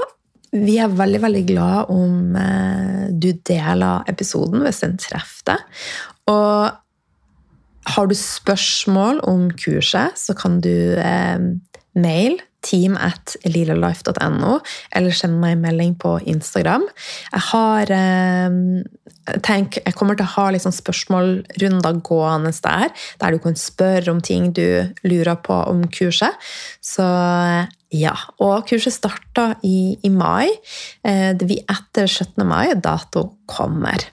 vi 0.56 0.78
er 0.80 0.96
veldig 0.96 1.22
veldig 1.24 1.44
glad 1.50 1.92
om 1.94 2.36
eh, 2.40 3.06
du 3.12 3.32
deler 3.48 4.08
episoden 4.12 4.64
hvis 4.66 4.82
den 4.86 4.98
treffer 5.02 5.52
deg. 5.52 5.86
Og 6.32 7.92
har 7.96 8.10
du 8.10 8.16
spørsmål 8.18 9.22
om 9.30 9.50
kurset, 9.60 10.18
så 10.18 10.34
kan 10.38 10.60
du 10.64 10.98
eh, 10.98 11.42
mail 11.96 12.40
team 12.66 12.98
at 12.98 13.36
lilalife.no, 13.46 14.60
eller 14.96 15.16
send 15.16 15.40
meg 15.42 15.56
en 15.56 15.66
melding 15.68 15.96
på 16.02 16.18
Instagram. 16.26 16.88
Jeg 17.32 17.44
har 17.52 17.94
eh, 17.94 18.60
tenk, 19.46 19.80
Jeg 19.82 19.96
kommer 19.98 20.18
til 20.18 20.28
å 20.28 20.34
ha 20.36 20.50
liksom 20.56 20.74
spørsmålrunder 20.76 22.02
gående 22.06 22.54
der, 22.66 22.92
der 23.22 23.36
du 23.36 23.42
kan 23.44 23.58
spørre 23.60 24.12
om 24.14 24.22
ting 24.22 24.52
du 24.56 24.92
lurer 25.06 25.40
på 25.46 25.62
om 25.70 25.86
kurset. 25.94 26.36
Så 26.84 27.06
ja. 27.96 28.16
Og 28.44 28.66
kurset 28.68 28.96
starta 28.98 29.54
i, 29.64 29.96
i 30.04 30.12
mai. 30.12 30.50
Eh, 31.06 31.32
det 31.38 31.48
blir 31.48 31.64
etter 31.72 32.10
17. 32.10 32.44
mai 32.48 32.74
dato 32.76 33.30
kommer. 33.48 34.10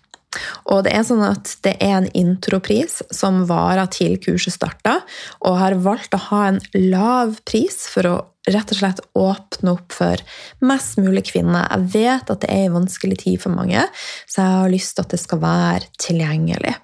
Og 0.72 0.84
det 0.86 0.94
er 0.96 1.04
sånn 1.04 1.22
at 1.26 1.50
det 1.64 1.74
er 1.82 1.98
en 1.98 2.10
intropris 2.16 3.00
som 3.12 3.42
varer 3.48 3.90
til 3.92 4.16
kurset 4.22 4.54
starter, 4.54 5.02
og 5.44 5.58
har 5.60 5.76
valgt 5.84 6.16
å 6.16 6.22
ha 6.30 6.44
en 6.50 6.60
lav 6.72 7.36
pris 7.48 7.82
for 7.92 8.08
å 8.08 8.16
rett 8.50 8.72
og 8.74 8.78
slett 8.78 9.02
åpne 9.18 9.74
opp 9.76 9.94
for 9.94 10.22
mest 10.66 10.98
mulig 10.98 11.24
kvinner. 11.30 11.68
Jeg 11.70 11.90
vet 11.94 12.32
at 12.32 12.42
det 12.42 12.50
er 12.50 12.66
en 12.66 12.78
vanskelig 12.80 13.20
tid 13.22 13.42
for 13.44 13.54
mange, 13.54 13.84
så 14.26 14.42
jeg 14.42 14.56
har 14.62 14.72
lyst 14.72 14.96
til 14.96 15.06
at 15.06 15.14
det 15.14 15.20
skal 15.22 15.42
være 15.42 15.90
tilgjengelig. 16.02 16.74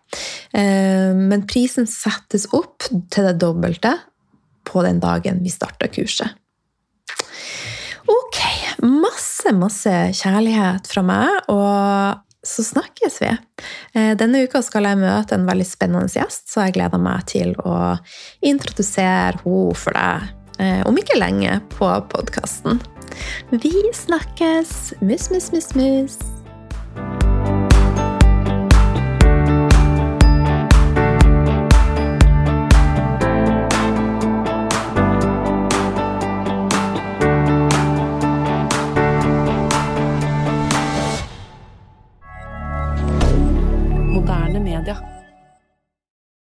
Eh, 0.55 1.11
men 1.19 1.47
prisen 1.51 1.89
settes 1.91 2.47
opp 2.55 2.87
til 2.87 3.27
det 3.31 3.39
dobbelte 3.43 3.97
på 4.69 4.85
den 4.87 5.03
dagen 5.03 5.43
vi 5.43 5.53
starter 5.53 5.91
kurset. 5.91 6.37
Ok. 8.09 8.39
Masse, 8.87 9.53
masse 9.53 9.93
kjærlighet 10.17 10.87
fra 10.89 11.03
meg, 11.05 11.51
og 11.51 12.25
så 12.47 12.63
snakkes 12.65 13.19
vi. 13.21 13.35
Eh, 13.99 14.15
denne 14.17 14.45
uka 14.47 14.63
skal 14.65 14.87
jeg 14.87 15.03
møte 15.03 15.35
en 15.37 15.49
veldig 15.49 15.67
spennende 15.67 16.09
gjest, 16.15 16.47
så 16.53 16.69
jeg 16.69 16.79
gleder 16.79 17.03
meg 17.03 17.27
til 17.29 17.53
å 17.67 17.99
introdusere 18.47 19.43
henne 19.43 19.77
for 19.77 19.99
deg 19.99 20.38
om 20.59 20.99
ikke 20.99 21.19
lenge 21.19 21.61
på 21.77 21.91
podkasten. 22.11 22.83
Vi 23.51 23.73
snakkes! 23.95 24.95
Mus, 25.01 25.31
mus, 25.31 25.53
mus, 25.53 25.75
mus. 25.75 26.19